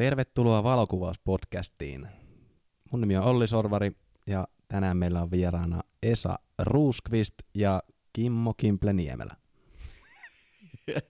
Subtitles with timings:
[0.00, 2.08] Tervetuloa valokuvauspodcastiin.
[2.92, 3.92] Mun nimi on Olli Sorvari
[4.26, 7.82] ja tänään meillä on vieraana Esa Ruuskvist ja
[8.12, 9.36] Kimmo Kimple-Niemelä.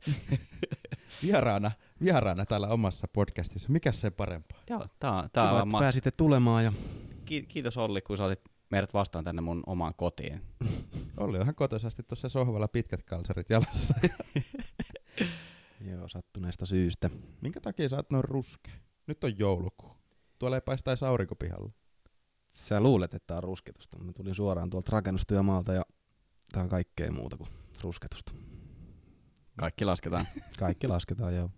[1.22, 1.71] vieraana,
[2.04, 3.68] vieraana täällä omassa podcastissa.
[3.72, 4.58] Mikä se parempaa?
[4.71, 6.72] Joo, tää, on- tää Kiva, on että ma- pääsitte tulemaan ja
[7.25, 10.43] Ki- kiitos Olli, kun sä otit meidät vastaan tänne mun omaan kotiin.
[11.20, 13.95] Olli on ihan kotoisasti tuossa sohvalla pitkät kalsarit jalassa.
[15.80, 17.10] joo, sattuneesta syystä.
[17.40, 18.74] Minkä takia sä oot noin ruskea?
[19.06, 19.90] Nyt on joulukuu.
[20.38, 21.72] Tuolla ei paistaisi aurinko pihalla.
[22.50, 25.82] Sä luulet, että tää on rusketusta, mutta mä tulin suoraan tuolta rakennustyömaalta ja
[26.52, 27.48] tää on kaikkea muuta kuin
[27.82, 28.32] rusketusta.
[29.58, 30.26] Kaikki lasketaan.
[30.58, 31.50] Kaikki lasketaan, joo.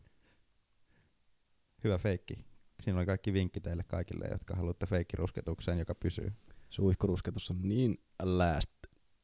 [1.85, 2.35] Hyvä feikki.
[2.83, 6.33] Siinä oli kaikki vinkki teille kaikille, jotka haluatte feikkirusketukseen, joka pysyy.
[6.71, 8.71] Suihkurusketus on niin last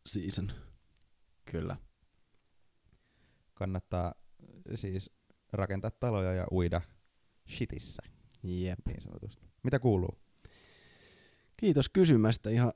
[0.06, 0.52] season.
[1.44, 1.76] Kyllä.
[3.54, 4.14] Kannattaa
[4.74, 5.10] siis
[5.52, 6.80] rakentaa taloja ja uida
[7.56, 8.02] shitissä,
[8.42, 8.78] Jep.
[8.86, 9.46] niin sanotusti.
[9.62, 10.18] Mitä kuuluu?
[11.56, 12.50] Kiitos kysymästä.
[12.50, 12.72] Ihan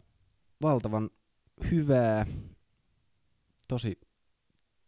[0.63, 1.11] valtavan
[1.71, 2.27] hyvää,
[3.69, 4.01] tosi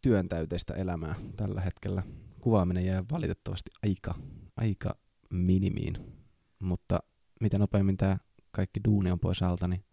[0.01, 2.03] työntäyteistä elämää tällä hetkellä.
[2.41, 4.15] Kuvaaminen jää valitettavasti aika,
[4.57, 4.95] aika
[5.29, 5.97] minimiin,
[6.59, 6.99] mutta
[7.41, 8.17] mitä nopeammin tämä
[8.51, 9.85] kaikki duuni on pois alta, niin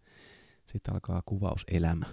[0.67, 2.07] sitten alkaa kuvauselämä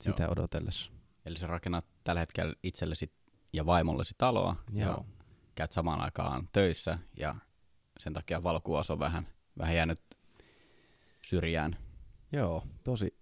[0.00, 0.32] sitä Joo.
[0.32, 0.92] odotellessa.
[1.26, 3.12] Eli sä rakennat tällä hetkellä itsellesi
[3.52, 4.88] ja vaimollesi taloa Joo.
[4.90, 5.04] ja
[5.54, 7.34] käyt samaan aikaan töissä ja
[7.98, 9.26] sen takia valokuvaus on vähän,
[9.58, 10.00] vähän jäänyt
[11.26, 11.76] syrjään.
[12.32, 13.18] Joo, tosi,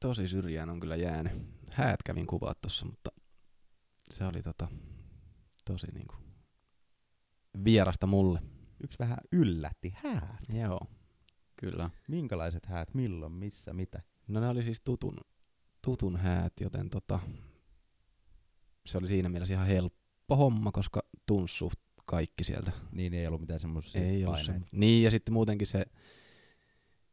[0.00, 1.32] tosi syrjään on kyllä jäänyt.
[1.70, 3.10] Häät kävin kuvaa tossa, mutta
[4.10, 4.68] se oli tota,
[5.64, 6.14] tosi niinku
[7.64, 8.42] vierasta mulle.
[8.82, 9.94] Yksi vähän yllätti.
[9.96, 10.44] Häät.
[10.48, 10.80] Joo.
[11.56, 11.90] Kyllä.
[12.08, 12.94] Minkälaiset häät?
[12.94, 13.32] Milloin?
[13.32, 13.72] Missä?
[13.72, 14.02] Mitä?
[14.28, 15.16] No ne oli siis tutun,
[15.82, 17.20] tutun häät, joten tota,
[18.88, 22.72] se oli siinä mielessä ihan helppo homma, koska tunsi suht kaikki sieltä.
[22.92, 24.60] Niin ei ollut mitään semmoisia Ei ollut se.
[24.72, 25.86] Niin, ja sitten muutenkin se,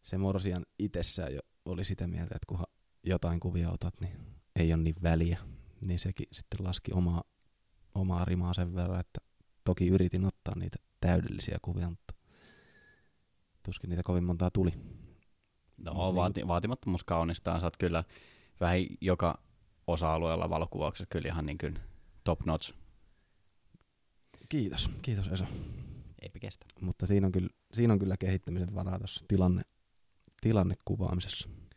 [0.03, 2.67] se morsian itsessään jo oli sitä mieltä, että kunhan
[3.03, 4.17] jotain kuvia otat, niin
[4.55, 5.39] ei ole niin väliä.
[5.85, 7.23] Niin sekin sitten laski omaa,
[7.95, 9.19] omaa rimaa sen verran, että
[9.63, 12.13] toki yritin ottaa niitä täydellisiä kuvia, mutta
[13.63, 14.71] tuskin niitä kovin montaa tuli.
[15.77, 16.15] No, Niin.
[16.15, 17.59] vaati, vaatimattomuus kaunistaan.
[17.59, 18.03] Sä oot kyllä
[18.59, 19.44] vähän joka
[19.87, 21.79] osa-alueella valokuvauksessa kyllä ihan niin kuin
[22.23, 22.73] top notch.
[24.49, 25.45] Kiitos, kiitos Esa.
[26.21, 26.65] Eipä kestä.
[26.81, 29.61] Mutta siinä on kyllä, siinä on kyllä kehittämisen varaa tuossa tilanne,
[30.41, 31.49] tilannekuvaamisessa.
[31.49, 31.75] Pitäisi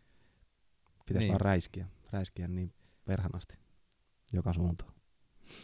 [1.09, 1.19] Niin.
[1.19, 1.31] niin.
[1.31, 2.73] vaan räiskiä, räiskiä niin
[3.05, 3.55] perhanasti
[4.33, 4.93] joka suuntaan.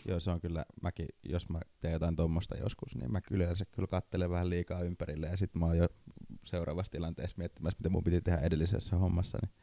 [0.08, 3.64] Joo, se on kyllä, mäkin, jos mä teen jotain tuommoista joskus, niin mä kyllä yleensä
[3.72, 5.86] kyllä kattelen vähän liikaa ympärille ja sitten mä oon jo
[6.44, 9.38] seuraavassa tilanteessa miettimässä, mitä mun piti tehdä edellisessä hommassa.
[9.42, 9.54] Niin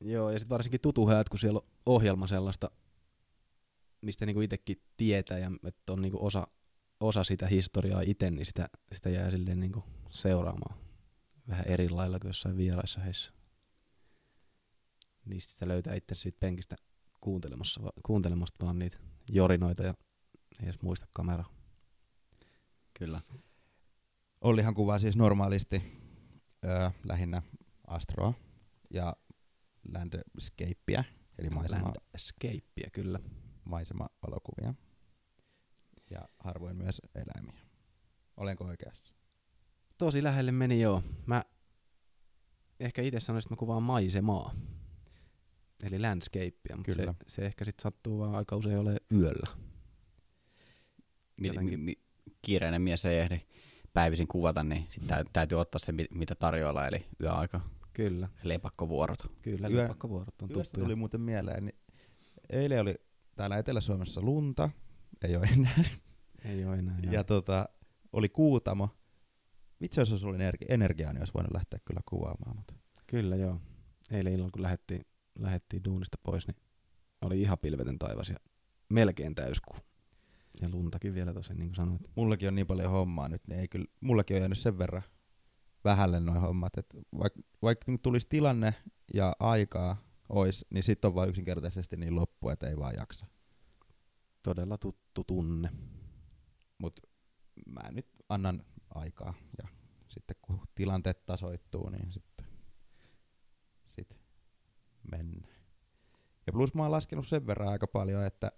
[0.00, 2.70] Joo, ja sitten varsinkin tutuhäät, kun siellä on ohjelma sellaista,
[4.00, 6.46] mistä niinku itsekin tietää ja että on niinku osa,
[7.00, 10.78] osa sitä historiaa itse, niin sitä, sitä jää silleen niinku seuraamaan
[11.48, 13.32] vähän eri lailla kuin jossain vieraissa heissä.
[15.24, 16.76] Niistä sitä löytää itse siitä penkistä
[17.20, 19.94] kuuntelemassa, kuuntelemasta vaan niitä jorinoita ja
[20.60, 21.48] ei edes muista kameraa.
[22.98, 23.20] Kyllä.
[24.40, 25.82] Ollihan kuvaa siis normaalisti
[26.64, 27.42] öö, lähinnä
[27.86, 28.34] astroa
[28.90, 29.16] ja
[29.94, 31.04] landscapea,
[31.38, 33.20] eli maisema, Landscapea, kyllä.
[33.64, 34.74] maisemavalokuvia.
[36.10, 37.60] Ja harvoin myös eläimiä.
[38.36, 39.14] Olenko oikeassa?
[39.98, 41.02] Tosi lähelle meni joo.
[41.26, 41.44] Mä
[42.80, 44.54] ehkä itse sanoisin, että mä kuvaan maisemaa.
[45.82, 49.46] Eli landscapea, mutta se, se ehkä sitten sattuu vaan aika usein ole yöllä.
[51.36, 51.80] Mi- Jotenkin.
[51.80, 52.02] mi- mi-
[52.42, 53.40] kiireinen mies ei ehdi
[53.92, 57.60] päivisin kuvata, niin sit tä- täytyy ottaa se, mi- mitä tarjolla, eli yöaika,
[57.96, 59.18] Kyllä, lepakkovuorot.
[59.42, 59.68] kyllä.
[59.68, 60.84] Yö- Lepakkovuorot on tuttuja.
[60.84, 61.76] tuli muuten mieleen, niin
[62.50, 62.94] eilen oli
[63.36, 64.70] täällä Etelä-Suomessa lunta,
[65.22, 65.84] ei ole enää,
[66.44, 66.98] Ei ole enää.
[67.02, 67.68] ja Ja, tota,
[68.12, 68.88] oli kuutamo.
[69.80, 72.56] Vitsi, jos olisi ollut energi- energiaa, niin olisi voinut lähteä kyllä kuvaamaan.
[72.56, 72.74] Mutta
[73.06, 73.60] Kyllä joo.
[74.10, 75.06] Eilen illalla kun lähdettiin,
[75.38, 76.56] lähdettiin duunista pois, niin
[77.22, 78.36] oli ihan pilvetön taivas ja
[78.88, 79.76] melkein täyskuu.
[80.60, 82.00] Ja luntakin vielä tosi, niin kuin sanoit.
[82.14, 85.02] mullakin on niin paljon hommaa nyt, niin ei kyllä, mullakin on jäänyt sen verran
[85.86, 88.74] vähälle noin hommat, että vaikka vaik tulisi tilanne
[89.14, 89.96] ja aikaa
[90.28, 93.26] ois, niin sitten on vaan yksinkertaisesti niin loppu, että ei vaan jaksa.
[94.42, 95.70] Todella tuttu tunne.
[96.78, 97.02] Mutta
[97.66, 99.68] mä nyt annan aikaa ja
[100.08, 102.46] sitten kun tilanteet tasoittuu, niin sitten
[103.88, 104.16] sit
[105.10, 105.56] mennään.
[106.46, 108.52] Ja plus mä oon laskenut sen verran aika paljon, että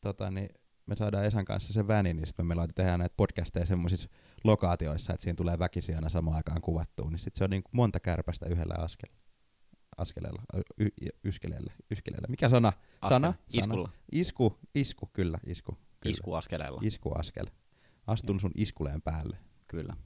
[0.00, 0.48] tota, niin
[0.86, 4.08] me saadaan Esan kanssa se väni, niin sitten me meillä tehdään näitä podcasteja semmoisissa
[4.44, 7.76] lokaatioissa, että siinä tulee väkisin aina samaan aikaan kuvattua, niin sitten se on niin kuin
[7.76, 9.08] monta kärpästä yhdellä askel,
[9.96, 10.42] askeleella,
[10.78, 10.88] y,
[11.24, 12.26] yskeleellä, yskeleellä.
[12.28, 12.68] Mikä sana?
[12.68, 13.08] Askel.
[13.08, 13.32] Sana?
[13.32, 13.34] sana.
[13.52, 13.90] Iskulla.
[14.12, 15.72] Isku, isku, kyllä, isku.
[16.00, 16.12] Kyllä.
[16.12, 16.80] Iskuaskeleella.
[16.84, 17.46] Iskuaskel.
[18.06, 19.38] Astun sun iskuleen päälle.
[19.66, 19.96] Kyllä.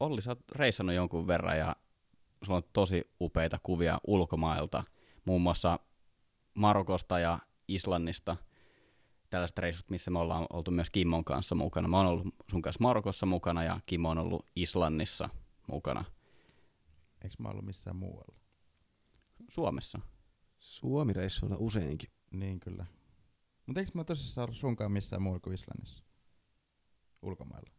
[0.00, 1.76] Olli, sä oot reissannut jonkun verran ja
[2.42, 4.84] sulla on tosi upeita kuvia ulkomailta,
[5.24, 5.78] muun muassa
[6.54, 7.38] Marokosta ja
[7.68, 8.36] Islannista.
[9.30, 11.88] Tällaiset reissut, missä me ollaan oltu myös Kimmon kanssa mukana.
[11.88, 15.28] Mä oon ollut sun kanssa Marokossa mukana ja Kimmo on ollut Islannissa
[15.66, 16.04] mukana
[17.24, 18.36] Eikö mä ollut missään muualla?
[19.50, 20.00] Suomessa.
[20.58, 22.10] Suomi-reissuilla useinkin.
[22.30, 22.86] Niin kyllä.
[23.66, 26.04] Mutta eikö mä tosissaan ollut sunkaan missään muualla kuin Islannissa?
[27.22, 27.70] Ulkomailla.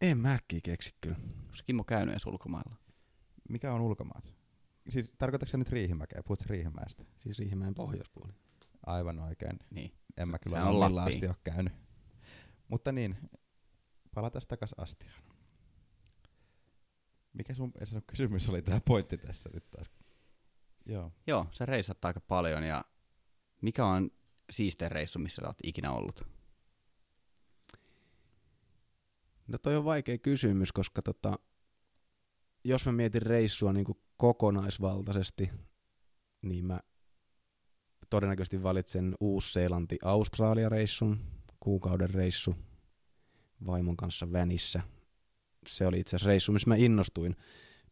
[0.00, 1.16] En mä äkkiä keksi kyllä.
[1.16, 2.76] Onko Kimmo käynyt edes ulkomailla?
[3.48, 4.34] Mikä on ulkomaat?
[4.88, 6.22] Siis tarkoitatko sä nyt Riihimäkeä?
[6.22, 7.04] Puhut sä Riihimäestä?
[7.18, 8.32] Siis Riihimäen pohjoispuoli.
[8.88, 9.58] Aivan oikein.
[9.70, 9.92] Niin.
[10.16, 10.98] En mä Se- kyllä Lappiin.
[11.16, 11.72] asti ole käynyt.
[12.68, 13.16] Mutta niin,
[14.14, 15.22] palataan takas Astiaan.
[17.32, 19.90] Mikä sun Esa, kysymys oli tämä pointti tässä nyt taas?
[20.86, 21.12] Joo.
[21.26, 22.84] Joo, sä reissat aika paljon ja
[23.60, 24.10] mikä on
[24.50, 26.22] siistein reissu, missä sä oot ikinä ollut?
[29.48, 31.38] No toi on vaikea kysymys, koska tota,
[32.64, 35.50] jos mä mietin reissua niin kuin kokonaisvaltaisesti,
[36.42, 36.80] niin mä
[38.10, 41.18] todennäköisesti valitsen Uus-Seelanti-Australia-reissun,
[41.60, 42.54] kuukauden reissu
[43.66, 44.82] vaimon kanssa vänissä.
[45.66, 47.36] Se oli itse asiassa reissu, missä mä innostuin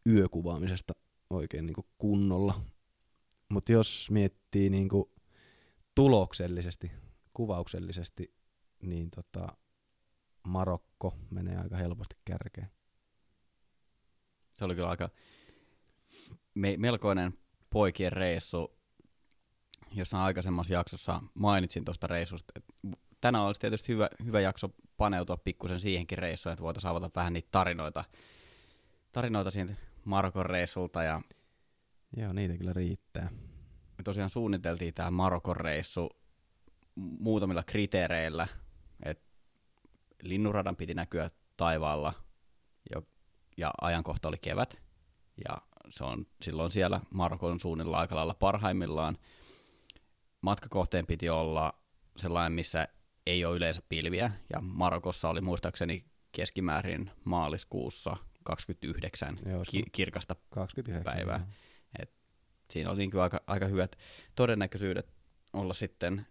[0.05, 0.93] yökuvaamisesta
[1.29, 2.61] oikein niin kuin kunnolla.
[3.49, 5.05] Mutta jos miettii niin kuin
[5.95, 6.91] tuloksellisesti,
[7.33, 8.33] kuvauksellisesti,
[8.81, 9.47] niin tota,
[10.47, 12.67] Marokko menee aika helposti kärkeen.
[14.55, 15.09] Se oli kyllä aika
[16.53, 17.33] me- melkoinen
[17.69, 18.76] poikien reissu.
[19.97, 22.53] Jossain aikaisemmassa jaksossa mainitsin tuosta reissusta.
[23.21, 27.47] Tänään olisi tietysti hyvä, hyvä jakso paneutua pikkusen siihenkin reissuun, että voitaisiin avata vähän niitä
[27.51, 28.03] tarinoita,
[29.11, 29.73] tarinoita siitä
[30.05, 31.03] Marokon reissulta.
[31.03, 31.21] Ja
[32.17, 33.29] Joo, niitä kyllä riittää.
[33.97, 36.09] me tosiaan suunniteltiin tämä Marokon reissu
[36.95, 38.47] muutamilla kriteereillä,
[39.03, 39.25] että
[40.21, 42.13] linnunradan piti näkyä taivaalla
[42.93, 43.03] jo,
[43.57, 44.77] ja ajankohta oli kevät
[45.49, 45.57] ja
[45.89, 49.17] se on silloin siellä Marokon suunnilla aika lailla parhaimmillaan.
[50.47, 51.73] Matkakohteen piti olla
[52.17, 52.87] sellainen, missä
[53.25, 61.13] ei ole yleensä pilviä ja Marokossa oli muistaakseni keskimäärin maaliskuussa 29 Joo, ki- kirkasta 29
[61.13, 61.47] päivää.
[61.99, 62.05] joo.
[62.71, 63.95] siinä oli niin aika, aika hyvät
[64.35, 65.09] todennäköisyydet
[65.53, 66.27] olla sitten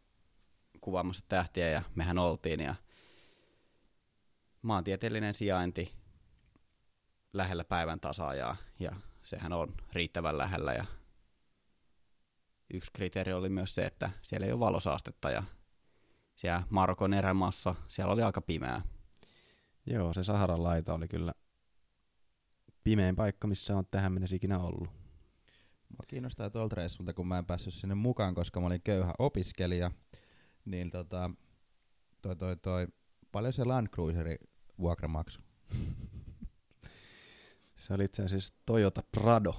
[0.80, 2.74] kuvaamassa tähtiä ja mehän oltiin ja
[4.62, 5.92] maantieteellinen sijainti
[7.32, 8.92] lähellä päivän tasaajaa ja
[9.22, 10.84] sehän on riittävän lähellä ja
[12.74, 15.42] yksi kriteeri oli myös se, että siellä ei ole valosaastetta ja
[16.34, 18.82] siellä Marokon erämaassa siellä oli aika pimeää.
[19.86, 21.32] Joo, se Saharan laita oli kyllä
[22.84, 24.88] pimein paikka, missä on tähän mennessä ikinä ollut.
[25.88, 29.90] Mua kiinnostaa tuolta reissulta, kun mä en päässyt sinne mukaan, koska mä olin köyhä opiskelija.
[30.64, 31.30] Niin tota,
[32.22, 32.86] toi, toi, toi,
[33.32, 34.38] paljon se Land Cruiserin
[34.78, 35.40] vuokramaksu?
[37.76, 39.54] Se oli itse asiassa Toyota Prado,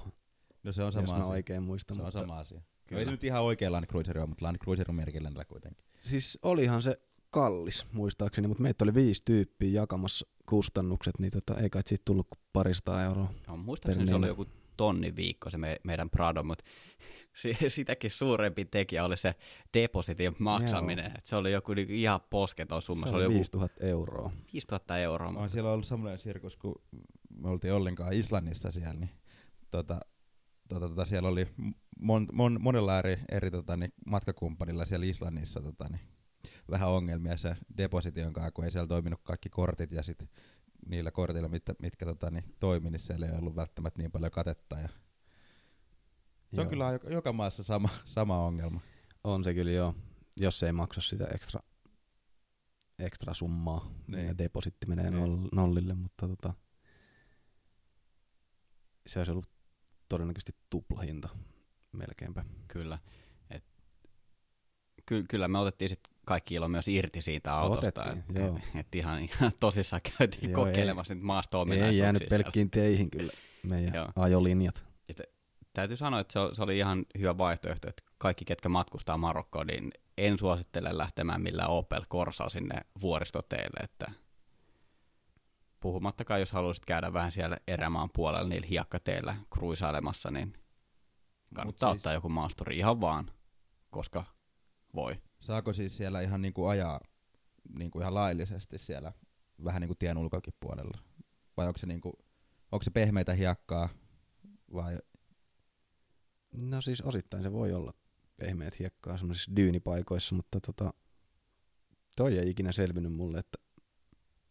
[0.62, 1.26] No se on jos sama mä asia.
[1.26, 1.96] oikein muistan.
[1.96, 2.62] Se on mutta sama asia.
[2.88, 3.00] No Kyllä.
[3.00, 5.84] ei se nyt ihan oikea Land Cruiser ole, mutta Land Cruiser on merkillä kuitenkin.
[6.04, 7.00] Siis olihan se
[7.30, 12.28] kallis, muistaakseni, mutta meitä oli viisi tyyppiä jakamassa kustannukset, niin tota, ei kai siitä tullut
[12.28, 13.32] kuin parista euroa.
[13.48, 14.46] No, muistaakseni se oli joku
[14.76, 16.64] tonni viikko se me, meidän Prado, mutta
[17.42, 19.34] si- sitäkin suurempi tekijä oli se
[19.74, 21.12] depositin maksaminen.
[21.24, 23.06] Se oli joku niinku ihan posketon summa.
[23.06, 24.32] Se, se oli oli joku 5000 euroa.
[24.52, 25.28] 5000 euroa.
[25.28, 26.82] On mutta siellä ollut semmoinen sirkus, kun
[27.38, 29.10] me oltiin ollenkaan Islannissa siellä, niin
[29.70, 30.00] tota,
[30.68, 31.46] tota, tota, siellä oli
[31.98, 36.00] mon, mon, monella eri, eri tota, niin matkakumppanilla siellä Islannissa tota, niin,
[36.70, 40.24] vähän ongelmia se deposition kanssa, kun ei siellä toiminut kaikki kortit ja sit
[40.86, 44.78] niillä kortilla, mitkä, mitkä tota, niin, toimi, niin siellä ei ollut välttämättä niin paljon katetta.
[44.78, 44.88] Ja
[46.54, 46.70] se on Joo.
[46.70, 48.80] kyllä joka, joka maassa sama, sama ongelma.
[49.24, 49.94] On se kyllä joo,
[50.36, 51.60] jos se ei maksa sitä ekstra,
[52.98, 54.16] ekstra summaa, niin.
[54.16, 54.26] Niin.
[54.26, 55.20] ja depositti menee Niin.
[55.20, 56.54] noll, nollille, mutta tota,
[59.06, 59.57] se olisi ollut
[60.08, 61.28] todennäköisesti tuplahinta
[61.92, 62.44] melkeinpä.
[62.68, 62.98] Kyllä.
[63.50, 63.64] Et,
[65.06, 68.02] ky- kyllä me otettiin sit kaikki ilo myös irti siitä autosta.
[68.02, 68.56] Otettiin, et, joo.
[68.56, 73.32] et, et ihan, ihan tosissaan käytiin Joo, kokeilemassa nyt maasto Ei jäänyt pelkkiin teihin kyllä
[73.62, 74.08] meidän Joo.
[74.16, 74.84] ajolinjat.
[75.72, 79.90] Täytyy sanoa, että se, se oli ihan hyvä vaihtoehto, että kaikki, ketkä matkustaa Marokkoon, niin
[80.18, 84.10] en suosittele lähtemään millään Opel Corsaa sinne vuoristoteille, että
[85.80, 90.52] puhumattakaan, jos haluaisit käydä vähän siellä erämaan puolella niillä hiekkateillä kruisailemassa, niin
[91.54, 93.30] kannattaa siis- ottaa joku maasturi ihan vaan,
[93.90, 94.24] koska
[94.94, 95.22] voi.
[95.40, 97.00] Saako siis siellä ihan niinku ajaa
[97.78, 99.12] niinku ihan laillisesti siellä
[99.64, 100.98] vähän niinku tien ulkoakin puolella?
[101.56, 102.12] Vai onko se, niinku,
[102.72, 103.88] onko se pehmeitä hiekkaa
[104.74, 104.98] vai
[106.56, 107.92] No siis osittain se voi olla
[108.36, 110.92] pehmeät hiekkaa semmoisissa dyynipaikoissa, mutta tota,
[112.16, 113.58] toi ei ikinä selvinnyt mulle, että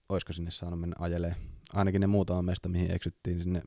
[0.10, 1.36] olisiko sinne saanut mennä ajelee.
[1.74, 3.62] Ainakin ne muutama mesta, mihin eksyttiin sinne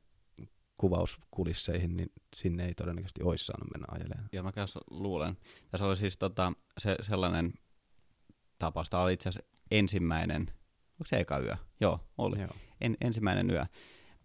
[0.80, 4.25] kuvauskulisseihin, niin sinne ei todennäköisesti olisi saanut mennä ajeleen.
[4.32, 5.37] Joo, mä kanssa luulen.
[5.70, 7.52] Tässä oli siis tota, se, sellainen
[8.59, 8.90] tapaus.
[8.90, 10.40] Tämä oli itse asiassa ensimmäinen,
[10.92, 11.56] onko se eka yö?
[11.80, 12.40] Joo, oli.
[12.40, 12.50] Joo.
[12.80, 13.66] En, ensimmäinen yö.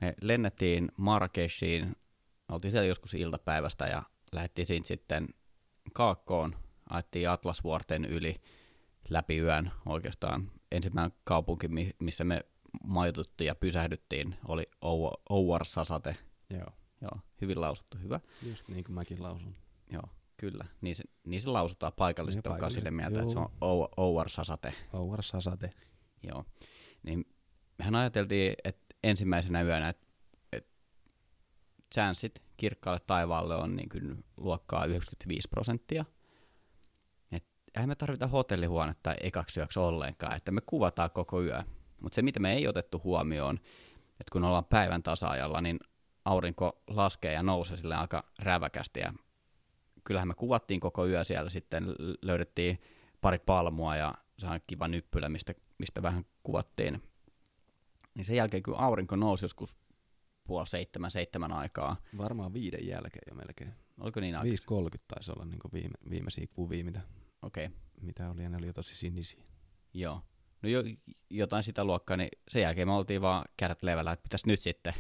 [0.01, 1.95] Me lennettiin Marrakeshiin,
[2.51, 5.27] oltiin siellä joskus iltapäivästä ja lähdettiin siitä sitten
[5.93, 6.55] Kaakkoon,
[6.89, 8.36] ajettiin Atlasvuorten yli
[9.10, 10.51] läpi yön oikeastaan.
[10.72, 12.45] Ensimmäinen kaupunki, mi- missä me
[12.84, 16.15] majoituttiin ja pysähdyttiin, oli Ou- Ouarsasate.
[16.50, 16.67] Joo.
[17.01, 18.19] Joo, hyvin lausuttu, hyvä.
[18.41, 19.55] Just niin kuin mäkin lausun.
[19.91, 20.03] Joo,
[20.38, 20.65] kyllä.
[20.81, 24.74] Niin se, niin se lausutaan paikallisesti, Niin, kanssa sille mieltä, että se on Ou- Ouarsasate.
[24.93, 25.74] Ouar Sasate.
[26.24, 26.45] Joo.
[27.03, 27.25] Niin
[27.77, 30.07] mehän ajateltiin, että ensimmäisenä yönä, että,
[30.53, 30.72] että
[31.93, 36.05] chanssit kirkkaalle taivaalle on niin kuin luokkaa 95 prosenttia.
[37.75, 41.63] Eihän me tarvita hotellihuonetta ekaksi yöksi ollenkaan, että me kuvataan koko yö.
[42.01, 43.60] Mutta se, mitä me ei otettu huomioon,
[44.12, 45.79] että kun ollaan päivän tasaajalla, niin
[46.25, 49.00] aurinko laskee ja nousee sille aika räväkästi.
[49.00, 49.13] Ja
[50.03, 51.86] kyllähän me kuvattiin koko yö siellä sitten,
[52.22, 52.82] löydettiin
[53.22, 57.03] pari palmua ja se on kiva nyppylä, mistä, mistä vähän kuvattiin.
[58.15, 59.77] Niin sen jälkeen, kun aurinko nousi joskus
[60.44, 63.74] puoli seitsemän, seitsemän aikaa, Varmaan viiden jälkeen jo melkein.
[64.00, 64.55] oliko niin aika?
[64.96, 67.01] 5.30 taisi olla niin viime, viimeisiä kuvia, mitä,
[67.55, 67.77] Okei, okay.
[68.01, 69.43] mitä oli, ja ne oli jo tosi sinisiä.
[69.93, 70.21] joo.
[70.62, 70.83] No jo,
[71.29, 74.93] jotain sitä luokkaa, niin sen jälkeen me oltiin vaan kädet levällä, että pitäisi nyt sitten.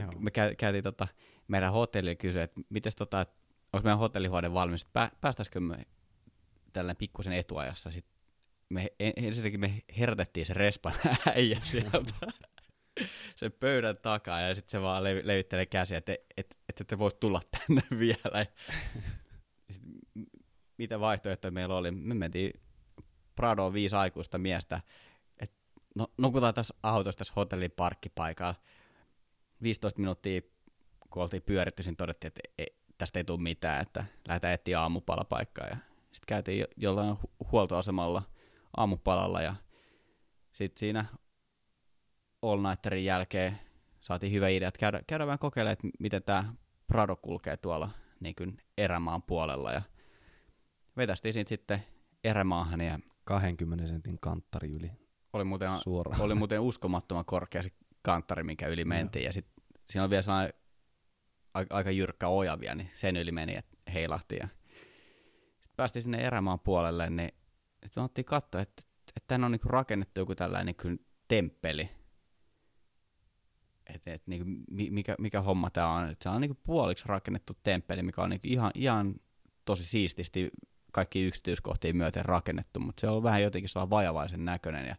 [0.00, 0.12] Joo.
[0.18, 1.08] Me käy, käytiin tota,
[1.48, 3.26] meidän hotellilla kysyä, että miten tota,
[3.72, 5.86] onko meidän hotellihuone valmis, että pää, päästäisikö me
[6.72, 7.90] tällainen pikkusen etuajassa.
[7.90, 8.14] Sitten
[8.68, 10.94] me, en- ensinnäkin me herätettiin se respan
[11.36, 12.32] äijä sieltä
[13.36, 16.98] sen pöydän takaa ja sitten se vaan levi, levittelee käsiä, että et, et, et te
[16.98, 18.46] voit tulla tänne vielä.
[20.78, 21.90] Mitä vaihtoehtoja meillä oli?
[21.90, 22.60] Me mentiin
[23.36, 24.80] Pradoon viisi aikuista miestä,
[25.38, 25.56] että
[25.94, 28.54] no, nukutaan tässä autossa tässä hotellin parkkipaikalla.
[29.62, 30.40] 15 minuuttia,
[31.10, 35.68] kun oltiin pyöritty, siinä todettiin, että ei, tästä ei tule mitään, että lähdetään etsiä aamupalapaikkaa.
[36.12, 38.22] Sitten käytiin jo, jollain hu- huoltoasemalla
[38.76, 39.54] aamupalalla ja
[40.52, 41.04] sitten siinä
[42.42, 43.58] all nighterin jälkeen
[44.00, 46.54] saatiin hyvä idea, että käydä, käydä vähän kokeilemaan, että miten tämä
[46.86, 49.72] Prado kulkee tuolla niin kuin erämaan puolella.
[49.72, 49.82] Ja
[50.98, 51.82] vetästiin siitä sitten
[52.24, 54.90] erämaahan ja 20 sentin kanttari yli
[55.32, 56.20] oli muuten, suoraan.
[56.20, 57.70] oli muuten uskomattoman korkea se
[58.02, 59.24] kanttari, minkä yli mentiin.
[59.24, 60.54] Ja sitten siinä on vielä sellainen
[61.70, 64.36] aika, jyrkkä oja vielä, niin sen yli meni, että heilahti.
[64.36, 64.48] Ja
[65.52, 67.30] sitten päästiin sinne erämaan puolelle, niin
[67.84, 68.82] sitten me katsoa, että,
[69.16, 71.90] että tänne on niinku rakennettu joku tällainen niin temppeli.
[73.94, 76.10] Et, et, niinku, mi- mikä, mikä homma tämä on.
[76.10, 79.14] Et se on niinku puoliksi rakennettu temppeli, mikä on niinku ihan, ihan
[79.64, 80.50] tosi siististi
[80.92, 84.86] kaikki yksityiskohtia myöten rakennettu, mutta se on vähän jotenkin sellainen vajavaisen näköinen.
[84.86, 84.96] Ja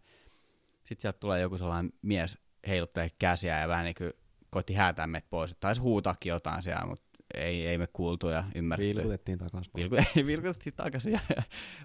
[0.76, 4.14] sitten sieltä tulee joku sellainen mies heiluttelee käsiä ja vähän niin kuin
[4.50, 5.56] koitti häätää meitä pois.
[5.60, 8.96] Taisi huutaakin jotain siellä, mutta ei, ei me kuultu ja ymmärretty.
[8.96, 9.74] Vilkutettiin takaisin.
[9.76, 9.96] Vilku,
[10.28, 11.20] vilkutettiin takaisin ja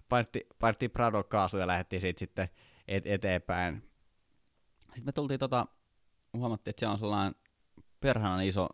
[0.08, 2.48] painettiin, painettiin Pradon kaasu ja lähdettiin siitä sitten
[2.88, 3.90] et, eteenpäin.
[4.80, 5.66] Sitten me tultiin tota,
[6.36, 7.34] huomattiin, että siellä on sellainen
[8.00, 8.68] perhanan iso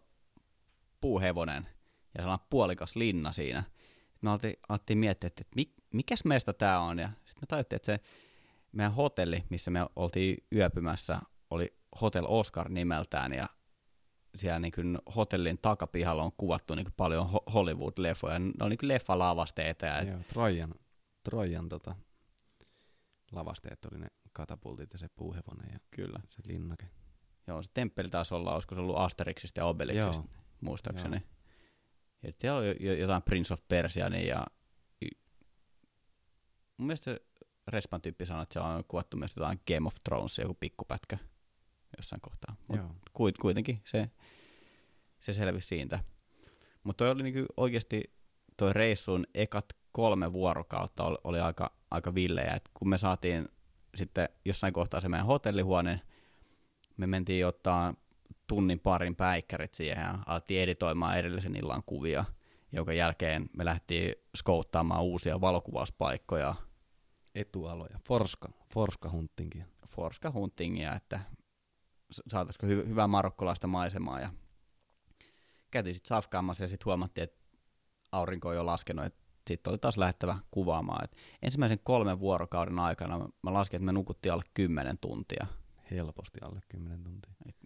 [1.01, 1.69] puuhevonen
[2.15, 3.63] ja sellainen puolikas linna siinä.
[4.21, 6.99] Me alettiin, alettiin miettiä, että mik, mikäs meistä tämä on.
[6.99, 8.01] Ja sitten me tajuttiin, että se
[8.73, 13.47] meidän hotelli, missä me oltiin yöpymässä, oli Hotel Oscar nimeltään ja
[14.37, 18.39] siellä niin kuin hotellin takapihalla on kuvattu niin kuin paljon ho- Hollywood-leffoja.
[18.39, 19.87] Ne on niin kuin leffalavasteita.
[19.87, 20.75] Ja, Joo, Trojan,
[21.25, 21.97] Trojan tota,
[23.33, 26.21] lavasteet oli ne katapultit ja se puuhevonen ja Kyllä.
[26.27, 26.91] se linnake.
[27.47, 30.43] Joo, se temppeli taisi olla, olisiko se ollut Asterixista ja Obelixista, Joo.
[30.61, 31.17] muistaakseni.
[31.17, 31.40] Joo.
[32.23, 34.47] Ja siellä oli jo- jotain Prince of Persia, niin ja
[36.77, 37.17] mun mielestä
[37.69, 41.19] Respan tyyppi sanoi, että siellä on kuvattu myös jotain Game of Thrones, joku pikkupätkä
[41.97, 42.57] jossain kohtaa.
[42.69, 42.91] Mut Joo.
[43.13, 44.11] kuit, kuitenkin se,
[45.21, 46.05] se selvisi siitä.
[46.85, 48.03] Mutta toi oli niinku oikeasti
[48.57, 52.55] toi reissun ekat kolme vuorokautta oli, oli aika, aika villejä.
[52.55, 53.49] Et kun me saatiin
[53.97, 56.01] sitten jossain kohtaa se meidän hotellihuone,
[56.97, 57.95] me mentiin ottaa
[58.51, 62.25] tunnin parin päikkärit siihen ja alettiin editoimaan edellisen illan kuvia,
[62.73, 66.55] jonka jälkeen me lähdettiin skouttaamaan uusia valokuvauspaikkoja,
[67.35, 67.99] Etualoja.
[68.09, 69.65] Forska, Forska huntinkin.
[69.89, 71.21] Forska Huntingia, että
[72.29, 74.21] saataisiko hy- hyvää marokkolaista maisemaa.
[74.21, 74.31] Ja
[75.71, 77.41] käytiin sitten safkaamassa ja sitten huomattiin, että
[78.13, 81.05] aurinko on jo laskenut, että sitten oli taas lähdettävä kuvaamaan.
[81.05, 85.47] Et ensimmäisen kolmen vuorokauden aikana mä- mä laskin, että me nukuttiin alle 10 tuntia.
[85.91, 87.33] Helposti alle 10 tuntia.
[87.49, 87.57] Et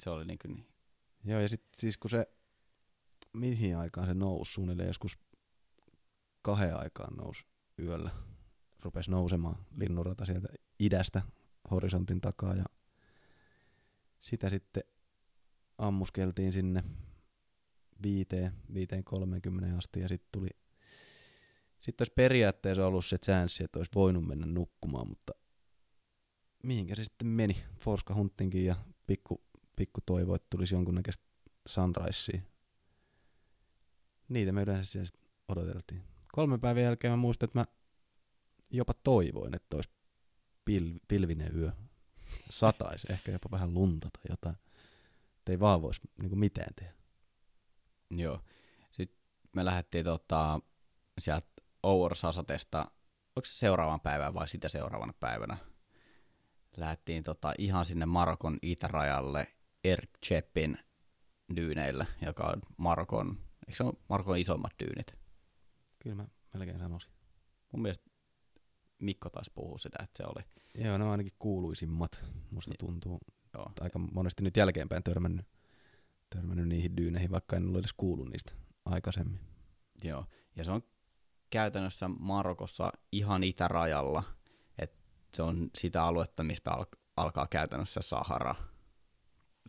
[0.00, 0.38] se oli niin.
[0.42, 0.66] Kuin,
[1.24, 2.26] Joo, ja sitten siis kun se,
[3.32, 5.18] mihin aikaan se nousi, suunnilleen joskus
[6.42, 7.44] kahden aikaan nousi
[7.78, 8.10] yöllä.
[8.82, 11.22] Rupesi nousemaan linnunrata sieltä idästä
[11.70, 12.64] horisontin takaa ja
[14.20, 14.82] sitä sitten
[15.78, 16.84] ammuskeltiin sinne
[18.02, 20.48] viiteen, viiteen 30 asti ja sitten tuli
[21.80, 25.32] sitten olisi periaatteessa ollut se chanssi, että olisi voinut mennä nukkumaan, mutta
[26.62, 27.62] mihinkä se sitten meni.
[27.80, 28.76] Forska Huntinkin ja
[29.06, 29.44] pikku,
[29.80, 31.24] pikku toivo, että tulisi jonkunnäköistä
[31.66, 32.40] sunrisea.
[34.28, 35.08] Niitä me yleensä siellä
[35.48, 36.02] odoteltiin.
[36.32, 37.64] Kolme päivän jälkeen mä muistan, että mä
[38.70, 39.90] jopa toivoin, että olisi
[40.64, 41.72] pil, pilvinen yö.
[42.50, 44.56] Sataisi, ehkä jopa vähän lunta tai jotain.
[45.38, 46.94] Että ei vaan voisi niin mitään tehdä.
[48.10, 48.40] Joo.
[48.92, 49.18] Sitten
[49.52, 50.60] me lähdettiin tota,
[51.18, 51.48] sieltä
[51.82, 52.90] Oursasatesta,
[53.36, 55.56] onko se seuraavan päivän vai sitä seuraavana päivänä?
[56.76, 60.78] Lähdettiin tota, ihan sinne Marokon itärajalle Erkcheppin
[61.56, 65.14] dyyneille, joka on Marokon, eikö se ole Marokon isommat dyynit?
[65.98, 67.10] Kyllä mä melkein sanoisin.
[67.72, 68.10] Mun mielestä
[68.98, 70.44] Mikko taas puhuu sitä, että se oli.
[70.74, 73.18] Joo, ne on ainakin kuuluisimmat, musta tuntuu.
[73.54, 73.72] Joo.
[73.80, 75.46] Aika monesti nyt jälkeenpäin törmännyt,
[76.30, 78.52] törmännyt niihin dyyneihin, vaikka en ole edes kuullut niistä
[78.84, 79.40] aikaisemmin.
[80.04, 80.82] Joo, ja se on
[81.50, 84.22] käytännössä Marokossa ihan itärajalla,
[84.78, 84.98] että
[85.34, 86.84] se on sitä aluetta, mistä al-
[87.16, 88.54] alkaa käytännössä Sahara.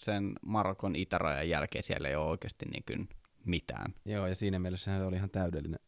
[0.04, 3.10] Sen Marokon itärajan jälkeen siellä ei ole oikeasti niin kuin
[3.46, 3.94] mitään.
[4.06, 5.80] Joo, ja siinä mielessä se oli ihan täydellinen,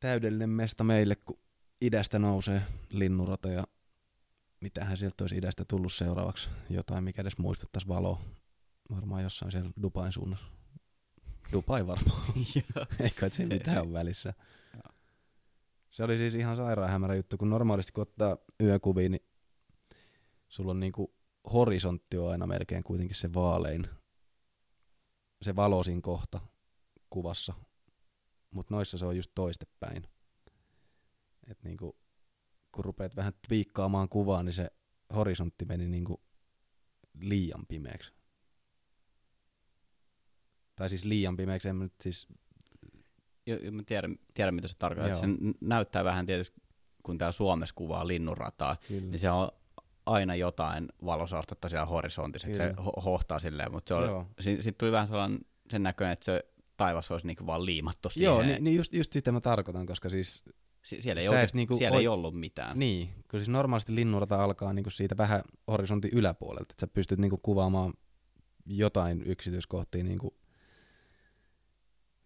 [0.00, 1.38] täydellinen mesta meille, kun
[1.80, 3.64] idästä nousee linnurata ja
[4.60, 6.48] mitähän sieltä olisi idästä tullut seuraavaksi.
[6.70, 8.20] Jotain, mikä edes muistuttaisi valoa.
[8.90, 10.46] Varmaan jossain siellä Dubain suunnassa.
[11.52, 12.22] Dubai varmaan.
[13.00, 14.34] Ei kai siinä mitään ole välissä.
[15.90, 19.26] Se oli siis ihan sairaan hämärä juttu, kun normaalisti kun ottaa yökuvia, niin
[20.48, 21.14] sulla on niinku
[21.52, 23.88] horisontti on aina melkein kuitenkin se vaalein,
[25.42, 26.40] se valoisin kohta
[27.10, 27.54] kuvassa.
[28.50, 30.08] Mutta noissa se on just toistepäin.
[31.46, 31.96] Et niinku,
[32.72, 34.70] kun rupeat vähän twiikkaamaan kuvaa, niin se
[35.14, 36.22] horisontti meni niinku
[37.20, 38.12] liian pimeäksi.
[40.76, 42.26] Tai siis liian pimeäksi, en mä nyt siis
[43.46, 45.10] Jo, jo, mä tiedän, tiedän, mitä se tarkoittaa.
[45.10, 45.20] Joo.
[45.20, 46.60] Se näyttää vähän tietysti,
[47.02, 49.10] kun täällä Suomessa kuvaa linnunrataa, Kyllä.
[49.10, 49.48] niin se on
[50.06, 54.26] aina jotain valosaastetta siellä horisontissa, että se ho- hohtaa silleen, mutta se Joo.
[54.40, 55.40] si- sit tuli vähän sellainen
[55.70, 56.44] sen näköinen, että se
[56.76, 58.24] taivas olisi niinku vaan liimattu siihen.
[58.26, 60.42] Joo, niin, niin just, just sitä mä tarkoitan, koska siis
[60.82, 62.78] Si- siellä ei, oikeasti, niinku siellä oi- ei ollut mitään.
[62.78, 67.36] Niin, kun siis normaalisti linnunrata alkaa niinku siitä vähän horisontin yläpuolelta, että sä pystyt niinku
[67.42, 67.94] kuvaamaan
[68.66, 70.36] jotain yksityiskohtia niinku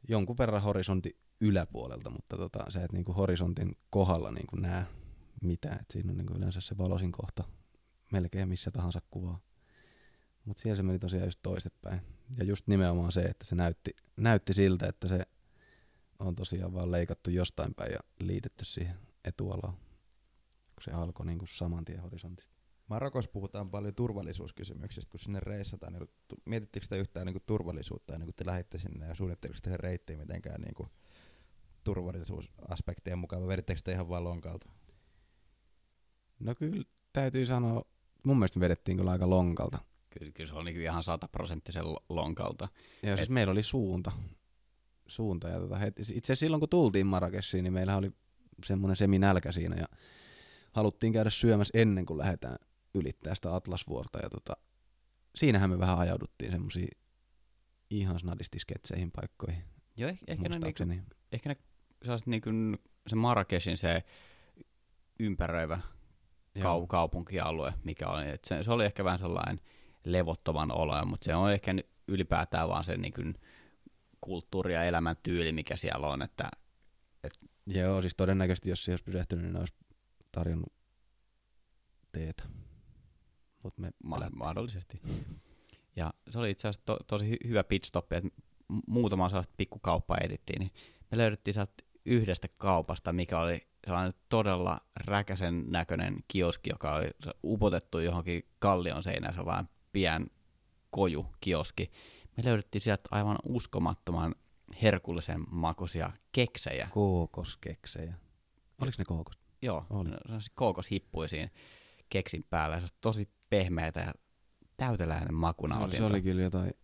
[0.09, 4.85] jonkun verran horisontin yläpuolelta, mutta tota, sä et niinku horisontin kohdalla niinku näe
[5.43, 7.45] mitään, että siinä on niinku yleensä se valoisin kohta
[8.12, 9.40] melkein missä tahansa kuvaa.
[10.44, 12.01] Mutta siellä se meni tosiaan just toistepäin.
[12.37, 15.27] Ja just nimenomaan se, että se näytti, näytti siltä, että se
[16.18, 19.75] on tosiaan vaan leikattu jostain päin ja liitetty siihen etualaan
[20.79, 22.55] kun se alkoi niin kuin saman tien horisontista.
[22.88, 25.92] Marokossa puhutaan paljon turvallisuuskysymyksistä, kun sinne reissataan.
[25.92, 26.09] Niin
[26.44, 30.61] mietittekö te yhtään niin turvallisuutta ennen kuin te lähditte sinne ja suunnitteliko te reittiin mitenkään
[30.61, 30.88] niin kuin
[31.85, 34.68] turvallisuusaspekteja mukaan vai vedittekö te ihan vaan lonkalta?
[36.40, 37.85] No kyllä täytyy sanoa,
[38.29, 39.79] mun mielestä me vedettiin kyllä aika lonkalta.
[40.11, 42.69] Kyllä, kyllä se oli niinku ihan sataprosenttisen lo- lonkalta.
[43.03, 44.12] Ja siis Et- meillä oli suunta.
[45.07, 48.11] suunta ja tota, heti, itse asiassa silloin kun tultiin Marrakeshiin, niin meillä oli
[48.64, 49.87] semmoinen seminälkä siinä ja
[50.73, 52.57] haluttiin käydä syömässä ennen kuin lähdetään
[52.95, 54.57] ylittää sitä Atlasvuorta ja tota,
[55.37, 56.88] siinähän me vähän ajauduttiin semmoisiin
[57.91, 59.64] ihan snadisti sketseihin paikkoihin,
[59.97, 61.57] Joo, ehkä, ehkä, ne, niinku, ehkä ne
[62.03, 62.51] sellaiset niinku,
[63.07, 64.05] se Marrakeshin se
[65.21, 65.81] ympäröivä
[66.64, 68.29] kau- kaupunkialue, mikä oli.
[68.29, 69.61] Et se, se, oli ehkä vähän sellainen
[70.05, 71.75] levottoman olo, mutta se on ehkä
[72.09, 73.35] ylipäätään vaan se niin kuin,
[74.21, 76.23] kulttuuri ja elämäntyyli, mikä siellä on.
[76.23, 76.51] Että,
[77.66, 79.75] Joo, siis todennäköisesti jos se olisi pysähtynyt, niin olisi
[80.33, 80.73] tarjonnut
[82.12, 82.42] teetä.
[83.62, 85.01] Mutta me ma- mahdollisesti.
[85.97, 88.31] Ja se oli itse asiassa to- tosi hy- hyvä pitstoppi, että
[88.87, 90.73] muutama sellaista pikkukauppaa etittiin, niin
[91.11, 91.73] me löydettiin sieltä
[92.09, 99.03] yhdestä kaupasta, mikä oli sellainen todella räkäsen näköinen kioski, joka oli se- upotettu johonkin kallion
[99.03, 100.27] seinään, sellainen pien
[100.90, 101.90] koju kioski.
[102.37, 104.35] Me löydettiin sieltä aivan uskomattoman
[104.83, 106.88] herkullisen makuisia keksejä.
[106.90, 108.14] Kookoskeksejä.
[108.81, 109.38] Oliko ne kookos?
[109.62, 110.09] Joo, Oli.
[110.09, 111.49] sellaisia kookoshippuja siinä
[112.09, 112.77] keksin päällä.
[112.77, 114.12] Se oli tosi pehmeitä ja
[114.77, 116.75] täyteläinen maku Se oli, se oli kyllä jotain,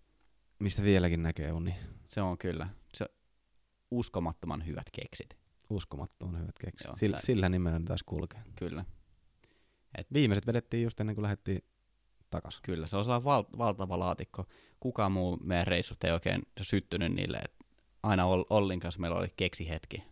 [0.58, 1.74] mistä vieläkin näkee uni.
[2.04, 2.68] Se on kyllä.
[3.90, 5.36] Uskomattoman hyvät keksit,
[5.70, 6.86] Uskomattoman hyvät keksit.
[6.86, 8.42] Joo, Sillä, tää- sillä nimellä ne taisi kulkea.
[8.56, 8.84] kyllä.
[10.12, 11.62] Viimeiset vedettiin just ennen kuin lähdettiin
[12.30, 12.60] takas.
[12.62, 14.44] Kyllä, se on sellainen val- valtava laatikko.
[14.80, 17.36] Kukaan muu meidän reissut ei oikein syttynyt niille.
[17.38, 17.54] Et
[18.02, 20.02] aina Ol- Ollin kanssa meillä oli keksihetki.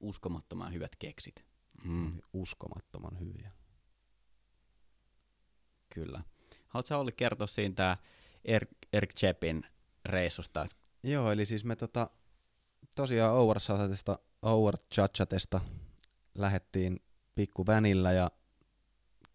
[0.00, 1.44] Uskomattoman hyvät keksit.
[1.84, 2.18] Mm.
[2.32, 3.50] Uskomattoman hyviä.
[5.94, 6.22] kyllä.
[6.68, 7.96] Haluatko Olli kertoa siitä
[8.92, 9.62] Erik Chepin
[10.04, 10.66] reissusta?
[11.02, 12.10] Joo, eli siis me tota,
[12.94, 15.60] tosiaan Overchatesta, Overchatesta
[16.34, 17.00] lähettiin
[17.34, 18.30] pikku vänillä ja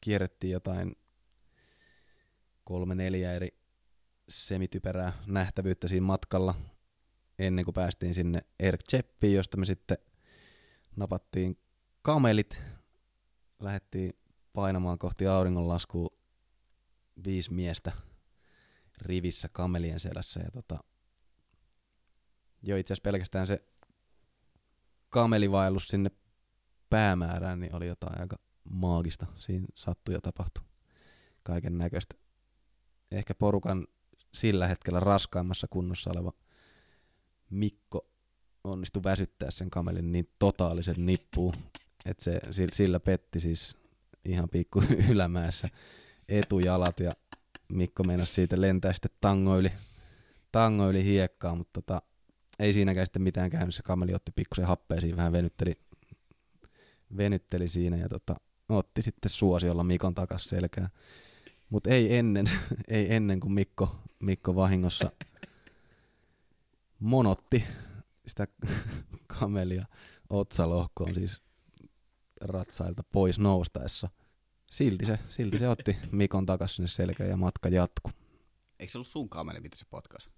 [0.01, 0.95] kierrettiin jotain
[2.63, 3.58] kolme neljä eri
[4.29, 6.55] semityperää nähtävyyttä siinä matkalla
[7.39, 9.97] ennen kuin päästiin sinne Erik Cheppiin, josta me sitten
[10.95, 11.58] napattiin
[12.01, 12.62] kamelit,
[13.60, 14.13] lähdettiin
[14.53, 16.10] painamaan kohti auringonlaskua
[17.25, 17.91] viisi miestä
[19.01, 20.84] rivissä kamelien selässä ja tota,
[22.65, 23.63] jo itse asiassa pelkästään se
[25.10, 26.12] kamelivaellus sinne
[26.89, 29.25] päämäärään, niin oli jotain aika maagista.
[29.36, 30.63] Siinä sattui ja tapahtui
[31.43, 32.15] kaiken näköistä.
[33.12, 33.88] Ehkä porukan
[34.34, 36.32] sillä hetkellä raskaimmassa kunnossa oleva
[37.49, 38.08] Mikko
[38.63, 41.54] onnistui väsyttää sen kamelin niin totaalisen nippuun,
[42.06, 43.78] että se sil- sillä petti siis
[44.25, 45.69] ihan pikku ylämäessä
[46.30, 47.12] etujalat ja
[47.69, 49.71] Mikko meinasi siitä lentää sitten tango yli,
[50.51, 52.01] tango yli hiekkaa, mutta tota,
[52.59, 53.75] ei siinäkään sitten mitään käynyt.
[53.75, 55.73] Se kameli otti pikkusen happea siinä, vähän venytteli,
[57.17, 58.35] venytteli siinä ja tota,
[58.69, 60.89] otti sitten suosiolla Mikon takas selkään.
[61.69, 62.49] Mutta ei ennen,
[62.87, 65.11] ei ennen kuin Mikko, Mikko vahingossa
[66.99, 67.63] monotti
[68.27, 68.47] sitä
[69.39, 69.85] kamelia
[70.29, 71.41] otsalohkoon siis
[72.41, 74.09] ratsailta pois noustaessa.
[74.71, 78.11] Silti se, silti se otti Mikon takas sinne selkään ja matka jatkui.
[78.79, 80.29] Eikö se ollut sun kameli, mitä se potkas?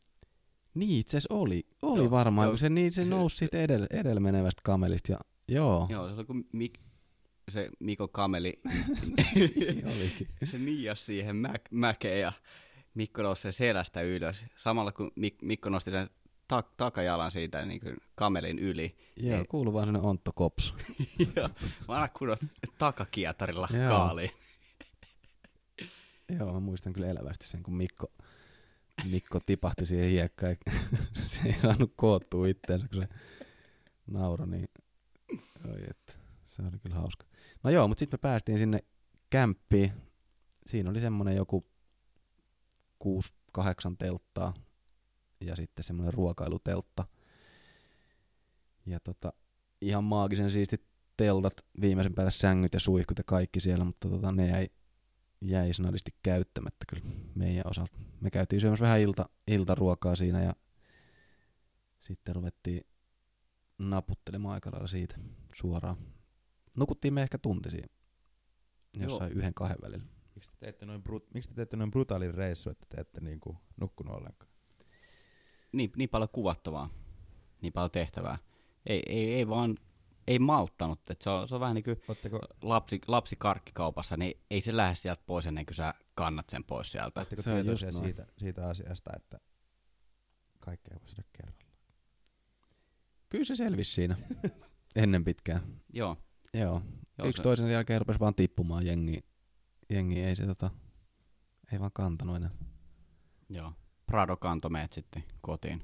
[0.78, 2.52] Niin itse asiassa oli, oli Joo, varmaan, joo.
[2.52, 5.12] kun se, niin, se, Se- nousi siitä edellä, edellä menevästä kamelista.
[5.12, 6.80] Ja, joo, Joo, se oli kun Mik,
[7.50, 8.60] se Mikon kameli,
[9.96, 10.28] olikin.
[10.44, 12.32] se niias siihen mä, mäkeen ja
[12.94, 14.46] Mikko nousi sen selästä ylös.
[14.58, 16.10] Samalla kun Mik, Mikko nosti sen
[16.48, 18.96] tak, takajalan siitä niin kuin kamelin yli.
[19.18, 19.46] Joo, Ei.
[19.46, 20.74] kuuluu vaan sellainen Ontto Kops.
[21.88, 22.38] mä aina kunnon
[22.78, 23.88] takakietarilla Joo.
[23.90, 24.32] kaaliin.
[26.40, 28.12] Joo, mä muistan kyllä elävästi sen, kun Mikko,
[29.06, 30.56] Mikko tipahti siihen hiekkaan.
[31.28, 33.08] se ei saanut koottua itteensä, kun se
[34.08, 34.70] nauroi niin.
[35.72, 36.14] Oi, että
[36.48, 37.26] se oli kyllä hauska.
[37.64, 38.80] No joo, mutta sitten me päästiin sinne
[39.30, 39.94] kämppiin.
[40.68, 41.66] Siinä oli semmonen joku
[43.00, 44.54] kuusi, kahdeksan telttaa
[45.42, 47.06] ja sitten semmoinen ruokailuteltta.
[48.86, 49.34] Ja tota,
[49.82, 50.84] ihan maagisen siistit
[51.18, 54.68] teltat, viimeisen päällä sängyt ja suihkut ja kaikki siellä, mutta tota, ne jäi,
[55.42, 57.04] jäi snadisti käyttämättä kyllä
[57.36, 57.98] meidän osalta.
[58.22, 60.54] Me käytiin syömässä vähän ilta, iltaruokaa siinä ja
[62.00, 62.82] sitten ruvettiin
[63.78, 65.20] naputtelemaan aika lailla siitä
[65.56, 65.98] suoraan.
[66.76, 67.88] Nukuttiin me ehkä tunti siinä.
[69.00, 70.06] Jossain yhden kahden välillä.
[70.36, 73.58] Miksi te teette noin, brut, miksi te teette noin brutaalin reissu, että te ette niinku
[73.82, 74.52] nukkunut ollenkaan?
[75.72, 76.90] Niin, niin paljon kuvattavaa,
[77.62, 78.38] niin paljon tehtävää.
[78.86, 79.78] Ei, ei, ei vaan,
[80.28, 81.00] ei malttanut.
[81.10, 84.78] Et se, on, se on vähän niin kuin Ootteko, lapsi, lapsi karkkikaupassa, niin ei se
[84.78, 87.20] lähde sieltä pois ennen kuin sä kannat sen pois sieltä.
[87.20, 89.40] ootteko Se tietoisia siitä, siitä asiasta, että
[90.60, 91.62] kaikkea ei voi syödä kerralla?
[93.30, 94.18] Kyllä se selvisi siinä
[94.96, 95.62] ennen pitkään.
[95.94, 96.18] Joo,
[96.54, 96.82] Joo.
[97.18, 99.20] joo Yksi se, toisen jälkeen rupesi vaan tippumaan jengi.
[99.90, 100.72] Jengi ei se tota,
[101.72, 102.50] ei vaan kantanut enää.
[103.50, 103.74] joo.
[104.06, 105.82] Prado kanto meet sitten kotiin.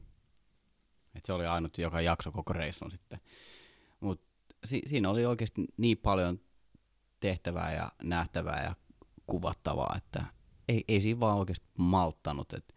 [1.16, 3.20] Et se oli ainut, joka jakso koko reissun sitten.
[4.65, 6.39] Si- siinä oli oikeasti niin paljon
[7.19, 8.76] tehtävää ja nähtävää ja
[9.28, 10.26] kuvattavaa, että
[10.69, 12.54] ei, ei siinä vaan oikeasti malttanut.
[12.54, 12.76] Et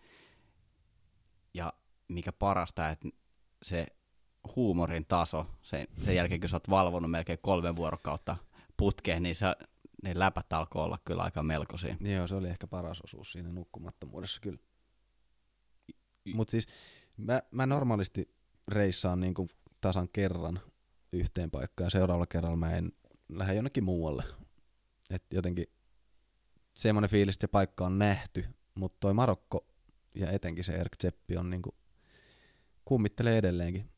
[1.54, 1.72] ja
[2.08, 3.08] mikä parasta, että
[3.62, 3.86] se
[4.56, 8.36] huumorin taso, se, sen jälkeen kun sä oot valvonut melkein kolme vuorokautta
[8.76, 9.56] putkeen, niin sä,
[10.02, 11.96] ne läpät alkoi olla kyllä aika melkoisia.
[12.00, 14.58] Joo, se oli ehkä paras osuus siinä nukkumattomuudessa kyllä.
[16.34, 16.66] Mutta siis
[17.16, 18.34] mä, mä normaalisti
[18.68, 19.48] reissaan niinku
[19.80, 20.60] tasan kerran
[21.12, 22.92] yhteen paikkaan seuraavalla kerralla mä en
[23.28, 24.24] lähde jonnekin muualle.
[25.10, 25.66] Et jotenkin
[26.74, 29.66] semmoinen fiilis, että se paikka on nähty, mutta toi Marokko
[30.14, 31.74] ja etenkin se Erk Tseppi on niinku
[32.84, 33.90] kummittelee edelleenkin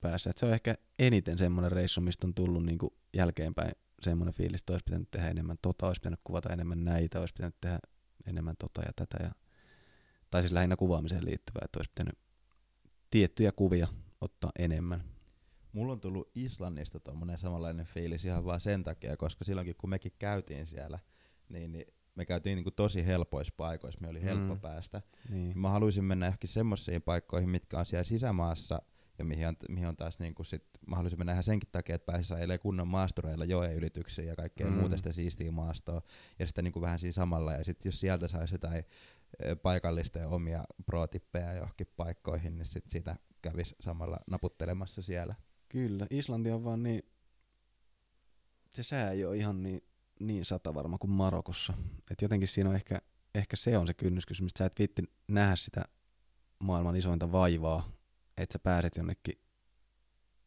[0.00, 0.30] päässä.
[0.30, 4.72] Et se on ehkä eniten semmoinen reissu, mistä on tullut niinku jälkeenpäin semmoinen fiilis, että
[4.72, 7.78] olisi pitänyt tehdä enemmän tota, olisi pitänyt kuvata enemmän näitä, olisi pitänyt tehdä
[8.26, 9.24] enemmän tota ja tätä.
[9.24, 9.30] Ja,
[10.30, 12.18] tai siis lähinnä kuvaamiseen liittyvää, että olisi pitänyt
[13.10, 13.88] tiettyjä kuvia
[14.20, 15.15] ottaa enemmän.
[15.76, 20.12] Mulla on tullut Islannista tommonen samanlainen fiilis ihan vaan sen takia, koska silloinkin kun mekin
[20.18, 20.98] käytiin siellä,
[21.48, 24.60] niin, niin me käytiin niinku tosi helpoissa paikoissa, me oli helppo Mm.
[24.60, 25.02] päästä.
[25.30, 25.58] Niin.
[25.58, 28.82] Mä haluaisin mennä johonkin semmoisiin paikkoihin, mitkä on siellä sisämaassa,
[29.18, 32.12] ja mihin on, mihin on taas niinku sit, mä haluaisin mennä ihan senkin takia, että
[32.12, 34.72] pääsisi ajelemaan kunnon maastureilla joen ylityksiin ja kaikkea Mm.
[34.72, 34.78] mm.
[34.78, 36.02] muuta sitä siistiä maastoa,
[36.38, 38.84] ja sitten niinku vähän siinä samalla, ja sitten jos sieltä saisi jotain
[39.62, 45.34] paikallista ja omia pro-tippejä johonkin paikkoihin, niin sit sitä kävisi samalla naputtelemassa siellä.
[45.68, 47.02] Kyllä, Islanti on vaan niin
[48.76, 49.80] se sää ei ole ihan niin,
[50.20, 51.74] niin satavarma kuin Marokossa.
[52.10, 52.98] Et jotenkin siinä on ehkä,
[53.34, 55.84] ehkä se on se kynnyskysymys, että sä et viitti nähdä sitä
[56.58, 57.92] maailman isointa vaivaa,
[58.36, 59.34] että sä pääset jonnekin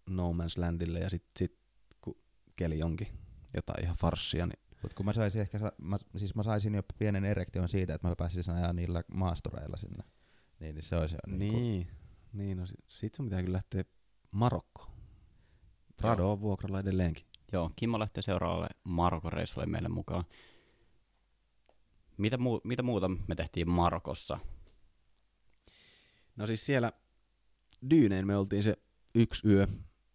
[0.09, 1.59] no man's landille ja sit, sit
[2.01, 2.15] kun
[2.55, 3.07] keli onkin
[3.55, 7.25] jotain ihan farssia, niin Mutta kun mä saisin ehkä, mä, siis mä saisin jo pienen
[7.25, 10.03] erektion siitä, että mä pääsisin ajaa niillä maastoreilla sinne.
[10.59, 11.87] Niin, niin se olisi jo niin, niin,
[12.33, 13.83] niin no sit, sit sun pitää kyllä lähteä
[14.31, 14.98] Marokkoon.
[15.99, 17.25] Prado on vuokralla edelleenkin.
[17.51, 20.23] Joo, Kimmo lähtee seuraavalle Marokon reissulle meille mukaan.
[22.17, 24.39] Mitä, muu, mitä muuta me tehtiin Marokossa?
[26.35, 26.91] No siis siellä
[27.89, 28.77] Dyyneen me oltiin se
[29.15, 29.67] yksi yö.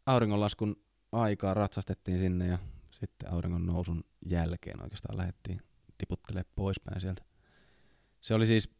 [0.06, 0.76] Auringonlaskun
[1.12, 2.58] aikaa ratsastettiin sinne ja
[2.90, 5.60] sitten auringon nousun jälkeen oikeastaan lähdettiin
[5.98, 7.24] tiputtelemaan poispäin sieltä.
[8.20, 8.70] Se oli siis,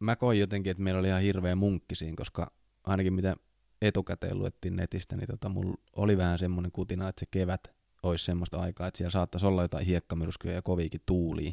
[0.00, 2.52] mä koin jotenkin, että meillä oli ihan hirveä munkki siinä, koska
[2.84, 3.36] ainakin mitä
[3.82, 7.60] etukäteen luettiin netistä, niin tota, mulla oli vähän semmoinen kutina, että se kevät
[8.02, 11.52] olisi semmoista aikaa, että siellä saattaisi olla jotain hiekkamyrskyjä ja koviikin tuulia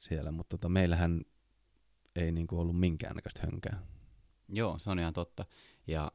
[0.00, 1.20] siellä, mutta tota, meillähän
[2.16, 3.82] ei niinku ollut minkäännäköistä hönkää.
[4.48, 5.44] Joo, se on ihan totta.
[5.86, 6.12] Ja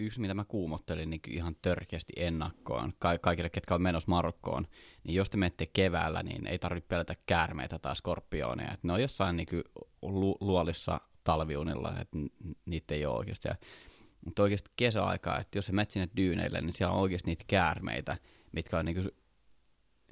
[0.00, 4.66] yksi, mitä mä kuumottelin niin ihan törkeästi ennakkoon ka- kaikille, ketkä on menossa Marokkoon,
[5.04, 8.72] niin jos te menette keväällä, niin ei tarvitse pelätä käärmeitä tai skorpioneja.
[8.72, 9.48] Et ne on jossain niin
[10.02, 12.18] lu- luolissa talviunilla, että
[12.66, 13.48] niitä ei ole oikeasti.
[13.48, 13.54] Ja,
[14.24, 18.16] mutta oikeasti kesäaikaa, että jos sä menet sinne dyyneille, niin siellä on oikeasti niitä käärmeitä,
[18.52, 19.10] mitkä on niinku,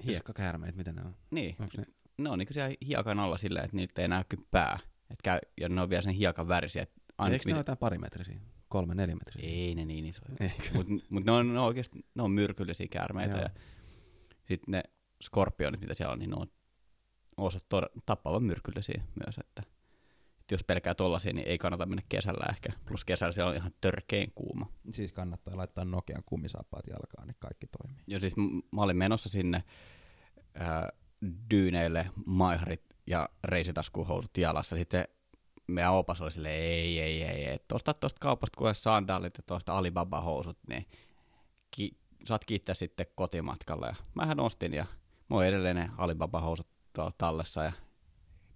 [0.07, 1.17] Hiekkakäärmeet, mitä ne on?
[1.31, 1.85] niin, Onks ne?
[2.19, 4.79] ne on niinku siellä hiekan alla silleen, että niiltä ei näy kyllä pää.
[5.11, 6.83] Et käy, ja ne on vielä sen hiekan värisiä.
[6.83, 8.41] Et aina, Eikö ne ole jotain parimetrisiä?
[8.69, 9.51] Kolme, neljämetrisiä?
[9.51, 10.51] Ei ne niin isoja.
[10.75, 13.37] Mutta mut ne, on, ne on oikeasti ne on myrkyllisiä käärmeitä.
[13.37, 13.43] Joo.
[13.43, 13.51] Ja
[14.49, 14.83] sitten ne
[15.23, 16.47] skorpionit, mitä siellä on, niin ne on
[17.37, 19.39] osa tod- tappavan myrkyllisiä myös.
[19.39, 19.63] Että,
[20.51, 22.73] että jos pelkää tollasia, niin ei kannata mennä kesällä ehkä.
[22.89, 24.67] Plus kesällä siellä on ihan törkein kuuma.
[24.95, 28.03] Siis kannattaa laittaa Nokian kumisaappaat jalkaan, niin kaikki toimii.
[28.07, 28.35] Ja siis
[28.73, 29.65] mä olin menossa sinne
[30.55, 30.89] ää,
[31.51, 34.77] dyyneille, maiharit ja reisitaskuhousut jalassa.
[34.77, 35.05] Sitten
[35.67, 37.59] meidän opas oli silleen, ei, ei, ei, ei.
[37.69, 40.87] Tuosta tuosta kaupasta kuule sandaalit ja tuosta Alibaba-housut, niin
[41.71, 43.87] ki- saat kiittää sitten kotimatkalla.
[43.87, 44.87] Ja mähän ostin ja
[45.29, 46.69] mulla on edelleen ne Alibaba-housut
[47.19, 47.73] tallessa ja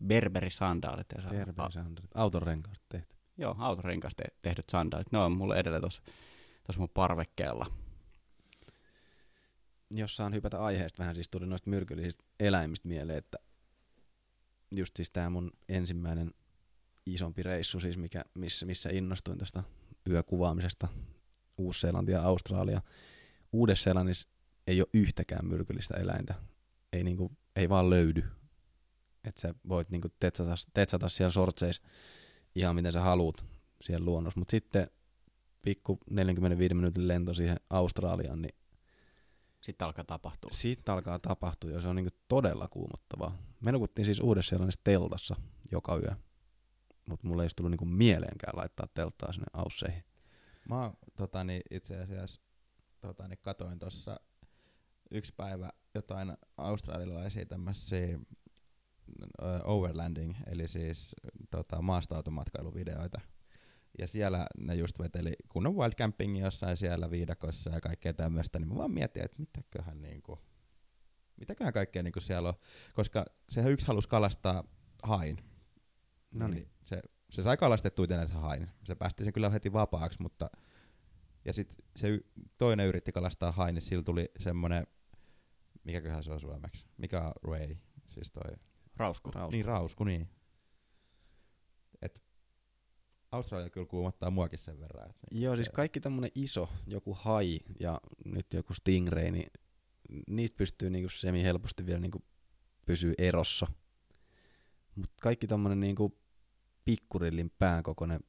[0.06, 1.06] Berberi-sandaalit.
[1.16, 2.10] Ja saa- Terve sandaalit.
[2.14, 3.14] Auton renkaasta tehty.
[3.38, 5.12] Joo, autorenkaasta te- tehdyt sandaalit.
[5.12, 6.02] Ne on mulle edelleen tuossa
[6.78, 7.66] mun parvekkeella.
[9.90, 13.38] Jos saan hypätä aiheesta vähän, siis tuli noista myrkyllisistä eläimistä mieleen, että
[14.76, 16.34] just siis tää mun ensimmäinen
[17.06, 19.62] isompi reissu, siis mikä, missä, missä innostuin tästä
[20.10, 20.88] yökuvaamisesta,
[21.58, 22.82] Uus-Seelanti ja Australia.
[23.52, 24.28] Uudessa-Seelannissa
[24.66, 26.34] ei ole yhtäkään myrkyllistä eläintä.
[26.92, 28.24] Ei, niinku, ei vaan löydy.
[29.24, 31.82] Että sä voit niinku tetsata, tetsata siellä sortseissa
[32.54, 33.44] ihan miten sä haluut
[33.82, 34.40] siellä luonnossa.
[34.40, 34.90] Mutta sitten
[35.62, 38.54] pikku 45 minuutin lento siihen Australiaan, niin
[39.60, 40.50] Sitten alkaa tapahtua.
[40.54, 43.38] siitä alkaa tapahtua ja se on niinku todella kuumottavaa.
[43.60, 45.36] Me nukuttiin siis uudessa teltassa
[45.72, 46.14] joka yö,
[47.08, 50.04] mutta mulle ei olisi tullut niinku mieleenkään laittaa telttaa sinne ausseihin.
[50.68, 52.40] Mä oon, tota, niin itse asiassa
[53.00, 54.20] tota, niin katoin tuossa
[55.10, 58.18] yksi päivä jotain australialaisia tämmöisiä
[59.64, 61.16] overlanding, eli siis
[61.50, 63.20] tota, maastoautomatkailuvideoita.
[63.98, 68.68] Ja siellä ne just veteli kunnon wild camping jossain siellä viidakossa ja kaikkea tämmöistä, niin
[68.68, 70.38] mä vaan mietin, että mitäköhän niinku,
[71.36, 72.54] mitäköhän kaikkea niinku siellä on,
[72.94, 74.64] koska sehän yksi halusi kalastaa
[75.02, 75.36] hain.
[76.34, 76.70] No niin.
[76.84, 78.68] Se, se sai kalastettua itselleen se hain.
[78.84, 80.50] Se päästi sen kyllä heti vapaaksi, mutta
[81.44, 82.24] ja sitten se y-
[82.58, 84.86] toinen yritti kalastaa hain, niin sillä tuli semmonen,
[85.84, 88.56] mikäköhän se on suomeksi, mikä on Ray, siis toi,
[88.96, 89.30] Rausku.
[89.30, 89.50] Rausku.
[89.50, 90.28] niin rausku, niin.
[92.02, 92.22] Et
[93.32, 95.10] Australia kyllä kuumottaa muakin sen verran.
[95.10, 99.50] Et niinku Joo, siis kaikki tämmönen iso, joku hai ja nyt joku stingray, niin
[100.28, 102.24] niistä pystyy niinku semi helposti vielä niinku
[102.86, 103.66] pysyä erossa.
[104.94, 106.18] Mutta kaikki tämmönen niinku
[106.84, 108.20] pikkurillin päänkokoinen,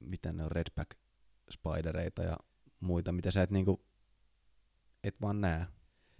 [0.00, 0.90] mitä ne on, redback
[1.50, 2.36] spidereita ja
[2.80, 3.84] muita, mitä sä et niinku,
[5.04, 5.66] et vaan näe.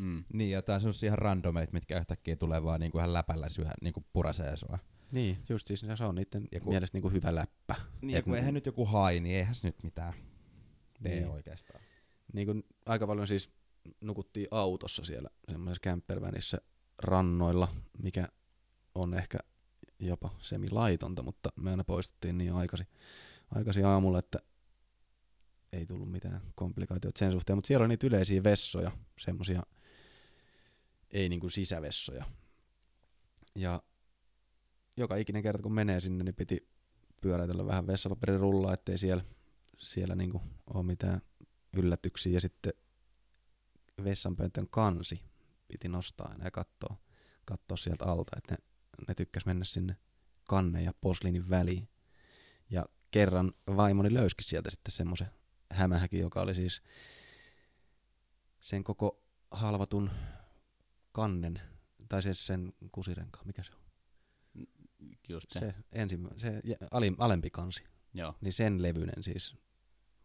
[0.01, 0.25] Mm.
[0.33, 4.57] Niin, jotain semmosia ihan randomeita, mitkä yhtäkkiä tulee vaan niinku ihan läpällä syö, niinku purasee
[4.57, 4.79] sua.
[5.13, 7.75] Niin, just siis se on niiden Ja kun- mielestä niinku hyvä läppä.
[8.03, 10.13] Niin, ja kun eihän nyt joku hai, niin eihän se nyt mitään
[11.03, 11.29] tee Niin.
[11.29, 11.81] oikeastaan.
[12.33, 13.51] niin kuin aika paljon siis
[14.01, 16.59] nukuttiin autossa siellä semmoisessa campervänissä
[16.99, 17.69] rannoilla,
[18.03, 18.29] mikä
[18.95, 19.39] on ehkä
[19.99, 22.87] jopa semilaitonta, mutta me aina poistuttiin niin aikaisin,
[23.55, 24.39] aikaisin aamulla, että
[25.73, 29.63] ei tullut mitään komplikaatioita sen suhteen, mutta siellä oli niitä yleisiä vessoja, semmoisia
[31.11, 32.25] ei niinku sisävessoja.
[33.55, 33.83] Ja
[34.97, 36.69] joka ikinen kerta kun menee sinne, niin piti
[37.21, 39.25] pyöräytellä vähän vessapaperirullaa, ettei siellä,
[39.79, 40.43] siellä niinku
[40.75, 41.23] ole mitään
[41.73, 42.73] yllätyksiä ja sitten
[44.05, 45.23] vessanpöntön kansi
[45.69, 46.97] piti nostaa aina ja katsoa,
[47.45, 48.59] katsoa sieltä alta, että ne,
[49.09, 49.97] ne tykkäs mennä sinne
[50.49, 51.89] kannen ja posliinin väliin.
[52.71, 55.29] Ja kerran vaimoni löyski sieltä sitten semmoisen
[55.73, 56.83] hämähäkin, joka oli siis
[58.61, 60.11] sen koko halvatun
[61.13, 61.61] kannen,
[62.09, 63.81] tai siis sen kusirenkaan, mikä se on?
[65.29, 65.61] Just se.
[65.61, 66.61] Se, ensimmä, se
[67.19, 68.35] alempi kansi, Joo.
[68.41, 69.57] niin sen levyinen siis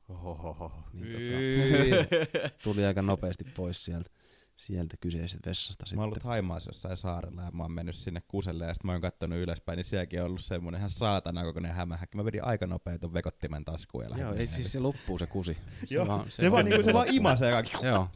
[0.10, 0.72] Ohohoho.
[0.94, 4.10] Niin tota, tuli aika nopeasti pois sieltä,
[4.56, 6.00] sieltä kyseisestä vessasta Mä sitten.
[6.00, 9.02] oon ollut Haimaassa jossain saarella ja mä oon mennyt sinne kuselle ja sitten mä oon
[9.02, 12.18] kattonut ylöspäin, niin sielläkin on ollut semmonen ihan saatana kokoinen hämähäkki.
[12.18, 15.28] Mä vedin aika nopea ton vekottimen taskuun ja lähdin Joo, ei siis se loppuu se
[15.28, 15.58] kusi.
[15.86, 17.86] Se Joo, vaan, se, se vaan, niinku, se vaan imasee kaikki.
[17.86, 18.10] Joo,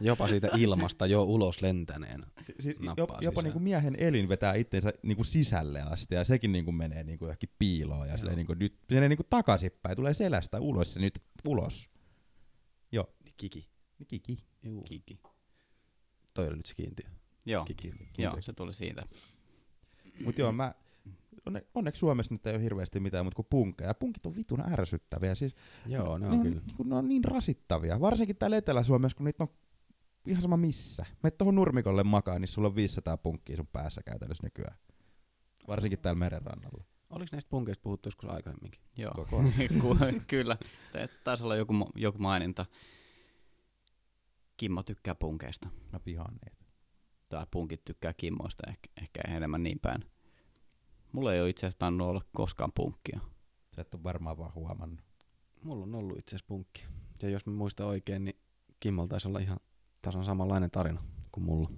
[0.00, 2.26] jopa siitä ilmasta jo ulos lentäneen.
[2.60, 3.44] Siis jopa, jopa sisään.
[3.44, 8.06] niinku miehen elin vetää itsensä niinku sisälle asti ja sekin niinku menee niinku johonkin piiloon
[8.06, 8.18] ja Joo.
[8.18, 11.90] silleen niinku nyt se menee niinku takaisinpäin, tulee selästä ulos ja nyt ulos.
[12.92, 13.68] Joo, Kiki.
[13.98, 14.44] niin kiki.
[14.62, 14.82] Juu.
[14.82, 15.20] Kiki.
[16.34, 17.06] Toi oli nyt se kiintiö.
[17.46, 17.64] Joo.
[17.64, 17.92] Kiki.
[18.18, 19.02] Joo, se tuli siitä.
[20.24, 20.74] Mut joo, mä,
[21.46, 23.94] onne, onneksi Suomessa nyt ei ole hirveästi mitään muuta kuin punkkeja.
[23.94, 25.34] Punkit on vitun ärsyttäviä.
[25.34, 25.56] Siis
[25.86, 26.60] Joo, ne ne, on on, kyllä.
[26.66, 28.00] niinku, ne on niin rasittavia.
[28.00, 29.50] Varsinkin täällä Etelä-Suomessa, kun niitä on
[30.26, 31.06] ihan sama missä.
[31.22, 34.76] Meet tuohon nurmikolle makaan, niin sulla on 500 punkkia sun päässä käytännössä nykyään.
[35.68, 36.84] Varsinkin täällä merenrannalla.
[37.10, 38.80] Oliko näistä punkeista puhuttu joskus aikaisemminkin?
[38.96, 39.12] Joo.
[39.14, 39.52] Koko ajan.
[39.80, 40.56] Ku- Kyllä.
[40.92, 42.66] Ta- Taisi olla joku, joku maininta.
[44.56, 45.68] Kimmo tykkää punkeista.
[45.92, 46.64] Mä pihaan niitä.
[47.28, 50.04] Tai punkit tykkää Kimmoista, ehkä, ehkä enemmän niin päin.
[51.12, 53.20] Mulla ei ole itse asiassa tainnut olla koskaan punkkia.
[53.76, 55.00] Sä et ole varmaan vaan huomannut.
[55.62, 56.84] Mulla on ollut itse asiassa punkki.
[57.22, 58.40] Ja jos mä muistan oikein, niin
[58.80, 59.60] Kimmolla taisi olla ihan
[60.06, 61.70] tasan samanlainen tarina kuin mulla.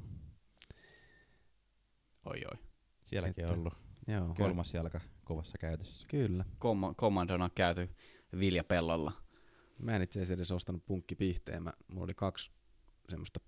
[2.25, 2.59] Oi oi.
[3.05, 3.75] Sielläkin Että- on ollut
[4.07, 6.07] Joo, kolmas jalka kovassa käytössä.
[6.11, 6.45] Kyllä.
[6.59, 7.89] Kom- Kommandona on käyty
[8.39, 9.13] viljapellolla.
[9.79, 11.63] Mä en itse asiassa edes ostanut punkkipiihteen.
[11.63, 12.51] Mä, mulla oli kaksi
[13.09, 13.41] semmoista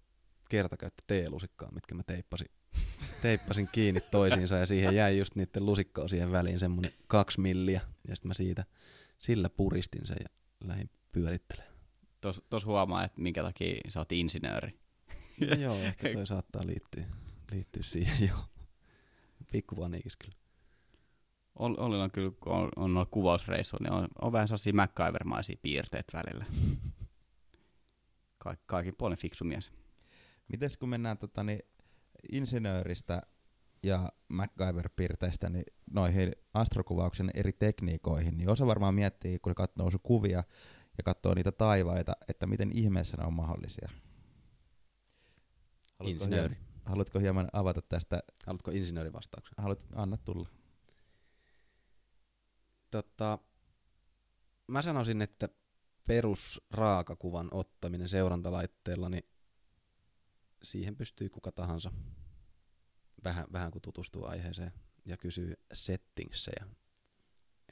[0.48, 2.48] kertakäyttö teelusikkaa, mitkä mä teippasin,
[3.22, 7.80] teippasin kiinni toisiinsa ja siihen jäi just niiden lusikkaosien väliin semmonen kaksi milliä.
[8.08, 8.64] Ja sitten mä siitä
[9.18, 10.28] sillä puristin sen ja
[10.64, 11.69] lähdin pyörittelemään.
[12.20, 14.78] Tos, tos huomaa, että minkä takia sä oot insinööri.
[15.40, 17.04] No joo, ehkä toi saattaa liittyä,
[17.52, 18.44] liittyä siihen joo.
[19.52, 20.34] Pikku paniikis kyllä.
[21.58, 25.56] Ol- Ollilla on kyllä, kun on, on noilla kuvausreissuilla, niin on, on vähän sellaisia MacGyver-maisia
[25.62, 26.44] piirteitä välillä.
[28.38, 29.72] Kaik, kaikin puolin fiksu mies.
[30.48, 31.60] Mites kun mennään tota, niin,
[32.32, 33.22] insinööristä
[33.82, 40.44] ja MacGyver-piirteistä niin noihin astrokuvauksen eri tekniikoihin, niin osa varmaan miettii, kun katsoo sun kuvia
[40.98, 43.88] ja katsoo niitä taivaita, että miten ihmeessä ne on mahdollisia.
[46.04, 46.54] Insinööri.
[46.54, 48.22] Hieman, haluatko hieman avata tästä?
[48.46, 49.54] Haluatko insinöörin vastauksen?
[49.56, 50.48] Haluat, anna tulla.
[52.90, 53.38] Tota,
[54.66, 55.48] mä sanoisin, että
[56.06, 59.24] perusraakakuvan ottaminen seurantalaitteella, niin
[60.62, 61.92] siihen pystyy kuka tahansa
[63.24, 64.72] vähän, vähän kun tutustuu aiheeseen
[65.04, 66.66] ja kysyy settingsejä.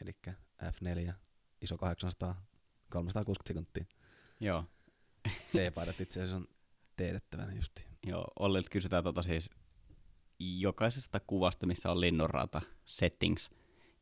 [0.01, 0.17] Eli
[0.63, 1.13] F4,
[1.61, 2.47] iso 800,
[2.91, 3.85] 360 sekuntia.
[4.41, 4.65] Joo.
[5.53, 6.49] T-paidat itse asiassa on
[6.97, 7.85] teetettävänä justi.
[8.07, 9.51] Joo, Ollilta kysytään tota siis
[10.39, 13.51] jokaisesta kuvasta, missä on linnunrata, settings,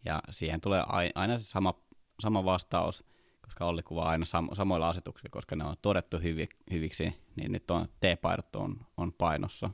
[0.05, 1.75] ja siihen tulee ai- aina se sama,
[2.21, 3.05] sama vastaus,
[3.41, 7.71] koska Olli kuvaa aina sam- samoilla asetuksilla, koska ne on todettu hyvi- hyviksi, niin nyt
[7.71, 9.71] on T-paidot on, on painossa,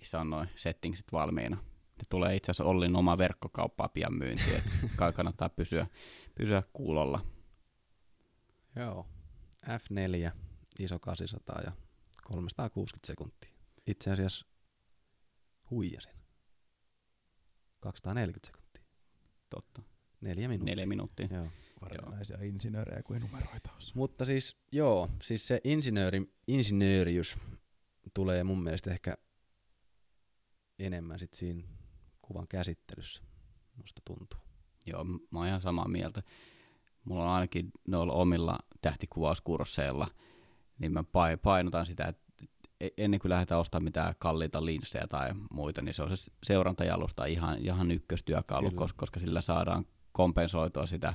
[0.00, 1.56] missä on noin settingsit valmiina.
[1.98, 4.70] Ne tulee itse asiassa Ollin oma verkkokauppaa pian myyntiin, että
[5.16, 5.86] kannattaa pysyä,
[6.34, 7.20] pysyä kuulolla.
[8.76, 9.06] Joo.
[9.66, 10.32] F4,
[10.78, 11.72] iso 800 ja
[12.24, 13.50] 360 sekuntia.
[13.86, 14.46] Itse asiassa
[15.70, 16.14] huijasin.
[17.80, 18.82] 240 sekuntia.
[19.50, 19.82] Totta,
[20.20, 20.72] Neljä minuuttia.
[20.74, 21.28] neljä minuuttia.
[21.30, 21.46] Joo.
[21.80, 23.92] Varsinaisia insinöörejä kuin numeroita osaa.
[23.94, 27.38] Mutta siis, joo, siis se insinööri, insinöörius
[28.14, 29.16] tulee mun mielestä ehkä
[30.78, 31.62] enemmän sit siinä
[32.22, 33.22] kuvan käsittelyssä,
[33.76, 34.40] musta tuntuu.
[34.86, 36.22] Joo, mä oon ihan samaa mieltä.
[37.04, 40.08] Mulla on ainakin noilla omilla tähtikuvauskursseilla,
[40.78, 42.24] niin mä pai- painotan sitä, että
[42.80, 47.24] e- ennen kuin lähdetään ostamaan mitään kalliita linssejä tai muita, niin se on se seurantajalusta
[47.24, 48.78] ihan, ihan ykköstyökalu, Kyllä.
[48.78, 51.14] koska, koska sillä saadaan kompensoitua sitä,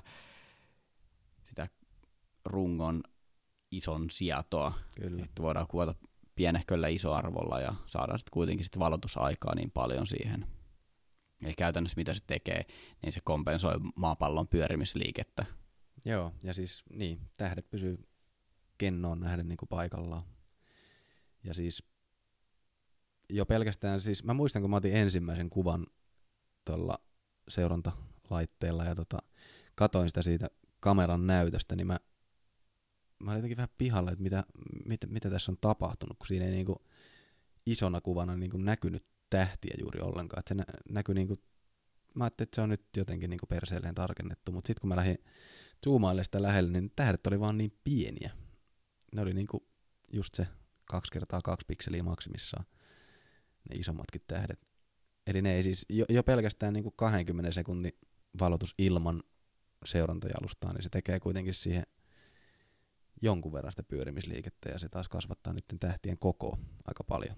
[1.49, 1.67] sitä
[2.45, 3.03] rungon
[3.71, 5.23] ison sietoa, Kyllä.
[5.23, 5.95] että voidaan kuvata
[6.35, 10.45] pienehköllä isoarvolla ja saadaan sitten kuitenkin sit valotusaikaa niin paljon siihen.
[11.41, 12.65] Eli käytännössä mitä se tekee,
[13.01, 15.45] niin se kompensoi maapallon pyörimisliikettä.
[16.05, 18.07] Joo, ja siis niin, tähdet pysyy
[18.77, 20.23] kennoon nähden niin kuin paikallaan.
[21.43, 21.83] Ja siis
[23.29, 25.87] jo pelkästään siis, mä muistan kun mä otin ensimmäisen kuvan
[26.65, 26.99] tuolla
[27.47, 29.17] seurantalaitteella ja tota,
[29.75, 31.99] katoin sitä siitä kameran näytöstä, niin mä
[33.19, 34.43] mä olin jotenkin vähän pihalla, että mitä,
[34.85, 36.85] mitä, mitä tässä on tapahtunut, kun siinä ei niinku
[37.65, 40.39] isona kuvana niinku näkynyt tähtiä juuri ollenkaan.
[40.39, 41.39] Että se nä, näkyi niinku,
[42.13, 45.17] mä ajattelin, että se on nyt jotenkin niinku perseelleen tarkennettu, mutta sitten kun mä lähdin
[45.86, 48.32] zoomailemaan sitä lähelle, niin tähdet oli vaan niin pieniä.
[49.15, 49.67] Ne oli niinku
[50.13, 50.47] just se
[50.86, 52.65] kaksi kertaa kaksi pikseliä maksimissaan,
[53.69, 54.67] ne isommatkin tähdet.
[55.27, 57.91] Eli ne ei siis, jo, jo pelkästään niinku 20 sekunnin
[58.39, 59.23] valotus ilman
[59.86, 61.84] seurantajalustaa, niin se tekee kuitenkin siihen
[63.21, 67.36] jonkun verran sitä pyörimisliikettä ja se taas kasvattaa nyt tähtien koko aika paljon.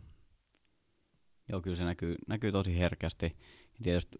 [1.49, 3.25] Joo, kyllä se näkyy, näkyy tosi herkästi.
[3.73, 4.17] Ja tietysti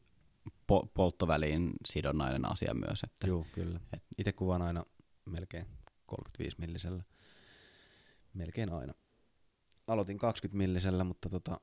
[0.50, 3.04] po- polttoväliin sidonnainen asia myös.
[3.04, 3.80] Että Joo, kyllä.
[3.94, 4.86] et- Itse kuvaan aina
[5.26, 5.66] melkein
[6.06, 7.04] 35 millisellä.
[8.34, 8.94] Melkein aina.
[9.88, 11.60] Aloitin 20 millisellä, mutta tota,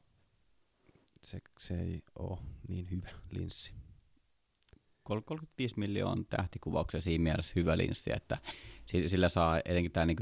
[1.23, 3.73] se, se ei ole niin hyvä linssi.
[5.03, 8.39] kol- 35 miljoonaa tähtikuvauksia siinä mielessä hyvä linssi, että
[8.87, 10.19] si- sillä saa etenkin tämä niin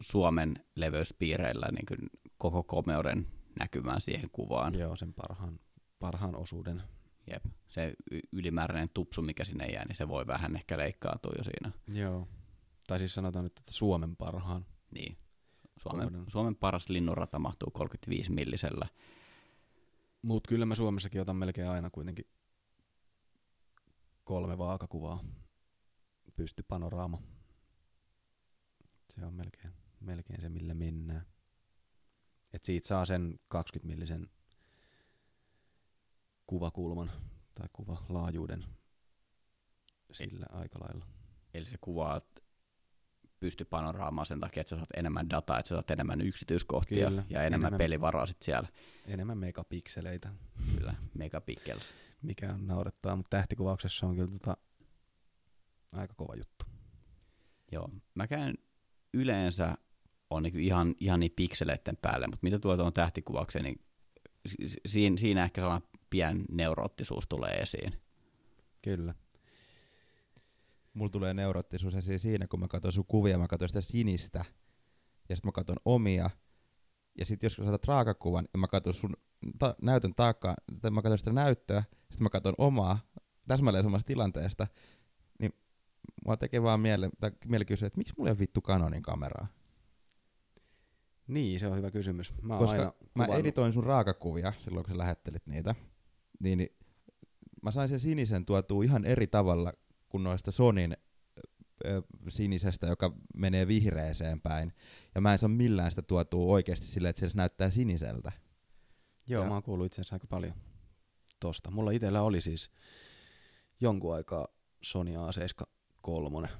[0.00, 3.26] Suomen leveyspiireillä niin koko komeuden
[3.60, 4.74] näkymään siihen kuvaan.
[4.74, 5.60] Joo, sen parhaan,
[5.98, 6.82] parhaan osuuden.
[7.32, 7.44] Jep.
[7.68, 7.94] Se
[8.32, 11.72] ylimääräinen tupsu, mikä sinne jää, niin se voi vähän ehkä leikkaantua jo siinä.
[12.00, 12.28] Joo.
[12.86, 14.66] Tai siis sanotaan nyt, että Suomen parhaan.
[14.90, 15.16] Niin.
[15.76, 16.24] Suomen.
[16.28, 18.86] Suomen paras linnunrata mahtuu 35 millisellä.
[20.22, 22.24] Mut kyllä mä Suomessakin otan melkein aina kuitenkin
[24.24, 25.24] kolme vaakakuvaa.
[26.36, 27.22] Pysty panoraama.
[29.10, 31.26] Se on melkein, melkein se, millä mennään.
[32.52, 34.30] Et siitä saa sen 20 millisen
[36.48, 37.10] kuvakulman
[37.54, 38.64] tai kuvalaajuuden
[40.12, 41.06] sillä aika lailla.
[41.54, 42.20] Eli se kuvaa
[43.40, 47.24] pysty panoraamaan sen takia, että sä saat enemmän dataa, että sä saat enemmän yksityiskohtia Kyllä,
[47.30, 47.78] ja enemmän, enemmän.
[47.78, 48.68] pelivaraa sit siellä.
[49.06, 50.28] Enemmän megapikseleitä,
[50.74, 51.94] Kyllä, megapixels.
[52.22, 54.56] mikä on naurettaa, mutta tähtikuvauksessa on kyllä tota
[55.92, 56.64] aika kova juttu.
[57.72, 58.54] Joo, mä käyn
[59.14, 59.74] yleensä
[60.30, 63.80] on niin ihan, ihan niin pikseleiden päälle, mutta mitä tulee tuohon tähtikuvaukseen, niin
[64.46, 67.92] si- si- siinä, siinä ehkä sellainen pien neuroottisuus tulee esiin.
[68.82, 69.14] Kyllä.
[70.94, 74.44] Mulla tulee neuroottisuus esiin siinä, kun mä katson sun kuvia, mä katson sitä sinistä,
[75.28, 76.30] ja sitten mä katson omia,
[77.18, 79.16] ja sitten jos sä saatat raakakuvan, ja mä katson sun
[79.58, 82.98] ta- näytön taakkaa, tai mä katson sitä näyttöä, sitten mä katson omaa,
[83.48, 84.66] täsmälleen samasta tilanteesta,
[85.38, 85.52] niin
[86.24, 89.46] mua tekee vaan mieli, tai mieli kysyä, että miksi mulla ei ole vittu Canonin kameraa?
[91.28, 92.34] Niin, se on hyvä kysymys.
[92.42, 95.74] Mä Koska aina Mä editoin sun raakakuvia silloin, kun sä lähettelit niitä,
[96.38, 96.76] niin, niin
[97.62, 99.72] mä sain sen sinisen tuotua ihan eri tavalla
[100.08, 100.96] kuin noista Sonin
[101.86, 104.72] ö, sinisestä, joka menee vihreeseen päin.
[105.14, 108.32] Ja mä en saa millään sitä tuotua oikeasti silleen, että se näyttää siniseltä.
[109.26, 110.54] Joo, Ja- mä oon kuullut itse asiassa aika paljon
[111.40, 111.70] tosta.
[111.70, 112.70] Mulla itellä oli siis
[113.80, 114.48] jonkun aikaa
[114.82, 115.66] Sony A7
[116.02, 116.50] kolmonen.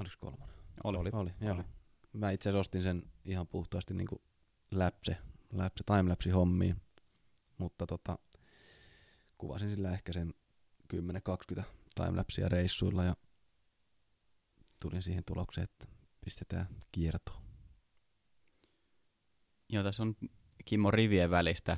[0.00, 0.54] Oliko kolmonen?
[0.84, 0.98] Oli.
[0.98, 1.54] Oli, oli joo.
[1.54, 1.62] Oli.
[2.12, 4.22] Mä itse asiassa ostin sen ihan puhtaasti niinku
[4.70, 5.16] läpse,
[5.52, 6.76] läpse, timelapse hommiin.
[7.58, 8.18] Mutta tota,
[9.38, 10.34] kuvasin sillä ehkä sen
[11.58, 11.62] 10-20
[11.94, 13.16] timelapsia reissuilla ja
[14.80, 15.86] tulin siihen tulokseen, että
[16.24, 17.42] pistetään kiertoon.
[19.68, 20.16] Joo, tässä on
[20.64, 21.76] Kimmo rivien välistä.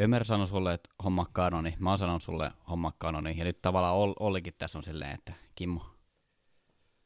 [0.00, 1.74] Ömer sanoi sulle, että homma kanoni.
[1.78, 3.38] Mä oon sanonut sulle homma kanoni.
[3.38, 5.86] Ja nyt tavallaan Ol- Ollikin tässä on silleen, että Kimmo,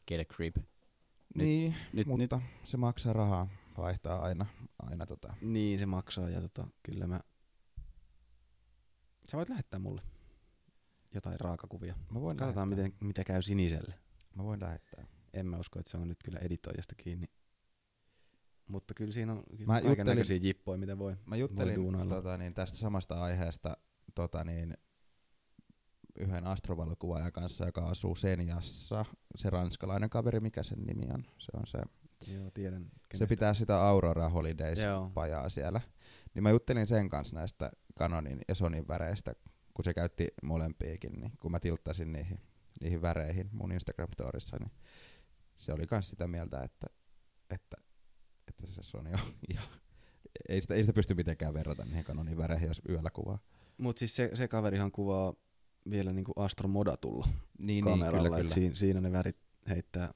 [0.08, 0.56] get a creep.
[0.56, 0.66] Nyt-
[1.46, 3.48] niin, Nyt, mutta nyt, se maksaa rahaa
[3.78, 4.46] vaihtaa aina,
[4.82, 5.34] aina tota.
[5.40, 7.20] Niin, se maksaa ja tota, kyllä mä...
[9.30, 10.02] Sä voit lähettää mulle
[11.14, 11.94] jotain raakakuvia.
[12.10, 12.84] Mä voin Katsotaan, lähettää.
[12.88, 13.94] miten, mitä käy siniselle.
[14.34, 15.06] Mä voin lähettää.
[15.32, 17.26] En mä usko, että se on nyt kyllä editoijasta kiinni.
[18.66, 21.16] Mutta kyllä siinä on kyllä Mä kaiken näköisiä juttelin- jippoja, mitä voi.
[21.26, 22.14] Mä juttelin duunailla.
[22.14, 23.76] tota, niin, tästä samasta aiheesta
[24.14, 24.74] tota, niin,
[26.16, 29.04] yhden astrovalokuvaajan kanssa, joka asuu Senjassa.
[29.36, 31.24] Se ranskalainen kaveri, mikä sen nimi on?
[31.38, 31.78] Se on se.
[32.34, 32.82] Joo, tiedän.
[32.84, 33.26] Se kenestä.
[33.26, 35.10] pitää sitä Aurora Holidays Joo.
[35.14, 35.80] pajaa siellä.
[36.34, 39.34] Niin mä juttelin sen kanssa näistä Canonin ja Sonin väreistä,
[39.74, 42.40] kun se käytti molempiakin, niin kun mä tilttasin niihin,
[42.80, 44.72] niihin väreihin mun Instagram-storissa, niin
[45.54, 46.86] se oli myös sitä mieltä, että,
[47.50, 47.76] että,
[48.48, 49.20] että se Sony on
[49.52, 49.68] ihan,
[50.48, 53.38] ei sitä, ei sitä pysty mitenkään verrata niihin Canonin väreihin, jos yöllä kuvaa.
[53.78, 55.34] Mut siis se, se kaverihan kuvaa
[55.90, 57.28] vielä niinku astromodatulla
[57.58, 58.54] Niin, kameralla, niin, kyllä, kyllä.
[58.54, 59.36] Siinä, siinä ne värit
[59.68, 60.14] heittää,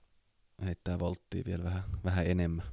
[0.65, 2.67] heittää volttia vielä vähän, vähän enemmän.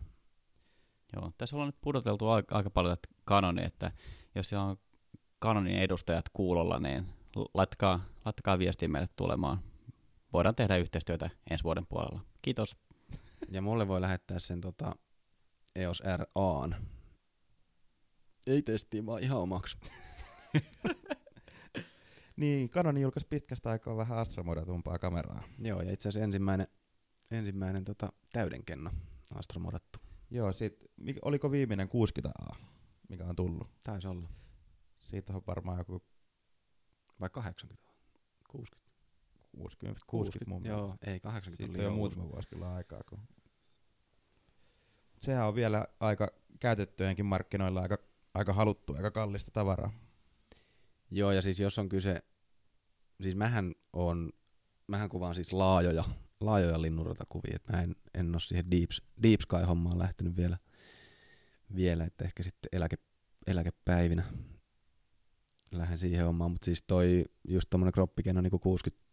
[1.16, 3.92] joo, tässä ollaan nyt pudoteltu aika, aika paljon tätä kanoni, että
[4.36, 4.78] jos siellä on
[5.44, 7.06] kanonin edustajat kuulolla, niin
[7.54, 9.60] laittakaa, laittakaa viestiä meille tulemaan.
[10.34, 12.22] Voidaan tehdä yhteistyötä ensi vuoden puolella.
[12.42, 12.76] Kiitos.
[13.52, 14.96] Ja mulle voi lähettää sen tota
[15.76, 16.76] EOS RAan.
[18.48, 19.78] Ei testiin, vaan ihan omaksi.
[22.36, 25.44] Niin, Canon julkaisi pitkästä aikaa vähän astromodatumpaa kameraa.
[25.60, 26.68] Joo, ja itse asiassa ensimmäinen,
[27.32, 28.92] ensimmäinen tota, täydenkenno
[29.36, 30.00] astromodattu.
[30.32, 30.78] Joo, sit,
[31.22, 32.56] oliko viimeinen 60A,
[33.10, 33.68] mikä on tullut?
[33.84, 34.30] Taisi olla.
[35.14, 36.04] Siitä on varmaan joku
[37.20, 37.94] Vai 80?
[38.48, 38.90] 60?
[39.58, 41.12] 60, 60 mun Joo, mielestä.
[41.12, 43.02] ei 80 Siitä on jo muutama vuosi kyllä aikaa.
[43.10, 43.20] Kun...
[45.18, 46.28] Sehän on vielä aika
[46.60, 47.98] käytettyjenkin markkinoilla aika,
[48.34, 49.94] aika haluttu, aika kallista tavaraa.
[51.12, 52.24] Joo, ja siis jos on kyse,
[53.22, 54.32] siis mähän on,
[54.88, 56.04] mähän kuvaan siis laajoja,
[56.40, 58.90] laajoja linnunratakuvia, että mä en, en ole siihen Deep,
[59.24, 60.58] deep Sky-hommaan lähtenyt vielä,
[61.76, 62.98] vielä, että ehkä sitten eläke,
[63.48, 64.24] eläkepäivinä
[65.78, 69.04] lähden siihen hommaan, mutta siis toi just tommonen kroppikeno niin 60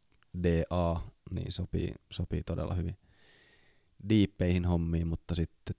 [0.43, 1.01] DA,
[1.31, 2.99] niin sopii, sopii todella hyvin
[4.09, 5.77] diippeihin hommiin, mutta sitten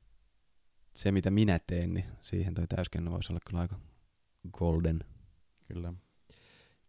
[0.96, 3.80] se mitä minä teen, niin siihen toi täyskenno voisi olla kyllä aika
[4.54, 5.04] golden.
[5.68, 5.94] Kyllä.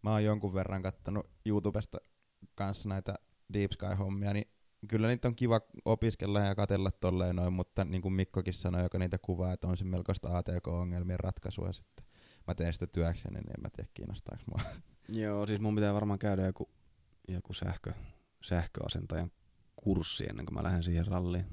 [0.03, 1.99] Mä oon jonkun verran kattanut YouTubesta
[2.55, 3.15] kanssa näitä
[3.53, 4.49] Deep Sky-hommia, niin
[4.89, 8.99] kyllä niitä on kiva opiskella ja katella tolleen noin, mutta niin kuin Mikkokin sanoi, joka
[8.99, 12.05] niitä kuvaa, että on se melkoista ATK-ongelmien ratkaisua sitten.
[12.47, 14.63] Mä teen sitä työkseni, niin en mä tiedä kiinnostaako mua.
[15.09, 16.71] Joo, siis mun pitää varmaan käydä joku,
[17.29, 17.93] joku sähkö,
[18.43, 19.31] sähköasentajan
[19.77, 21.47] kurssi ennen kuin mä lähden siihen ralliin.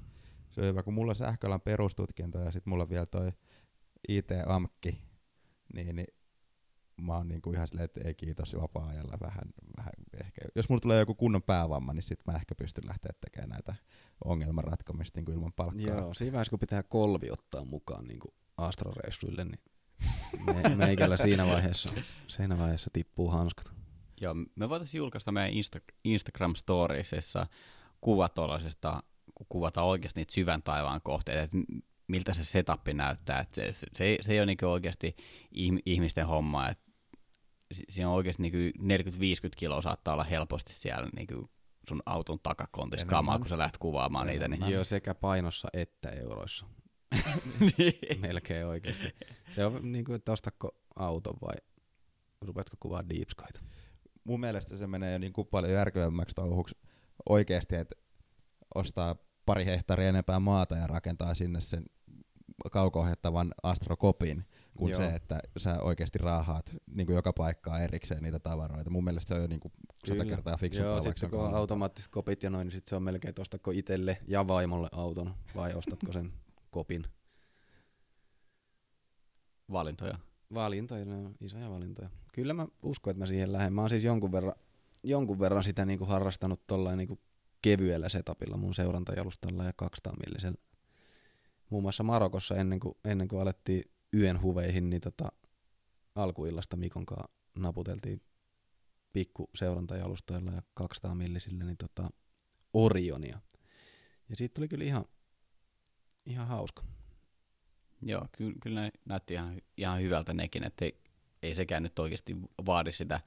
[0.50, 3.32] Se on hyvä, kun mulla on sähköalan perustutkinto ja sitten mulla on vielä toi
[4.08, 5.02] IT-amkki,
[5.74, 6.08] niin, niin
[7.02, 10.42] mä oon niinku ihan silleen, että ei kiitos vapaa-ajalla vähän, vähän ehkä.
[10.56, 13.76] Jos mulla tulee joku kunnon päävamma, niin sit mä ehkä pystyn lähteä tekemään näitä
[14.26, 15.86] ongelman ratkomista niin ilman palkkaa.
[15.86, 19.62] Joo, siinä vaiheessa kun pitää kolvi ottaa mukaan niin kuin astroreissuille, niin
[20.46, 21.90] me, meikällä siinä vaiheessa,
[22.28, 23.72] siinä vaiheessa tippuu hanskat.
[24.22, 27.48] Joo, me voitaisiin julkaista meidän Insta- Instagram-storiesissa
[28.02, 29.04] kuva tuollaisesta,
[29.36, 31.58] kun kuvataan oikeasti niitä syvän taivaan kohteita, että
[32.08, 33.40] miltä se setup näyttää.
[33.40, 35.16] Että se, se, se, ei, se ei ole niinku oikeasti
[35.56, 36.84] ihm- ihmisten homma, että
[37.74, 41.50] si- siinä on oikeasti niinku 40-50 kiloa saattaa olla helposti siellä niinku
[41.90, 44.48] sun auton takakontissa kamaa, kun sä lähdet kuvaamaan niitä.
[44.48, 44.72] Niin.
[44.74, 46.66] Joo, sekä painossa että euroissa.
[47.78, 48.22] Niin.
[48.22, 49.16] Melkein oikeasti.
[49.56, 51.56] Se on niin kuin, että ostako auton vai
[52.42, 53.60] rupeatko kuvaa Deep Skyta.
[54.24, 56.76] Mun mielestä se menee jo niin kuin paljon järkevämmäksi touhuksi
[57.30, 57.96] oikeasti, että
[58.76, 61.86] ostaa pari hehtaaria enempää maata ja rakentaa sinne sen
[62.72, 64.46] kauko-ohjattavan astrokopin,
[64.78, 65.00] kuin Joo.
[65.00, 68.90] se, että sä oikeasti raahaat niin kuin joka paikkaa erikseen niitä tavaroita.
[68.90, 69.74] Mun mielestä se on jo niin kuin
[70.08, 70.92] sata kertaa fiksumpaa.
[70.94, 73.72] Joo, sitten kun on automaattiset kopit ja noin, niin sitten se on melkein, että ostatko
[73.72, 76.32] itselle ja vaimolle auton vai ostatko sen
[76.70, 77.04] kopin.
[79.72, 80.20] Valintoja.
[80.54, 82.10] Valintoja, ne on isoja valintoja.
[82.34, 83.74] Kyllä mä uskon, että mä siihen lähden.
[83.74, 84.54] Mä oon siis jonkun verran,
[85.04, 87.20] jonkun verran sitä niinku harrastanut tollain niinku
[87.62, 90.58] kevyellä setupilla mun seurantajalustalla ja 200 millisellä.
[91.70, 95.32] Muun muassa Marokossa ennen kuin, ennen kuin alettiin yön huveihin, niin tota,
[96.16, 98.22] alkuillasta Mikon kanssa naputeltiin
[99.14, 102.10] pikku seurantajalustoilla ja 200 millisillä niin tota,
[102.74, 103.40] Orionia.
[104.30, 105.06] Ja siitä tuli kyllä ihan,
[106.30, 106.84] ihan hauska.
[108.02, 111.02] Joo, kyllä, kyllä ne näytti ihan, ihan hyvältä nekin, että ei,
[111.44, 113.20] ei sekään nyt oikeasti vaadi sitä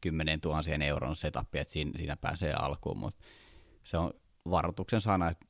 [0.00, 3.24] 10 tuhansien euron setupia, että siinä, siinä pääsee alkuun, mutta
[3.84, 4.10] se on
[4.50, 5.46] varoituksen sana, että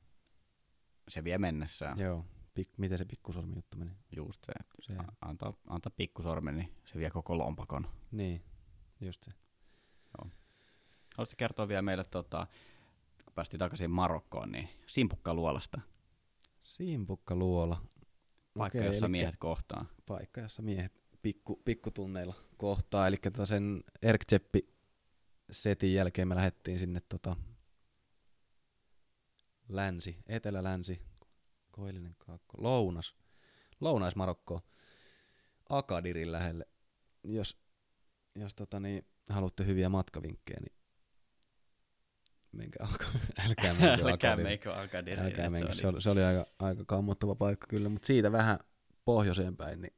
[1.08, 1.98] se vie mennessään.
[1.98, 2.24] Joo,
[2.54, 3.90] pik, miten se pikkusormi juttu meni?
[4.16, 7.86] Just se, Se, a- antaa, antaa pikkusormen, niin se vie koko lompakon.
[8.12, 8.42] niin,
[9.00, 9.32] just se.
[11.16, 12.46] Haluaisitko kertoa vielä meille, tota,
[13.24, 15.80] kun päästiin takaisin Marokkoon, niin simpukkaluolasta,
[16.62, 17.82] Simpukka luola.
[18.58, 19.86] paikka, Okei, jossa miehet kohtaa.
[20.06, 20.92] Paikka, jossa miehet
[21.22, 23.06] pikku, pikkutunneilla kohtaa.
[23.06, 24.60] Eli tota sen Erktseppi
[25.50, 27.36] setin jälkeen me lähdettiin sinne tota
[29.68, 31.00] länsi, etelä-länsi,
[31.70, 33.14] koillinen kaakko, lounas,
[33.80, 34.60] lounais-Marokkoon,
[35.68, 36.66] Akadirin lähelle.
[37.24, 37.62] Jos,
[38.36, 40.81] jos tota niin, haluatte hyviä matkavinkkejä, niin
[42.52, 44.30] menkää, Aka- älkää menkää Älkää.
[45.18, 45.74] Älkää menkää.
[45.74, 48.58] se Se oli, se oli aika, aika kammottava paikka kyllä, mutta siitä vähän
[49.04, 49.94] pohjoiseen päin, niin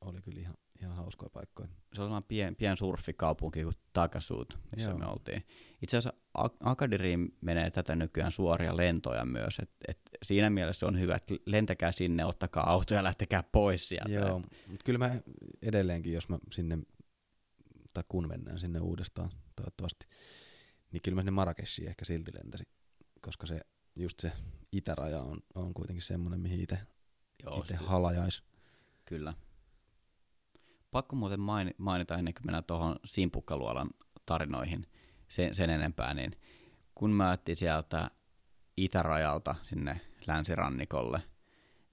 [0.00, 1.68] oli kyllä ihan, ihan hauskoja paikkoja.
[1.94, 4.98] se on pien, pien surfikaupunki kuin Takasuut, missä Joo.
[4.98, 5.46] me oltiin.
[5.82, 11.00] Itse asiassa Ak- Akadiriin menee tätä nykyään suoria lentoja myös, et, et siinä mielessä on
[11.00, 14.10] hyvä, että lentäkää sinne, ottakaa auto ja lähtekää pois sieltä.
[14.12, 15.14] Joo, mutta kyllä mä
[15.62, 16.78] edelleenkin, jos mä sinne,
[17.94, 20.06] tai kun mennään sinne uudestaan toivottavasti,
[20.92, 22.68] niin kyllä mä sinne Marrakeshiin ehkä silti lentäisin,
[23.20, 23.60] koska se,
[23.96, 24.32] just se
[24.72, 26.78] itäraja on, on kuitenkin semmoinen, mihin itse
[27.74, 28.42] halajais.
[29.04, 29.34] Kyllä.
[30.90, 33.90] Pakko muuten maini- mainita ennen kuin mennään tuohon Simpukkaluolan
[34.26, 34.86] tarinoihin
[35.28, 36.36] sen, sen enempää, niin
[36.94, 38.10] kun mä ajattelin sieltä
[38.76, 41.22] itärajalta sinne länsirannikolle,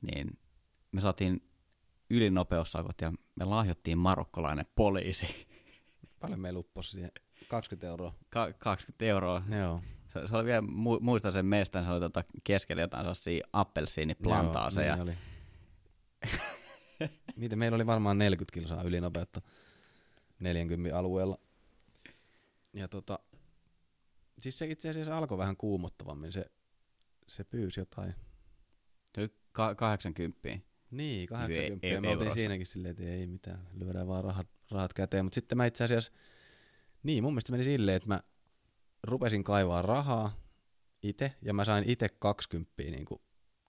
[0.02, 0.40] niin
[0.92, 1.50] me saatiin
[2.10, 5.48] ylinopeussakot ja me lahjottiin marokkolainen poliisi.
[6.20, 7.12] Paljon meillä upposi siihen?
[7.54, 8.14] 20 euroa.
[8.30, 9.42] Ka- 20 euroa.
[9.60, 9.82] Joo.
[10.14, 14.96] Se, se oli vielä, mu- muistan sen mestan, se oli tota keskellä jotain sellaisia appelsiiniplantaaseja.
[14.96, 15.18] Joo, niin
[17.02, 17.10] oli.
[17.36, 19.42] Miten meillä oli varmaan 40 kilsaa ylinopeutta
[20.40, 21.38] 40 alueella.
[22.74, 23.20] Ja tota,
[24.40, 26.32] siis se itse asiassa alkoi vähän kuumottavammin.
[26.32, 26.46] Se,
[27.28, 28.16] se pyysi jotain.
[29.52, 30.40] Ka- 80.
[30.92, 31.88] Niin, 80.
[31.88, 35.26] e- me oltiin siinäkin silleen, että ei mitään, lyödään vaan rahat, rahat käteen.
[35.26, 36.12] Mutta sitten mä itse asiassa,
[37.04, 38.22] niin mun mielestä meni silleen, että mä
[39.04, 40.36] rupesin kaivaa rahaa
[41.04, 43.22] itse, ja mä sain itse 20, niin kuin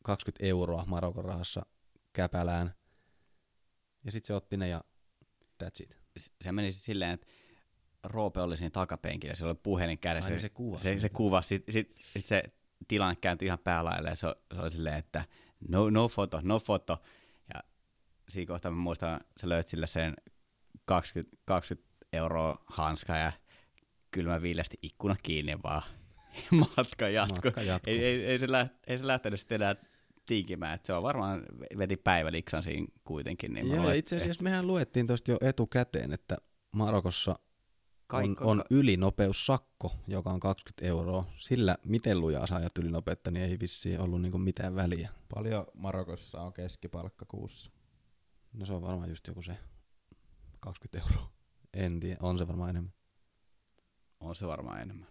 [0.05, 1.66] 20 euroa Marokon rahassa
[2.12, 2.74] käpälään.
[4.05, 4.85] Ja sitten se otti ne ja
[5.62, 5.97] that's it.
[6.45, 7.26] Se meni sit silleen, että
[8.05, 10.26] Roope oli siinä takapenkillä, ja se oli puhelin kädessä.
[10.26, 11.49] Ai niin se kuvasi Se, se kuvasi.
[11.49, 12.43] Sitten sit, sit se
[12.89, 15.24] tilanne kääntyi ihan päälaille, ja se, se oli silleen, että
[15.68, 17.03] no, no foto, no foto.
[17.55, 17.62] Ja
[18.28, 20.14] siinä kohtaa mä muistan, sä löyt sille sen
[20.85, 23.33] 20, 20 euroa hanska, ja
[24.11, 25.83] kyllä mä viilesti ikkuna kiinni vaan.
[26.77, 27.41] Matka jatkui.
[27.45, 27.93] Matka jatkuu.
[27.93, 29.77] Ei, ei, ei, se läht, ei se lähtenyt sitten enää
[30.27, 31.43] tinkimään, että se on varmaan
[31.79, 33.55] veti päiväliksan siinä kuitenkin.
[33.55, 36.37] Niin mä Joo, ja itse asiassa mehän luettiin tosta jo etukäteen, että
[36.73, 37.39] Marokossa
[38.12, 41.27] on, on ylinopeussakko, joka on 20 euroa.
[41.37, 45.11] Sillä, miten lujaa sä ajat ylinopeutta, niin ei vissiin ollut niinku mitään väliä.
[45.35, 47.71] Paljon Marokossa on keskipalkka kuussa?
[48.53, 49.57] No se on varmaan just joku se
[50.61, 51.33] 20 euroa.
[51.75, 52.93] En tiedä, on se varmaan enemmän.
[54.20, 55.09] on se varmaan enemmän.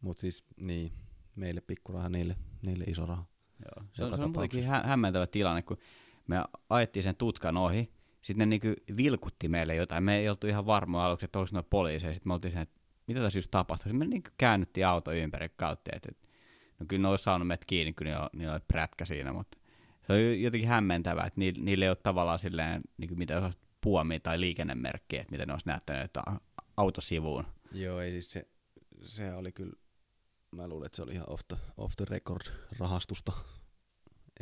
[0.00, 0.92] Mutta siis niin,
[1.36, 3.24] meille pikkuraha, niille, niille iso raha.
[3.64, 3.86] Joo.
[3.92, 5.78] Se, on, se on muutenkin hä- hämmentävä tilanne, kun
[6.26, 7.92] me ajettiin sen tutkan ohi,
[8.22, 10.04] sitten ne niinku vilkutti meille jotain.
[10.04, 12.14] Me ei oltu ihan varmoja aluksi, että oliko noita poliiseja.
[12.14, 13.84] Sitten me oltiin sen, että mitä tässä just tapahtui.
[13.84, 16.28] Sitten me niinku käännyttiin auto ympäri kautta, että et,
[16.80, 19.58] no kyllä ne olisi saanut meidät kiinni, kun niillä, niillä oli prätkä siinä, mutta
[20.06, 23.58] se on jotenkin hämmentävää, että niillä, niillä ei ole tavallaan silleen, niin kuin mitä olisi
[23.80, 26.22] puomia tai liikennemerkkiä, että miten ne olisi näyttänyt että
[26.76, 27.44] autosivuun.
[27.72, 28.48] Joo, ei siis se,
[29.02, 29.72] se oli kyllä,
[30.50, 32.42] mä luulen, että se oli ihan off the, off the record
[32.78, 33.32] rahastusta.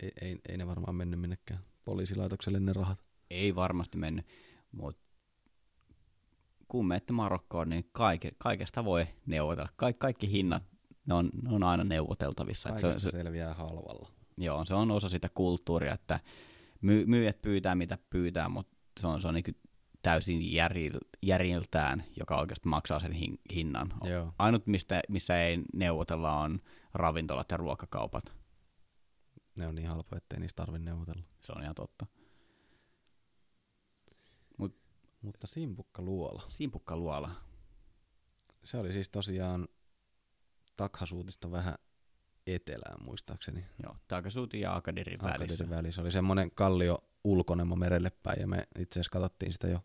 [0.03, 2.99] Ei, ei, ei ne varmaan mennyt minnekään poliisilaitokselle ne rahat.
[3.30, 4.26] Ei varmasti mennyt,
[4.72, 5.05] mutta
[6.68, 9.68] kun menette Marokkoon, niin kaike, kaikesta voi neuvotella.
[9.76, 10.62] Kaik, kaikki hinnat,
[11.07, 12.68] ne on, ne on aina neuvoteltavissa.
[12.68, 14.11] Se, Kaikesta se, selviää halvalla.
[14.37, 16.20] joo, se on osa sitä kulttuuria, että
[16.80, 19.57] my, myyjät pyytää mitä pyytää, mutta se on, se on niin
[20.03, 23.95] täysin järjil, järjiltään, joka oikeasti maksaa sen hin, hinnan.
[24.05, 24.35] Joo.
[24.39, 26.61] Ainut, mistä, missä ei neuvotella, on
[26.95, 28.33] ravintolat ja ruokakaupat.
[29.59, 31.23] Ne on niin halpoja, ettei niistä tarvitse neuvotella.
[31.41, 32.07] Se on ihan totta.
[35.25, 36.43] Mutta simpukka luola.
[36.49, 37.31] Simpukka luola.
[38.65, 39.69] Se oli siis tosiaan
[40.77, 41.75] Takhasuutista vähän
[42.47, 43.65] etelään muistaakseni.
[43.83, 45.45] Joo, Takasuutin ja Akadirin välissä.
[45.45, 46.03] Akadirin välissä.
[46.03, 49.81] Oli semmoinen kallio ulkonemo merelle päin ja me itse asiassa katsottiin sitä jo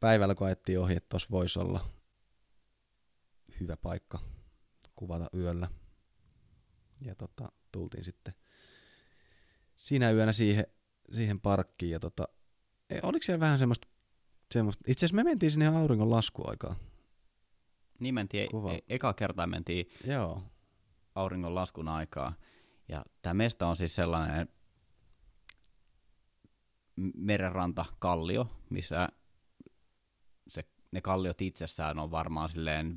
[0.00, 1.88] päivällä, kun ajettiin ohi, että tuossa voisi olla
[3.60, 4.18] hyvä paikka
[4.96, 5.68] kuvata yöllä.
[7.00, 8.34] Ja tota, tultiin sitten
[9.76, 10.66] siinä yönä siihen,
[11.12, 12.28] siihen parkkiin ja tota,
[12.90, 13.88] e, oliko siellä vähän semmoista,
[14.52, 16.76] semmoista itse asiassa me mentiin sinne auringon laskuaikaan.
[18.00, 18.72] Niin mentiin, Kuva.
[18.72, 20.42] e- eka kertaa mentiin Joo,
[21.14, 22.34] auringon laskun aikaa.
[22.88, 24.48] Ja tämä mesta on siis sellainen
[27.14, 29.08] merenranta kallio, missä
[30.48, 32.94] se, ne kalliot itsessään on varmaan silleen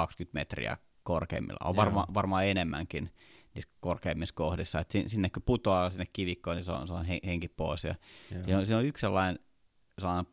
[0.00, 1.68] 15-20 metriä korkeimmilla.
[1.68, 3.10] On varma, varmaan enemmänkin
[3.54, 4.80] niissä korkeimmissa kohdissa.
[4.80, 7.84] Et sin- sinne kun putoaa sinne kivikkoon, niin se on, se on hen- henki pois.
[7.84, 7.94] Ja.
[8.28, 9.38] Siinä on, siinä on yksi sellainen,
[9.98, 10.32] sellainen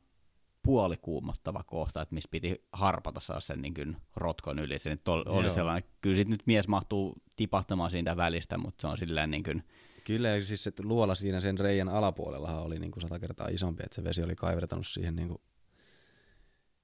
[0.63, 4.79] puolikuumottava kohta, että missä piti harpata saa sen niin kuin rotkon yli.
[4.79, 5.53] Se nyt oli Joo.
[5.53, 9.63] sellainen, kyllä sit nyt mies mahtuu tipahtamaan siitä välistä, mutta se on silleen niin kuin,
[10.07, 13.83] Kyllä, ja siis se luola siinä sen reijän alapuolellahan oli niin kuin sata kertaa isompi,
[13.85, 15.41] että se vesi oli kaivertanut siihen niin kuin,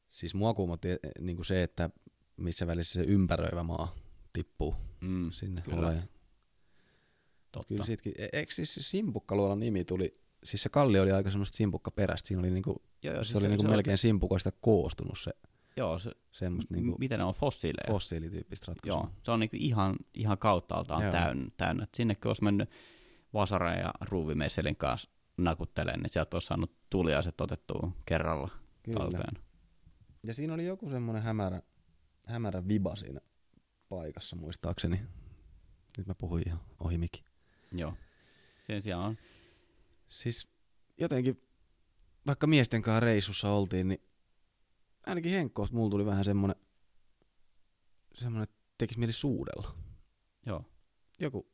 [0.08, 0.88] siis mua kuumotti
[1.20, 1.90] niin kuin se, että
[2.38, 3.96] missä välissä se ympäröivä maa
[4.34, 5.78] tippuu mm, sinne Kyllä.
[5.78, 6.10] oleen.
[7.52, 7.68] totta.
[7.68, 10.14] Kyllä siitäkin, eikö siis se simpukkaluolan nimi tuli,
[10.44, 13.44] siis se kallio oli aika semmoista simpukka perästä, siinä oli niinku, joo, joo, se siis
[13.44, 15.32] oli niinku se, melkein simpukoista koostunut se
[15.78, 17.94] Joo, se, semmoista niinku miten ne on fossiileja.
[17.94, 19.02] fossiilityyppistä ratkaisua.
[19.02, 21.52] Joo, se on niinku ihan, ihan kauttaaltaan täynnä.
[21.58, 21.84] täynnä.
[21.84, 22.70] Et sinne kun olisi mennyt
[23.34, 28.50] Vasaran ja Ruuvimesselin kanssa nakuttelemaan, niin sieltä olisi saanut tuliaiset otettua kerralla
[28.84, 29.00] Kyllä.
[29.00, 29.44] talteen.
[30.24, 31.62] Ja siinä oli joku semmoinen hämärä,
[32.26, 33.20] hämärä viba siinä
[33.90, 35.02] paikassa muistaakseni.
[35.98, 37.24] Nyt mä puhuin ihan ohi mikin.
[37.72, 37.94] Joo.
[38.62, 39.18] Sen sijaan on
[40.10, 40.48] Siis
[40.98, 41.42] jotenkin,
[42.28, 44.02] vaikka miesten kanssa reissussa oltiin, niin
[45.06, 46.56] ainakin Henkkoista mulla tuli vähän semmonen,
[48.14, 49.76] semmonen, että tekis mieli suudella.
[50.46, 50.66] joo,
[51.20, 51.53] Joku,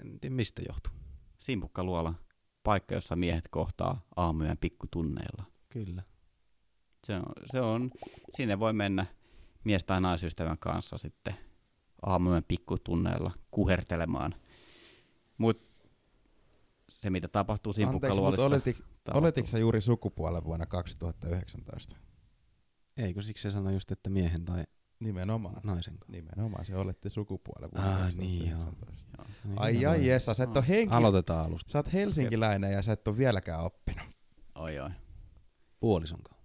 [0.00, 0.92] en tiedä mistä johtuu.
[1.38, 2.14] simpukkaluola,
[2.62, 5.44] paikka, jossa miehet kohtaa aamuyön pikkutunneilla.
[5.68, 6.02] Kyllä.
[7.06, 7.90] Se on, se on,
[8.30, 9.06] sinne voi mennä
[9.64, 11.34] mies- tai naisystävän kanssa sitten
[12.06, 14.34] aamujen pikkutunneilla kuhertelemaan.
[15.38, 15.58] Mut
[16.88, 18.44] se, mitä tapahtuu Anteeksi, mutta simpukkaluolissa,
[19.14, 21.96] oletik, sä juuri sukupuolen vuonna 2019?
[22.96, 24.64] Eikö siksi se sano just, että miehen tai
[25.02, 25.60] Nimenomaan.
[25.64, 26.12] naisen kanssa?
[26.12, 28.58] Nimenomaan, se olette sukupuolen vuonna Ai, niin, joo.
[28.58, 29.10] 2019.
[29.18, 29.26] Joo.
[29.44, 30.06] Niin, Ai ai.
[30.06, 30.94] Jessa, sä et ole henki...
[30.94, 31.72] Aloitetaan alusta.
[31.72, 34.06] Sä oot helsinkiläinen ja sä et ole vieläkään oppinut.
[34.54, 34.90] Oi, oi.
[35.80, 36.42] Puolison kanssa.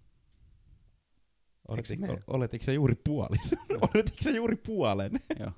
[2.28, 3.56] Oletitko, sä juuri puolis?
[3.94, 5.12] oletitko sä juuri puolen?
[5.40, 5.52] Joo.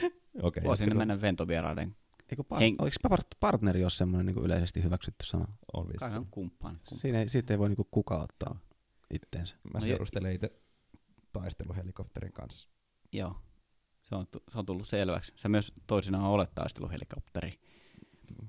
[0.42, 0.64] Okei.
[0.64, 0.98] Voisin jatka.
[0.98, 1.96] mennä ventovieraiden.
[2.30, 5.44] Eikö par- Hen- Oliko part- partneri ole semmoinen niin yleisesti hyväksytty sana?
[5.72, 6.16] On Kai vissi.
[6.64, 6.76] on.
[6.98, 8.58] Siinä ei, siitä ei voi niinku kukaan ottaa
[9.14, 9.56] itteensä.
[9.64, 10.52] Mä No seurustelen itse
[11.32, 12.68] taisteluhelikopterin kanssa.
[13.12, 13.36] Joo.
[14.02, 15.32] Se on, se on tullut selväksi.
[15.36, 17.60] Sä myös toisinaan olet taisteluhelikopteri.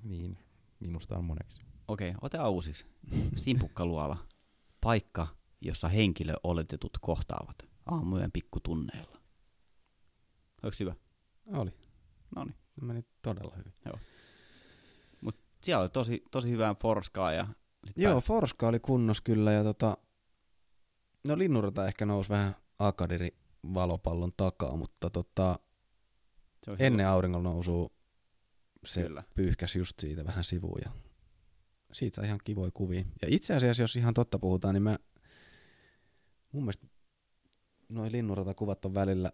[0.03, 0.37] Niin,
[0.79, 1.61] minusta on moneksi.
[1.87, 2.85] Okei, otetaan uusiksi.
[3.35, 4.17] Simpukkaluola.
[4.81, 5.27] Paikka,
[5.61, 7.55] jossa henkilö oletetut kohtaavat
[7.85, 9.17] aamujen pikkutunneilla.
[10.63, 10.95] Onko hyvä?
[11.53, 11.71] Oli.
[12.35, 12.55] No niin.
[12.81, 13.73] Meni todella hyvin.
[15.63, 17.47] Siellä oli tosi, tosi hyvää forskaa ja
[17.87, 19.97] sit Joo, pääs- Forska oli kunnos kyllä ja tota,
[21.27, 22.55] no linnurata ehkä nousi vähän
[22.87, 23.37] Akadiri
[23.73, 25.59] valopallon takaa, mutta tota,
[26.65, 27.89] se ennen auringon nousua
[28.85, 29.23] se Kyllä.
[29.35, 30.91] pyyhkäsi just siitä vähän sivuun ja
[31.93, 33.05] siitä sai ihan kivoja kuvia.
[33.21, 34.97] Ja itse asiassa, jos ihan totta puhutaan, niin mä
[36.51, 36.87] mun mielestä
[37.93, 39.31] noin linnuratakuvat on välillä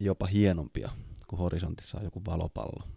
[0.00, 0.90] jopa hienompia,
[1.26, 2.88] kun horisontissa on joku valopallo.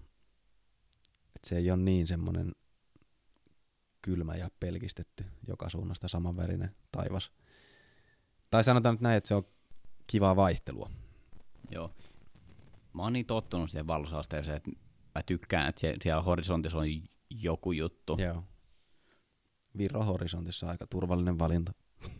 [1.36, 2.51] Et se ei ole niin semmoinen
[4.01, 7.31] kylmä ja pelkistetty joka suunnasta samanvärinen taivas.
[8.49, 9.52] Tai sanotaan nyt näin, että se on
[10.07, 10.89] kivaa vaihtelua.
[11.71, 11.91] Joo.
[12.93, 14.71] Mä oon niin tottunut siihen valosasteeseen, että
[15.15, 16.85] mä tykkään, että sie- siellä horisontissa on
[17.41, 18.17] joku juttu.
[18.19, 18.43] Joo.
[19.77, 21.73] Viro horisontissa aika turvallinen valinta.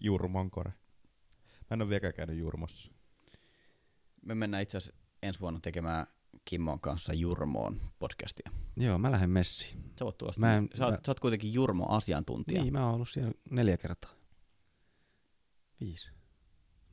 [0.00, 0.72] Jurmonkore.
[1.70, 2.92] Mä en ole vieläkään käynyt Jurmossa.
[4.22, 6.06] Me mennään itse asiassa ensi vuonna tekemään
[6.44, 8.50] Kimmon kanssa Jurmoon podcastia.
[8.76, 9.84] Joo, mä lähden messiin.
[9.98, 12.62] Sä, voit tuosta, Mä en- sä, oot, mä- sä oot kuitenkin Jurmo-asiantuntija.
[12.62, 14.10] Niin, mä oon ollut siellä neljä kertaa.
[15.80, 16.08] Viisi.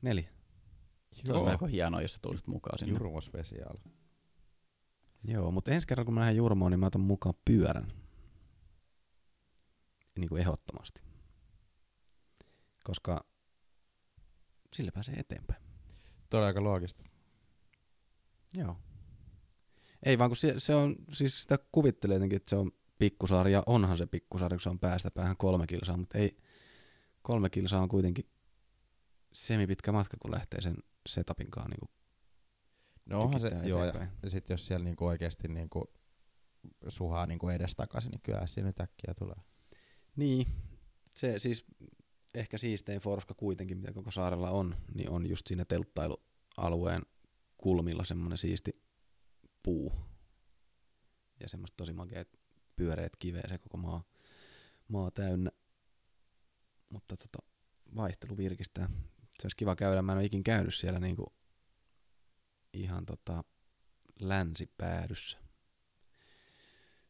[0.02, 0.30] Neljä.
[1.12, 2.92] Se olisi melko hienoa, jos sä tulisit mukaan sinne.
[2.92, 3.76] Jurmo Special.
[5.24, 7.92] Joo, mutta ensi kerralla kun mä lähden Jurmoon, niin mä otan mukaan pyörän.
[10.18, 11.02] Niin kuin ehdottomasti.
[12.84, 13.24] Koska
[14.72, 15.62] sillä pääsee eteenpäin.
[16.34, 17.04] Oli aika loogista.
[18.54, 18.76] Joo.
[20.02, 23.62] Ei vaan kun se, se on, siis sitä kuvittelee jotenkin, että se on pikkusaari, ja
[23.66, 26.36] onhan se pikkusaari, kun se on päästä päähän kolme kilsaa, mutta ei,
[27.22, 28.30] kolme kilsaa on kuitenkin
[29.36, 30.76] semipitkä matka, kun lähtee sen
[31.08, 31.90] setupin kanssa niin
[33.06, 34.18] No onhan se, tykittää joo, ja, eteenpäin.
[34.22, 35.92] ja sit jos siellä niinku oikeesti niinku
[36.88, 39.36] suhaa niinku edestakaisin, niin kyllä siinä nyt äkkiä tulee.
[40.16, 40.46] Niin,
[41.14, 41.64] se siis
[42.34, 47.02] ehkä siistein forska kuitenkin, mitä koko saarella on, niin on just siinä telttailualueen
[47.58, 48.82] kulmilla semmoinen siisti
[49.62, 49.92] puu.
[51.40, 52.28] Ja semmoista tosi makeat
[52.76, 54.04] pyöreät kiveä se koko maa,
[54.88, 55.50] maa täynnä.
[56.90, 57.38] Mutta tota,
[57.96, 58.88] vaihtelu virkistää.
[59.40, 61.34] Se olisi kiva käydä, mä en ole ikin käynyt siellä niinku
[62.72, 63.44] ihan tota
[64.20, 65.38] länsipäädyssä.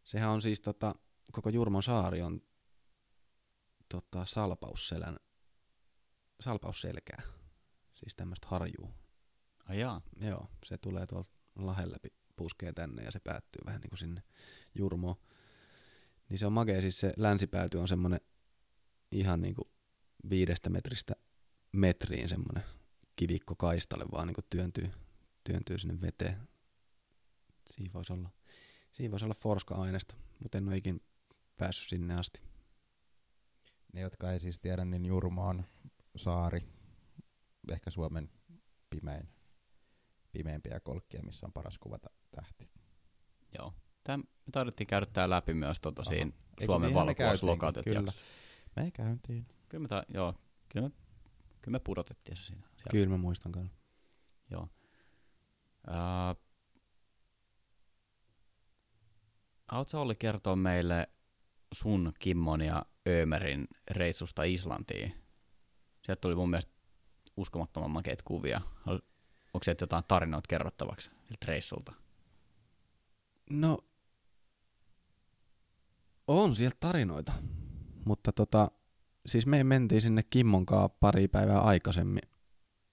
[0.05, 0.95] Sehän on siis tota,
[1.33, 2.41] koko Jurmon saari on
[3.89, 5.17] tota, salpausselän,
[6.41, 7.23] salpausselkää,
[7.95, 8.95] siis tämmöistä harjuu.
[9.65, 10.01] Ai jaa.
[10.21, 14.23] Joo, se tulee tuolta lahen läpi, puskee tänne ja se päättyy vähän niin kuin sinne
[14.75, 15.17] Jurmoon.
[16.29, 18.21] Niin se on makea, siis se länsipääty on semmoinen
[19.13, 19.69] ihan niin kuin
[20.31, 21.15] viidestä metristä
[21.77, 22.65] metriin semmoinen
[23.17, 24.91] kivikko kaistalle vaan niin työntyy,
[25.45, 26.49] työntyy sinne veteen.
[27.71, 28.31] Siinä voisi olla,
[28.93, 31.01] siinä voisi olla forska-aineesta, mutta en ole ikin
[31.57, 32.41] päässyt sinne asti.
[33.93, 35.65] Ne, jotka ei siis tiedä, niin Jurmo on
[36.17, 36.63] saari,
[37.73, 38.31] ehkä Suomen
[38.91, 39.29] pimein,
[40.33, 42.71] pimeimpiä kolkkia, missä on paras kuvata tähti.
[43.59, 43.75] Joo.
[44.05, 46.09] Tämä, me taidettiin käydä tää läpi myös tota Aha.
[46.09, 46.33] siinä
[46.65, 48.13] Suomen valokuvauslokaatiot Kyllä.
[48.77, 49.47] Me käyntiin.
[49.69, 50.35] Kyllä me, ta- joo,
[50.69, 50.95] kyllä me,
[51.67, 52.63] kyllä me pudotettiin se siinä.
[52.63, 52.91] Siellä.
[52.91, 53.69] Kyllä mä muistan kyllä.
[54.51, 54.69] Joo.
[55.89, 56.43] Uh,
[59.69, 61.09] Haluatko Olli kertoa meille
[61.75, 65.15] sun, Kimmon ja Ömerin reissusta Islantiin?
[66.03, 66.73] Sieltä tuli mun mielestä
[67.37, 68.61] uskomattoman makeita kuvia.
[68.87, 71.93] Onko sieltä jotain tarinoita kerrottavaksi siltä reissulta?
[73.51, 73.79] No,
[76.27, 77.33] on sieltä tarinoita,
[78.05, 78.71] mutta tota,
[79.27, 82.23] siis me mentiin sinne Kimmon kanssa pari päivää aikaisemmin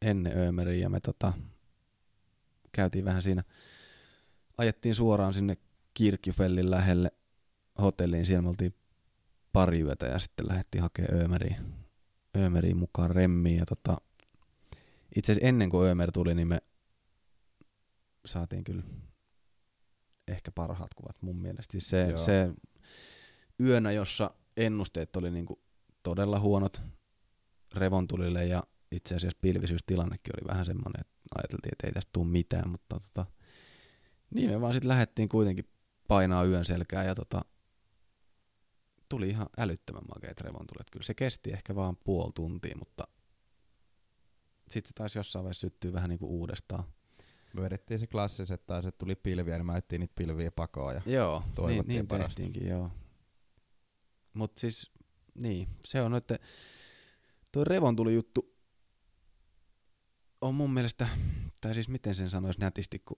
[0.02, 1.34] ennen Ömeriä ja me tota,
[2.72, 3.44] käytiin vähän siinä,
[4.58, 5.58] ajettiin suoraan sinne
[5.94, 7.12] Kirkjufellin lähelle
[7.82, 8.76] hotelliin, siellä me oltiin
[9.54, 11.58] pari yötä ja sitten lähdettiin hakemaan Ömeriin,
[12.38, 13.98] Ömeriin mukaan remmiin ja tota,
[15.16, 16.62] Itse asiassa ennen kuin Ömer tuli, niin me
[18.26, 18.84] saatiin kyllä
[20.28, 21.72] ehkä parhaat kuvat mun mielestä.
[21.72, 22.18] Siis se, Joo.
[22.18, 22.54] se
[23.60, 25.62] yönä, jossa ennusteet oli niinku
[26.04, 26.82] todella huonot
[27.76, 32.70] revontulille ja itse asiassa pilvisyystilannekin oli vähän semmoinen, että ajateltiin, että ei tästä tule mitään,
[32.70, 33.26] mutta tota,
[34.34, 35.70] niin me vaan sitten lähdettiin kuitenkin
[36.08, 37.42] painaa yön selkää ja tota,
[39.10, 40.90] tuli ihan älyttömän makeet revontulet.
[40.92, 43.08] Kyllä se kesti ehkä vaan puoli tuntia, mutta
[44.70, 46.84] sitten se taisi jossain vaiheessa syttyä vähän niinku uudestaan.
[47.54, 50.96] Me vedettiin se klassiset taas, että tuli pilviä, niin mä niitä pilviä pakoon.
[50.96, 52.36] Ja Joo, niin, Toivottiin niin parasta.
[52.36, 52.90] tehtiinkin, joo.
[54.34, 54.92] Mut siis,
[55.36, 56.28] niin, se on nyt,
[57.52, 58.54] tuo revontuli juttu
[60.44, 61.08] on mun mielestä,
[61.62, 63.18] tai siis miten sen sanoisi nätisti, kun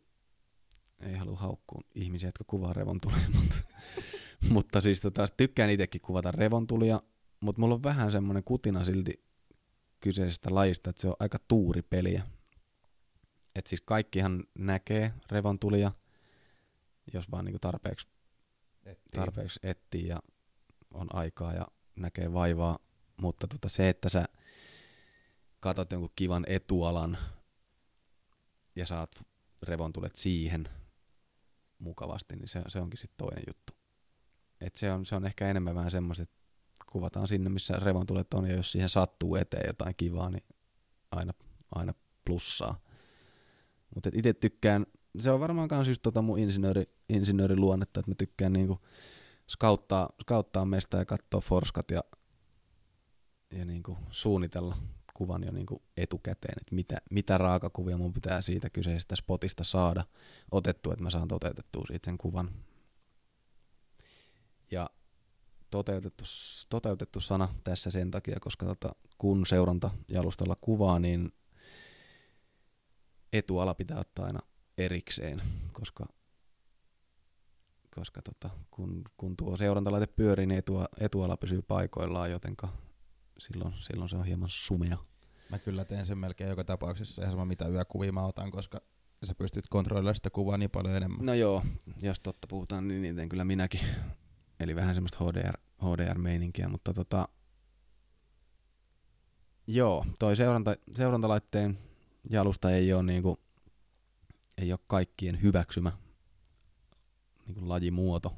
[0.99, 3.55] ei halua haukkua ihmisiä, jotka kuvaa revontulia, mutta,
[4.49, 7.01] mutta siis tota, tykkään itsekin kuvata revontulia,
[7.39, 9.25] mutta mulla on vähän semmoinen kutina silti
[9.99, 12.23] kyseisestä lajista, että se on aika tuuripeliä.
[13.55, 15.91] että siis kaikkihan näkee revontulia,
[17.13, 18.07] jos vaan niinku tarpeeksi,
[19.15, 20.19] tarpeeksi etsii ja
[20.93, 22.79] on aikaa ja näkee vaivaa,
[23.21, 24.25] mutta tota se, että sä
[25.59, 27.17] katot jonkun kivan etualan
[28.75, 29.09] ja saat
[29.63, 30.65] revontulet siihen
[31.79, 33.73] mukavasti, niin se, se onkin sitten toinen juttu.
[34.61, 36.35] Et se, on, se on ehkä enemmän vähän semmoista, että
[36.91, 40.43] kuvataan sinne, missä revontulet on, ja jos siihen sattuu eteen jotain kivaa, niin
[41.11, 41.33] aina,
[41.75, 41.93] aina
[42.25, 42.81] plussaa.
[43.95, 44.85] Mutta itse tykkään,
[45.19, 48.79] se on varmaan myös just tota mun insinööri, insinööriluonnetta, että mä tykkään niinku
[49.49, 52.03] skauttaa, skauttaa mestä ja katsoa forskat ja,
[53.51, 54.77] ja niinku suunnitella
[55.13, 60.05] kuvan jo niinku etukäteen, että mitä, mitä raakakuvia mun pitää siitä kyseisestä spotista saada
[60.51, 62.51] otettua, että mä saan toteutettua siitä sen kuvan.
[64.71, 64.89] Ja
[65.71, 66.23] toteutettu,
[66.69, 71.31] toteutettu sana tässä sen takia, koska tota, kun seuranta jalustalla kuvaa, niin
[73.33, 74.39] etuala pitää ottaa aina
[74.77, 75.41] erikseen,
[75.73, 76.05] koska,
[77.95, 82.67] koska tota, kun, kun tuo seurantalaite pyörii, niin etua, etuala pysyy paikoillaan, jotenka
[83.39, 84.97] silloin, silloin se on hieman sumea.
[85.49, 88.81] Mä kyllä teen sen melkein joka tapauksessa ihan sama mitä yökuvia mä otan, koska
[89.23, 91.25] sä pystyt kontrolloimaan sitä kuvaa niin paljon enemmän.
[91.25, 91.63] No joo,
[92.01, 93.81] jos totta puhutaan, niin niiden kyllä minäkin.
[94.59, 97.27] Eli vähän semmoista HDR, HDR-meininkiä, mutta tota,
[99.67, 101.77] joo, toi seuranta, seurantalaitteen
[102.29, 103.39] jalusta ei ole niinku,
[104.57, 105.91] ei ole kaikkien hyväksymä
[107.45, 108.33] niinku lajimuoto.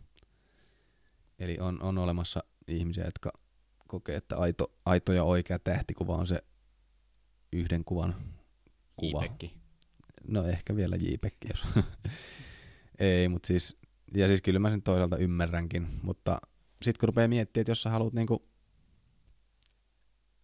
[1.39, 3.32] Eli on, on olemassa ihmisiä, jotka
[3.88, 6.43] kokee, että aito, aito ja oikea tähtikuva on se
[7.51, 8.16] yhden kuvan
[8.95, 9.26] kuva.
[9.26, 9.51] JPEG.
[10.28, 11.64] No ehkä vielä JPEG, jos.
[12.99, 13.78] Ei, mutta siis,
[14.14, 16.41] ja siis kyllä mä sen toisaalta ymmärränkin, mutta
[16.82, 18.47] sitten kun rupeaa miettimään, että jos sä haluat niinku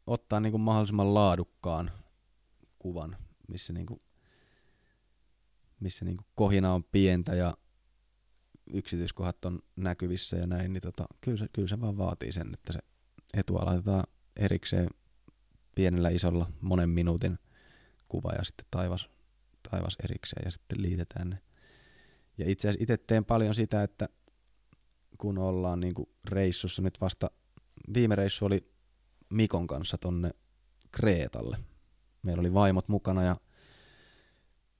[0.08, 1.92] ottaa niinku mahdollisimman laadukkaan
[2.80, 4.02] kuvan, missä niinku,
[5.80, 7.58] missä niinku kohina on pientä ja
[8.74, 12.74] yksityiskohdat on näkyvissä ja näin, niin tota, kyllä, se, kyllä se vaan vaatii sen, että
[12.74, 12.80] se
[13.34, 14.04] etua laitetaan
[14.36, 14.90] erikseen
[15.76, 17.40] pienellä isolla monen minuutin
[18.10, 19.10] kuva ja sitten taivas,
[19.70, 21.42] taivas erikseen ja sitten liitetään ne.
[22.38, 24.10] Ja itse asiassa itse teen paljon sitä, että
[25.18, 27.32] kun ollaan niinku reissussa, nyt vasta
[27.94, 28.74] viime reissu oli
[29.30, 30.32] Mikon kanssa tonne
[30.92, 31.58] Kreetalle.
[32.24, 33.36] Meillä oli vaimot mukana ja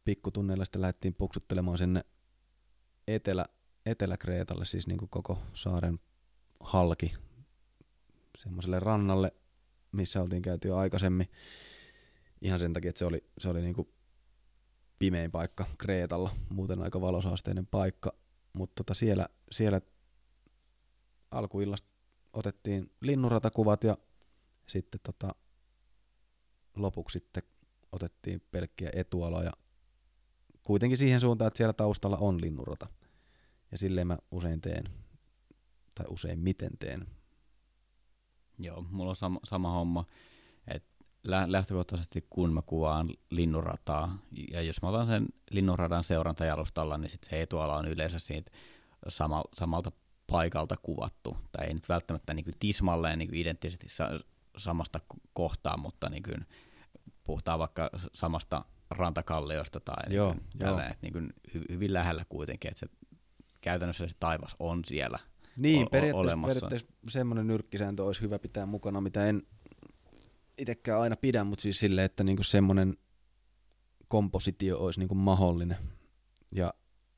[0.06, 2.06] pikkutunneilla sitten lähdettiin puksuttelemaan sinne
[3.08, 3.46] etelä,
[3.86, 6.00] Etelä-Kreetalle, siis niinku koko saaren
[6.60, 7.14] halki
[8.38, 9.34] semmoiselle rannalle,
[9.92, 11.30] missä oltiin käyty jo aikaisemmin.
[12.42, 13.94] Ihan sen takia, että se oli, se oli niinku
[15.00, 18.14] pimein paikka Kreetalla, muuten aika valosaasteinen paikka.
[18.54, 19.82] Mutta tota siellä, siellä
[21.32, 21.90] alkuillasta
[22.34, 23.98] otettiin linnunratakuvat ja
[24.68, 25.36] sitten tota,
[26.76, 27.44] lopuksi sitten
[27.92, 29.52] otettiin pelkkiä etualoja.
[30.64, 32.88] Kuitenkin siihen suuntaan, että siellä taustalla on linnunrata.
[33.74, 34.84] Ja silleen mä usein teen,
[35.96, 37.08] tai usein miten teen.
[38.60, 40.06] Joo, mulla on sama, sama homma,
[40.68, 40.90] että
[41.24, 44.18] lä- lähtökohtaisesti kun mä kuvaan linnunrataa,
[44.52, 48.52] ja jos mä otan sen linnunradan seurantajalustalla, niin sit se etuala on yleensä siitä
[49.08, 49.92] sama, samalta
[50.28, 54.20] paikalta kuvattu, tai ei nyt välttämättä niin kuin tismalleen niin kuin identtisesti sa-
[54.58, 56.46] samasta ko- kohtaa, mutta niin kuin
[57.24, 60.68] puhutaan vaikka samasta rantakalliosta tai Joo, niin kuin joo.
[60.68, 62.88] tällainen, että niin kuin hy- hyvin lähellä kuitenkin, että se
[63.64, 65.20] käytännössä se taivas on siellä.
[65.58, 66.54] Niin, o- periaatteessa, olemassa.
[66.54, 69.44] periaatteessa semmoinen nyrkkisääntö olisi hyvä pitää mukana, mitä en
[70.58, 72.98] itsekään aina pidä, mutta siis silleen, että niinku semmoinen
[74.08, 75.78] kompositio olisi niinku mahdollinen.
[76.52, 76.74] Ja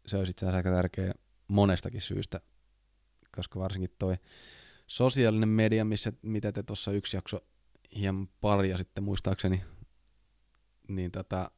[0.08, 1.14] se olisi itse asiassa aika tärkeä
[1.48, 2.42] monestakin syystä,
[3.36, 4.16] koska varsinkin toi
[4.88, 7.40] sosiaalinen media, missä, mitä te tuossa yksi jakso
[7.96, 9.64] hieman paria sitten muistaakseni
[10.88, 11.52] niin tota,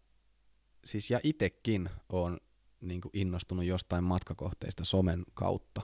[0.86, 2.38] siis ja itekin on
[2.82, 5.82] niin innostunut jostain matkakohteista somen kautta.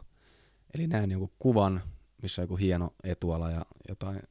[0.73, 1.81] Eli näen joku kuvan,
[2.21, 4.21] missä on joku hieno etuala ja jotain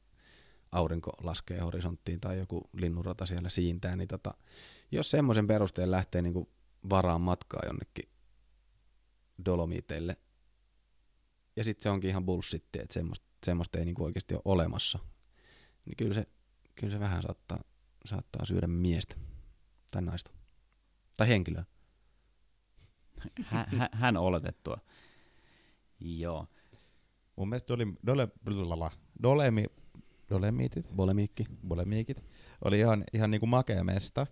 [0.71, 4.33] aurinko laskee horisonttiin tai joku linnunrata siellä siintää, niin tota,
[4.91, 6.47] jos semmoisen perusteen lähtee niin
[6.89, 8.09] varaan matkaa jonnekin
[9.45, 10.17] Dolomiteille,
[11.55, 14.99] ja sitten se onkin ihan bullshitti, että semmoista, semmoista ei niin oikeasti ole olemassa,
[15.85, 16.27] niin kyllä se,
[16.75, 17.63] kyllä se vähän saattaa,
[18.05, 19.15] saattaa syödä miestä
[19.91, 20.31] tai naista
[21.17, 21.65] tai henkilöä.
[23.43, 24.77] Hän, hän oletettua.
[25.99, 26.47] Joo.
[27.35, 28.27] Mun mielestä oli dole,
[29.23, 29.65] dolemi,
[30.29, 31.45] dolemiitit, Bolemiikki.
[31.67, 32.23] bolemiikit,
[32.65, 34.27] oli ihan, ihan niinku makea mesta,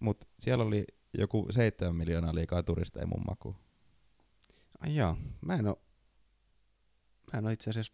[0.00, 0.84] mutta siellä oli
[1.18, 3.56] joku seitsemän miljoonaa liikaa turisteja mun makuun.
[4.80, 5.82] Ai jaa, mä en oo,
[7.32, 7.92] mä en oo itse asiassa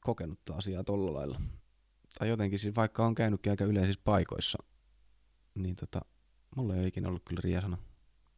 [0.00, 1.40] kokenut tätä asiaa tolla lailla.
[2.18, 4.58] Tai jotenkin siis vaikka on käynytkin aika yleisissä paikoissa,
[5.54, 6.00] niin tota,
[6.56, 7.78] mulla ei ole ikinä ollut kyllä riesana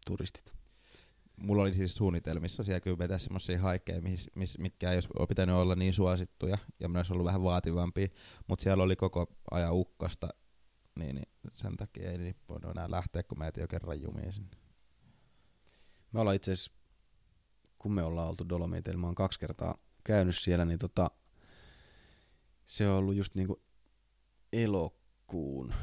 [0.09, 0.55] turistit.
[1.37, 5.57] Mulla oli siis suunnitelmissa siellä kyllä vetää semmoisia haikkeja, mis, mis, mitkä ei olisi pitänyt
[5.57, 8.09] olla niin suosittuja, ja ne olisi ollut vähän vaativampia,
[8.47, 10.29] mutta siellä oli koko ajan ukkasta,
[10.99, 14.57] niin, niin sen takia ei niin voinut enää lähteä, kun meitä jo kerran jumiin sinne.
[16.13, 16.73] Me ollaan itse asiassa,
[17.79, 21.11] kun me ollaan oltu Dolomiteilla, mä oon kaksi kertaa käynyt siellä, niin tota,
[22.67, 23.63] se on ollut just niinku
[24.53, 25.75] elokuun,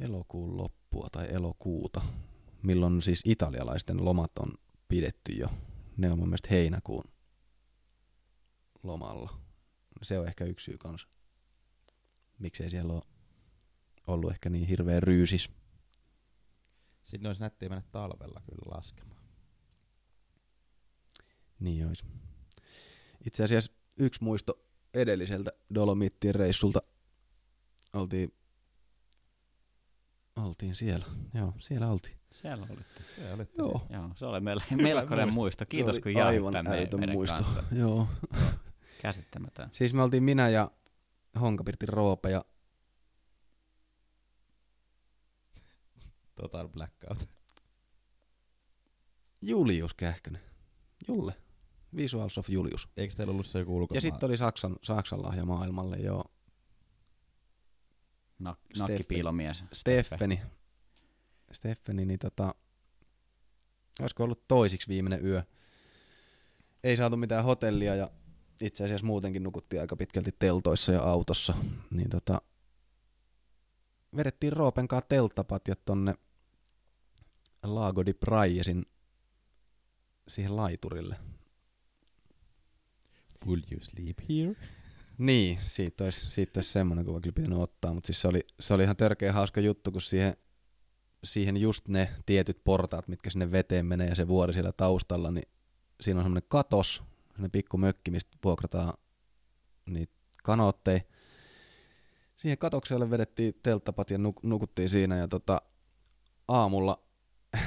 [0.00, 2.00] elokuun loppua tai elokuuta,
[2.64, 4.52] milloin siis italialaisten lomat on
[4.88, 5.48] pidetty jo.
[5.96, 7.04] Ne on mun mielestä heinäkuun
[8.82, 9.40] lomalla.
[10.02, 11.08] Se on ehkä yksi syy kanssa.
[12.38, 13.02] Miksei siellä ole
[14.06, 15.50] ollut ehkä niin hirveä ryysis.
[17.04, 19.24] Sitten olisi nättiä mennä talvella kyllä laskemaan.
[21.60, 22.04] Niin olisi.
[23.26, 24.58] Itse asiassa yksi muisto
[24.94, 26.82] edelliseltä Dolomittien reissulta
[27.92, 28.32] oltiin,
[30.36, 31.06] oltiin siellä.
[31.34, 32.16] Joo, siellä oltiin.
[32.30, 33.02] Siellä olitte.
[33.16, 33.86] Se oli Joo.
[33.90, 35.34] Joo, se oli meille melkoinen muisto.
[35.40, 35.66] muisto.
[35.66, 37.36] Kiitos kun jaoit tämän älytön meidän muisto.
[37.42, 37.62] kanssa.
[37.80, 38.08] Joo.
[39.02, 39.68] Käsittämätön.
[39.72, 40.70] Siis me oltiin minä ja
[41.40, 42.44] Honkapirtti Roope ja
[46.34, 47.28] Total blackout.
[49.42, 50.42] Julius Kähkönen.
[51.08, 51.34] Julle.
[51.96, 52.88] Visuals of Julius.
[52.96, 53.96] Eikö teillä ollut se joku ulkomaa?
[53.96, 56.24] Ja sitten oli Saksan, Saksan lahja maailmalle, joo.
[58.38, 59.64] Nak- nakkipiilomies.
[59.72, 60.42] Steffeni.
[61.52, 62.54] Steffeni, niin tota,
[64.00, 65.42] olisiko ollut toisiksi viimeinen yö.
[66.84, 68.10] Ei saatu mitään hotellia ja
[68.60, 71.54] itse asiassa muutenkin nukuttiin aika pitkälti teltoissa ja autossa.
[71.90, 72.40] Niin tota,
[74.16, 76.14] vedettiin Roopen kanssa telttapatjat tonne
[77.62, 78.86] Lago di Praiesin
[80.28, 81.16] siihen laiturille.
[83.46, 84.54] Will you sleep here?
[85.18, 88.74] Niin, siitä olisi, siitä olisi semmoinen kuva kyllä pitänyt ottaa, mutta siis se oli, se
[88.74, 90.36] oli ihan törkeä hauska juttu, kun siihen,
[91.24, 95.48] siihen just ne tietyt portaat, mitkä sinne veteen menee ja se vuori siellä taustalla, niin
[96.00, 98.94] siinä on semmoinen katos, semmoinen pikku mökki, mistä vuokrataan
[99.86, 100.12] niitä
[100.42, 101.00] kanootteja.
[102.36, 105.62] Siihen katokselle vedettiin telttapat ja nuk- nukuttiin siinä ja tota,
[106.48, 107.02] aamulla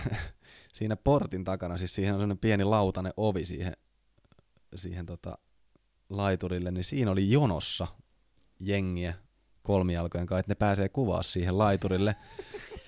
[0.74, 3.74] siinä portin takana, siis siihen on semmoinen pieni lautainen ovi siihen,
[4.76, 5.38] siihen tota,
[6.10, 7.88] laiturille, niin siinä oli jonossa
[8.60, 9.14] jengiä
[9.64, 12.16] kolmijalkojen kanssa, että ne pääsee kuvaa siihen laiturille.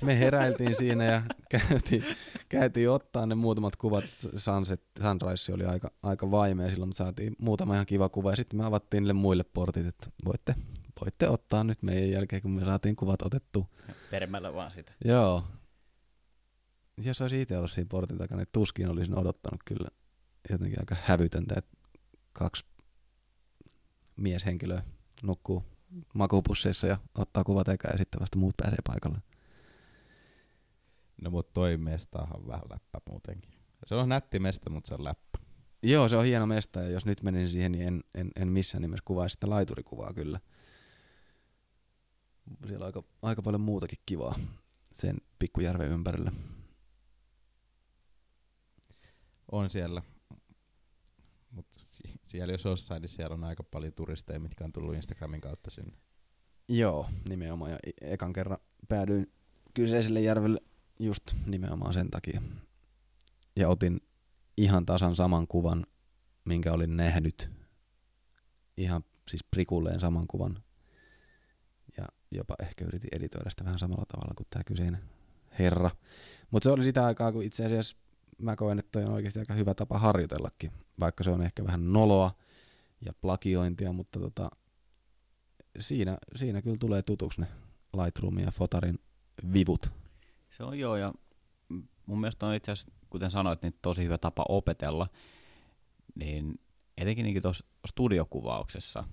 [0.02, 2.06] Me heräiltiin siinä ja käytiin,
[2.50, 4.06] käytiin ottaa ne muutamat kuvat.
[4.36, 8.30] Sunset, Sunrise oli aika, aika vaimea silloin, mutta saatiin muutama ihan kiva kuva.
[8.30, 10.56] Ja sitten me avattiin niille muille portit, että voitte,
[11.02, 13.68] voitte ottaa nyt meidän jälkeen, kun me saatiin kuvat otettu.
[14.12, 14.94] Permällä vaan sitä.
[15.06, 15.44] Joo.
[17.04, 19.90] Jos olisi itse ollut siinä portin takana, niin tuskin olisin odottanut kyllä
[20.50, 21.78] jotenkin aika hävytöntä, että
[22.34, 22.66] kaksi
[24.20, 24.84] mieshenkilöä
[25.24, 25.64] nukkuu
[26.14, 29.22] makupusseissa ja ottaa kuvat eka ja sitten vasta muut pääsee paikalle.
[31.22, 33.52] No mut toi mestahan on vähän läppä muutenkin.
[33.86, 35.40] Se on nätti mesta, mutta se on läppä.
[35.84, 38.82] Joo, se on hieno mesta ja jos nyt menisin siihen, niin en, en, en missään
[38.82, 40.40] nimessä kuvaisi sitä laiturikuvaa kyllä.
[42.68, 44.40] Siellä on aika, aika paljon muutakin kivaa
[44.94, 46.32] sen pikkujärven ympärillä.
[49.52, 50.02] On siellä.
[51.52, 51.89] Mut si-
[52.30, 55.94] siellä jos jossain, niin siellä on aika paljon turisteja, mitkä on tullut Instagramin kautta sinne.
[56.68, 57.72] Joo, nimenomaan.
[57.72, 58.58] Ja e- ekan kerran
[58.90, 59.32] päädyin
[59.74, 60.62] kyseiselle järvelle
[61.00, 62.42] just nimenomaan sen takia.
[63.56, 64.02] Ja otin
[64.58, 65.86] ihan tasan saman kuvan,
[66.46, 67.50] minkä olin nähnyt.
[68.78, 70.64] Ihan siis prikulleen saman kuvan.
[71.98, 75.04] Ja jopa ehkä yritin editoida sitä vähän samalla tavalla kuin tämä kyseinen
[75.60, 75.90] herra.
[76.52, 77.98] Mutta se oli sitä aikaa, kun itse asiassa
[78.40, 80.72] mä koen, että toi on oikeasti aika hyvä tapa harjoitellakin.
[81.00, 82.32] Vaikka se on ehkä vähän noloa
[83.06, 84.50] ja plagiointia, mutta tota,
[85.80, 87.48] siinä, siinä kyllä tulee tutuksi ne
[88.04, 89.00] Lightroomin ja Fotarin
[89.54, 89.92] vivut.
[90.50, 91.14] Se on joo, ja
[92.06, 95.08] mun mielestä on itse asiassa, kuten sanoit, niin tosi hyvä tapa opetella,
[96.16, 96.60] niin
[96.98, 99.04] etenkin niin tuossa studiokuvauksessa,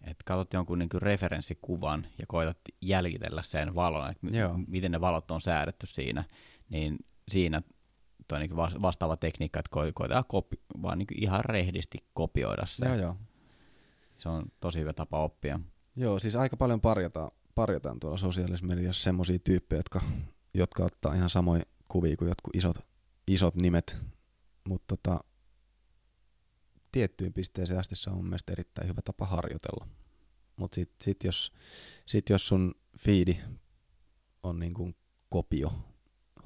[0.00, 5.30] että katsot jonkun niin referenssikuvan ja koetat jäljitellä sen valon, että m- miten ne valot
[5.30, 6.24] on säädetty siinä,
[6.68, 6.96] niin
[7.28, 7.62] siinä
[8.28, 12.86] toi niin vastaava tekniikka, että koetaan kopi- vaan niin ihan rehdisti kopioida se.
[12.86, 13.16] Joo, joo.
[14.18, 15.60] Se on tosi hyvä tapa oppia.
[15.96, 20.00] Joo, siis aika paljon parjataan, parjataan tuolla sosiaalisessa mediassa semmoisia tyyppejä, jotka,
[20.54, 22.76] jotka ottaa ihan samoja kuvia kuin jotkut isot,
[23.26, 23.96] isot nimet,
[24.68, 25.20] mutta tota,
[26.92, 29.88] tiettyyn pisteeseen asti se on mun mielestä erittäin hyvä tapa harjoitella.
[30.56, 31.52] Mutta sitten sit jos,
[32.06, 33.40] sit jos sun fiidi
[34.42, 34.96] on niin kuin
[35.28, 35.72] kopio,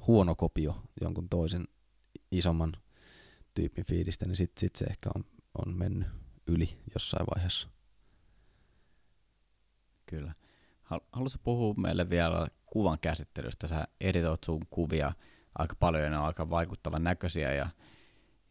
[0.07, 1.67] huono kopio jonkun toisen
[2.31, 2.73] isomman
[3.53, 5.25] tyypin fiidistä, niin sitten sit se ehkä on,
[5.57, 6.07] on mennyt
[6.47, 7.69] yli jossain vaiheessa.
[10.05, 10.33] Kyllä.
[10.83, 13.67] Haluaisitko puhua meille vielä kuvan käsittelystä?
[13.67, 15.13] Sä editoit sun kuvia
[15.55, 17.69] aika paljon ja ne on aika vaikuttavan näköisiä ja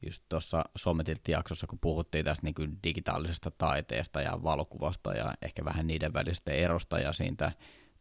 [0.06, 5.86] just tuossa Sommetiltti-jaksossa, kun puhuttiin tästä niin kuin digitaalisesta taiteesta ja valokuvasta ja ehkä vähän
[5.86, 7.52] niiden välistä erosta ja siitä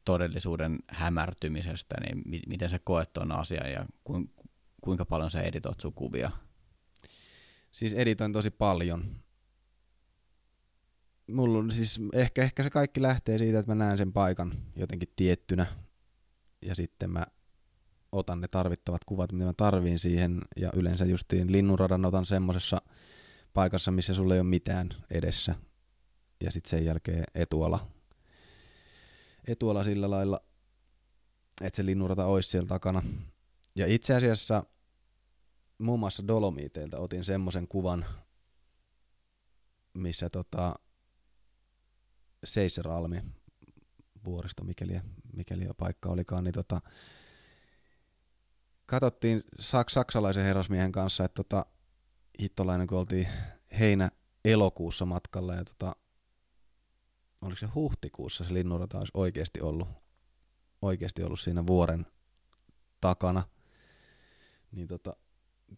[0.08, 4.30] todellisuuden hämärtymisestä, niin mi- miten sä koet tuon asian ja ku-
[4.82, 6.32] kuinka paljon sä editoit sun kuvia?
[7.72, 9.16] Siis editoin tosi paljon.
[11.32, 15.14] Mulla on siis ehkä, ehkä se kaikki lähtee siitä, että mä näen sen paikan jotenkin
[15.16, 15.66] tiettynä
[16.62, 17.26] ja sitten mä
[18.12, 22.82] otan ne tarvittavat kuvat, mitä mä tarviin siihen, ja yleensä justiin linnunradan otan semmosessa
[23.54, 25.56] paikassa, missä sulla ei ole mitään edessä,
[26.44, 27.88] ja sitten sen jälkeen etuala,
[29.48, 30.40] etuala sillä lailla,
[31.62, 33.04] että se linnunrata olisi siellä takana.
[33.76, 34.64] Ja itse asiassa
[35.78, 38.06] muun muassa Dolomiteilta otin semmoisen kuvan,
[39.94, 40.76] missä tota,
[42.44, 43.24] Seiseralmi,
[44.26, 45.02] vuoristo, mikäli,
[45.34, 46.82] mikäli paikka olikaan, niin tota,
[48.86, 51.66] katsottiin saks- saksalaisen herrasmiehen kanssa, että tota,
[52.42, 53.28] hittolainen, kun oltiin
[53.80, 54.12] heinä
[54.46, 55.96] elokuussa matkalla ja tota,
[57.42, 59.88] oliko se huhtikuussa se linnunrata olisi oikeasti ollut,
[60.82, 62.06] oikeasti ollut siinä vuoren
[63.02, 63.44] takana,
[64.72, 65.16] niin tota,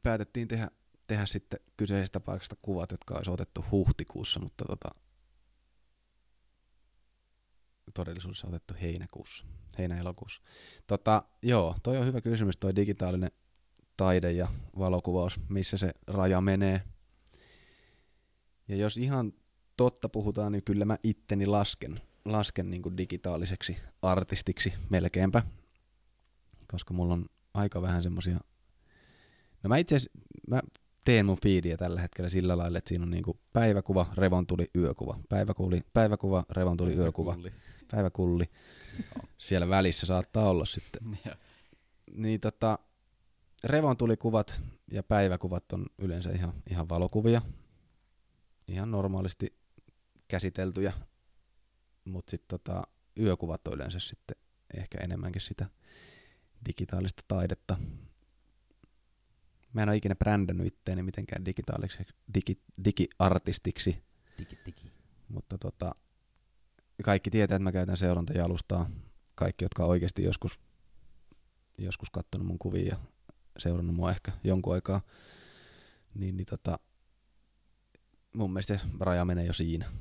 [0.03, 0.71] päätettiin tehdä,
[1.07, 4.89] tehdä sitten kyseisestä paikasta kuvat, jotka olisi otettu huhtikuussa, mutta tota,
[7.93, 9.45] todellisuudessa otettu heinäkuussa,
[9.77, 10.41] heinä-elokuussa.
[10.87, 13.31] Tota, joo, toi on hyvä kysymys, toi digitaalinen
[13.97, 14.47] taide ja
[14.79, 16.81] valokuvaus, missä se raja menee.
[18.67, 19.33] Ja jos ihan
[19.79, 25.43] totta puhutaan, niin kyllä mä itteni lasken, lasken niin kuin digitaaliseksi artistiksi melkeinpä,
[26.71, 28.39] koska mulla on aika vähän semmosia...
[29.63, 29.97] No mä itse
[30.47, 30.61] mä
[31.05, 35.19] teen mun feedia tällä hetkellä sillä lailla, että siinä on niinku päiväkuva, revontuli, yökuva.
[35.29, 37.37] Päiväkuva, päiväkuva, revontuli, yökuva.
[37.91, 38.45] Päiväkulli.
[39.37, 41.01] Siellä välissä saattaa olla sitten.
[42.23, 42.79] niin tota,
[43.63, 44.61] revontulikuvat
[44.91, 47.41] ja päiväkuvat on yleensä ihan, ihan valokuvia.
[48.67, 49.58] Ihan normaalisti
[50.29, 50.93] käsiteltyjä.
[52.05, 52.83] Mutta sitten tota,
[53.19, 54.37] yökuvat on yleensä sitten
[54.77, 55.69] ehkä enemmänkin sitä
[56.67, 57.77] digitaalista taidetta.
[59.73, 64.03] Mä en ole ikinä brändännyt itteeni mitenkään digitaaliseksi, digi, digiartistiksi.
[64.37, 64.91] Digi, digi.
[65.27, 65.95] Mutta tota,
[67.03, 68.89] kaikki tietää, että mä käytän seurantajalustaa.
[69.35, 70.59] Kaikki, jotka on oikeasti joskus,
[71.77, 72.97] joskus katsonut mun kuvia ja
[73.57, 75.01] seurannut mua ehkä jonkun aikaa,
[76.13, 76.79] niin, niin tota,
[78.33, 79.91] mun mielestä se raja menee jo siinä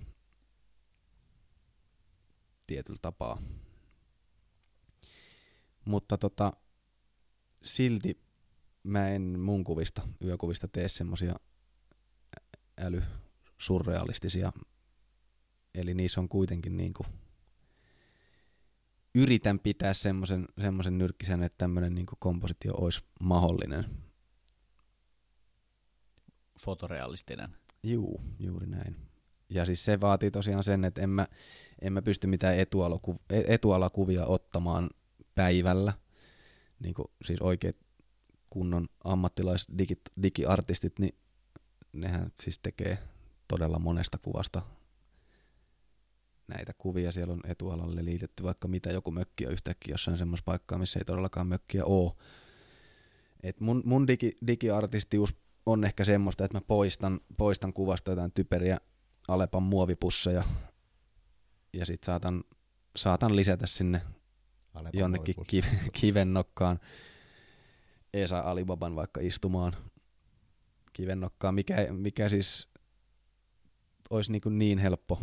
[2.68, 3.42] tietyllä tapaa.
[5.84, 6.52] Mutta tota,
[7.62, 8.20] silti
[8.82, 11.34] mä en mun kuvista, yökuvista tee semmosia
[12.80, 13.02] äly
[13.58, 14.52] surrealistisia.
[15.74, 17.06] Eli niissä on kuitenkin niinku,
[19.14, 23.84] yritän pitää semmoisen, semmoisen nyrkkisen, että tämmöinen niinku kompositio olisi mahdollinen.
[26.60, 27.56] Fotorealistinen.
[27.82, 29.07] Juu, juuri näin.
[29.50, 31.26] Ja siis se vaatii tosiaan sen, että en mä,
[31.82, 34.90] en mä pysty mitään etualaku, etualakuvia ottamaan
[35.34, 35.92] päivällä.
[36.80, 37.76] Niin kuin, siis oikeat
[38.50, 41.14] kunnon ammattilais digi, digiartistit, niin
[41.92, 42.98] nehän siis tekee
[43.48, 44.62] todella monesta kuvasta
[46.48, 47.12] näitä kuvia.
[47.12, 51.04] Siellä on etualalle liitetty vaikka mitä joku mökki on yhtäkkiä jossain semmoisessa paikkaa, missä ei
[51.04, 52.12] todellakaan mökkiä ole.
[53.42, 58.78] Et mun, mun digi, digiartistius on ehkä semmoista, että mä poistan, poistan kuvasta jotain typeriä
[59.28, 60.44] Alepan muovipusseja.
[61.72, 62.44] Ja sit saatan,
[62.96, 64.00] saatan lisätä sinne
[64.74, 66.80] Alepan jonnekin kiv- kivennokkaan
[68.14, 69.76] Esa Alibaban vaikka istumaan
[70.92, 72.68] kivennokkaan, mikä, mikä siis
[74.10, 75.22] olisi niin, niin helppo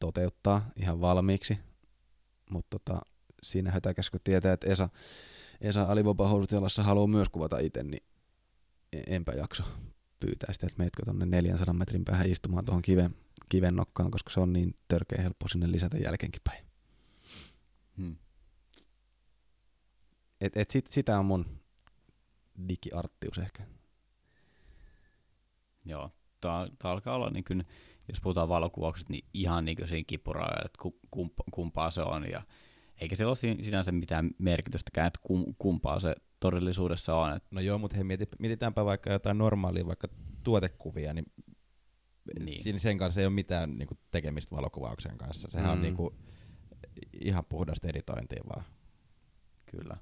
[0.00, 1.58] toteuttaa ihan valmiiksi,
[2.50, 3.00] mutta tota,
[3.42, 4.88] siinä hötäkäs, kun tietää, että Esa,
[5.60, 8.02] Esa alivopahousut jalassa haluaa myös kuvata itse, niin
[8.92, 9.62] e- enpä jakso
[10.20, 13.14] pyytää sitä, että meetkö tuonne 400 metrin päähän istumaan tuohon kiven,
[13.48, 16.64] kiven nokkaan, koska se on niin törkeä helppo sinne lisätä jälkeenkin päin.
[17.96, 18.16] Hmm.
[20.40, 21.60] Et, et sit, sitä on mun
[22.68, 23.62] digiarttius ehkä.
[25.84, 27.64] Joo, tää alkaa olla niin kuin,
[28.08, 32.30] jos puhutaan valokuvauksesta, niin ihan niin kuin siinä kipurajalla, että ku- kumpa, kumpaa se on.
[32.30, 32.42] Ja
[33.00, 37.40] eikä se ole sin- sinänsä mitään merkitystäkään, että kum, kumpaa se todellisuudessa on.
[37.50, 40.08] No joo, mutta hei, mieti, mietitäänpä vaikka jotain normaalia, vaikka
[40.44, 41.26] tuotekuvia, niin,
[42.44, 42.62] Niin.
[42.62, 45.48] siinä sen kanssa ei ole mitään niinku, tekemistä valokuvauksen kanssa.
[45.50, 45.72] Sehän mm.
[45.72, 46.14] on niinku,
[47.20, 48.64] ihan puhdasta editointia vaan.
[49.66, 49.96] kyllä.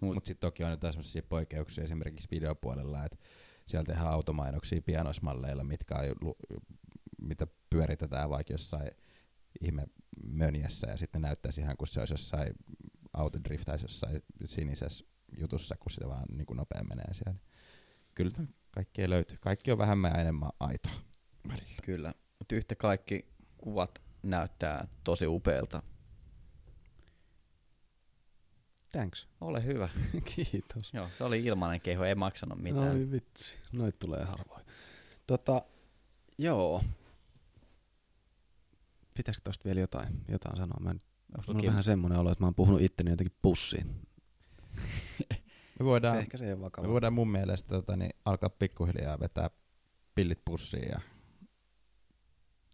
[0.00, 3.18] Mutta Mut sitten toki on jotain sellaisia poikkeuksia esimerkiksi videopuolella, että
[3.66, 6.36] siellä tehdään automainoksia pianosmalleilla, mitkä on, lu-
[7.22, 8.90] mitä pyöritetään vaikka jossain
[9.60, 9.86] ihme
[10.24, 12.52] mönjässä ja sitten näyttäisi ihan kuin se olisi jossain
[13.12, 15.04] autodriftaisi jossain sinisessä
[15.38, 17.40] jutussa, kun se vaan niin kuin nopea menee siellä.
[18.14, 18.32] Kyllä
[18.76, 19.38] kaikkea löytyy.
[19.40, 20.92] Kaikki on vähemmän ja enemmän aitoa
[21.48, 21.82] välillä.
[21.82, 23.26] Kyllä, mutta yhtä kaikki
[23.58, 25.82] kuvat näyttää tosi upealta.
[28.92, 29.28] Thanks.
[29.40, 29.88] Ole hyvä.
[30.34, 30.94] Kiitos.
[30.94, 32.88] Joo, se oli ilmainen kehu, ei maksanut mitään.
[32.88, 34.64] Ai vitsi, noit tulee harvoin.
[35.26, 35.62] Tota,
[36.38, 36.84] joo.
[39.14, 40.80] Pitäisikö tosta vielä jotain, jotain sanoa?
[40.80, 41.00] Mä en,
[41.46, 44.06] mulla on vähän semmoinen olo, että mä oon puhunut itteni jotenkin pussiin.
[45.78, 49.50] Me voidaan, Ehkä se ei ole me voidaan mun mielestä tota, niin alkaa pikkuhiljaa vetää
[50.14, 51.00] pillit pussiin ja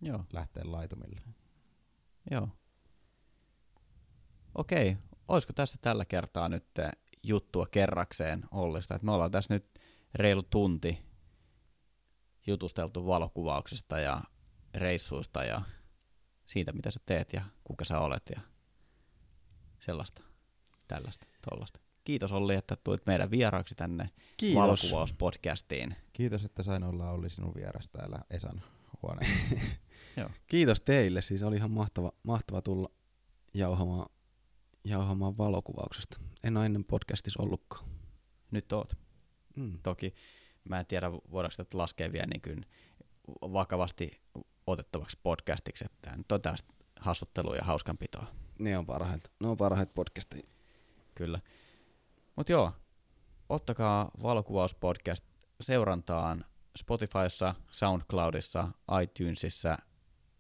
[0.03, 1.21] Joo, lähteä laitumille.
[2.31, 2.49] joo.
[4.55, 4.97] Okei,
[5.29, 6.67] olisiko tässä tällä kertaa nyt
[7.23, 8.95] juttua kerrakseen Ollista?
[8.95, 9.69] Et me ollaan tässä nyt
[10.15, 10.99] reilu tunti
[12.47, 14.23] jutusteltu valokuvauksesta ja
[14.75, 15.63] reissuista ja
[16.45, 18.41] siitä, mitä sä teet ja kuka sä olet ja
[19.81, 20.23] sellaista,
[20.89, 21.81] tällaista, tollasta.
[22.05, 24.63] Kiitos Olli, että tulit meidän vieraaksi tänne Kiitos.
[24.63, 25.97] valokuvauspodcastiin.
[26.13, 28.63] Kiitos, että sain olla Olli sinun vieras täällä Esan
[29.03, 29.57] huoneessa.
[30.47, 32.91] Kiitos teille, siis oli ihan mahtava, mahtava tulla
[33.55, 34.07] jauhamaan,
[34.85, 36.17] jauhamaan valokuvauksesta.
[36.45, 37.85] En ole ennen podcastissa ollutkaan.
[38.51, 38.93] Nyt oot.
[39.57, 39.79] Mm.
[39.83, 40.15] Toki
[40.65, 42.67] mä en tiedä, voidaanko tätä laskea vielä niin kuin
[43.41, 44.21] vakavasti
[44.67, 48.27] otettavaksi podcastiksi, että tää nyt on tästä hassuttelua ja hauskanpitoa.
[48.59, 50.43] Ne on parhaita, ne on parhaita podcasteja.
[51.15, 51.41] Kyllä.
[52.37, 52.73] Mutta joo,
[53.49, 55.25] ottakaa valokuvauspodcast
[55.61, 56.45] seurantaan
[56.79, 58.69] Spotifyssa, SoundCloudissa,
[59.03, 59.79] iTunesissa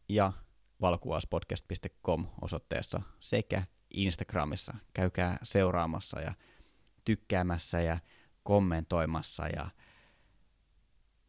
[0.08, 0.32] ja
[0.80, 3.62] valokuvauspodcast.com osoitteessa sekä
[3.94, 4.74] Instagramissa.
[4.94, 6.34] Käykää seuraamassa ja
[7.04, 7.98] tykkäämässä ja
[8.42, 9.70] kommentoimassa ja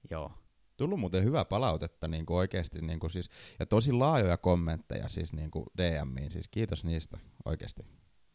[0.09, 0.31] joo,
[0.77, 3.29] Tullut muuten hyvää palautetta niin kuin oikeasti, niin kuin siis,
[3.59, 7.83] ja tosi laajoja kommentteja siis niin kuin DMiin, siis kiitos niistä oikeasti.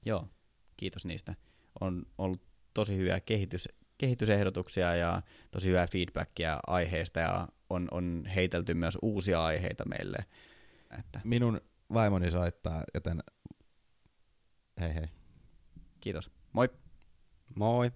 [0.06, 0.28] Joo,
[0.76, 1.34] kiitos niistä.
[1.80, 2.42] On ollut
[2.74, 3.68] tosi hyviä kehitys,
[3.98, 10.24] kehitysehdotuksia ja tosi hyvää feedbackia aiheista ja on, on heitelty myös uusia aiheita meille.
[10.98, 11.60] Että Minun
[11.92, 13.22] vaimoni soittaa, joten
[14.80, 15.08] hei hei.
[16.00, 16.30] kiitos.
[16.52, 16.68] Moi!
[17.54, 17.90] Moi!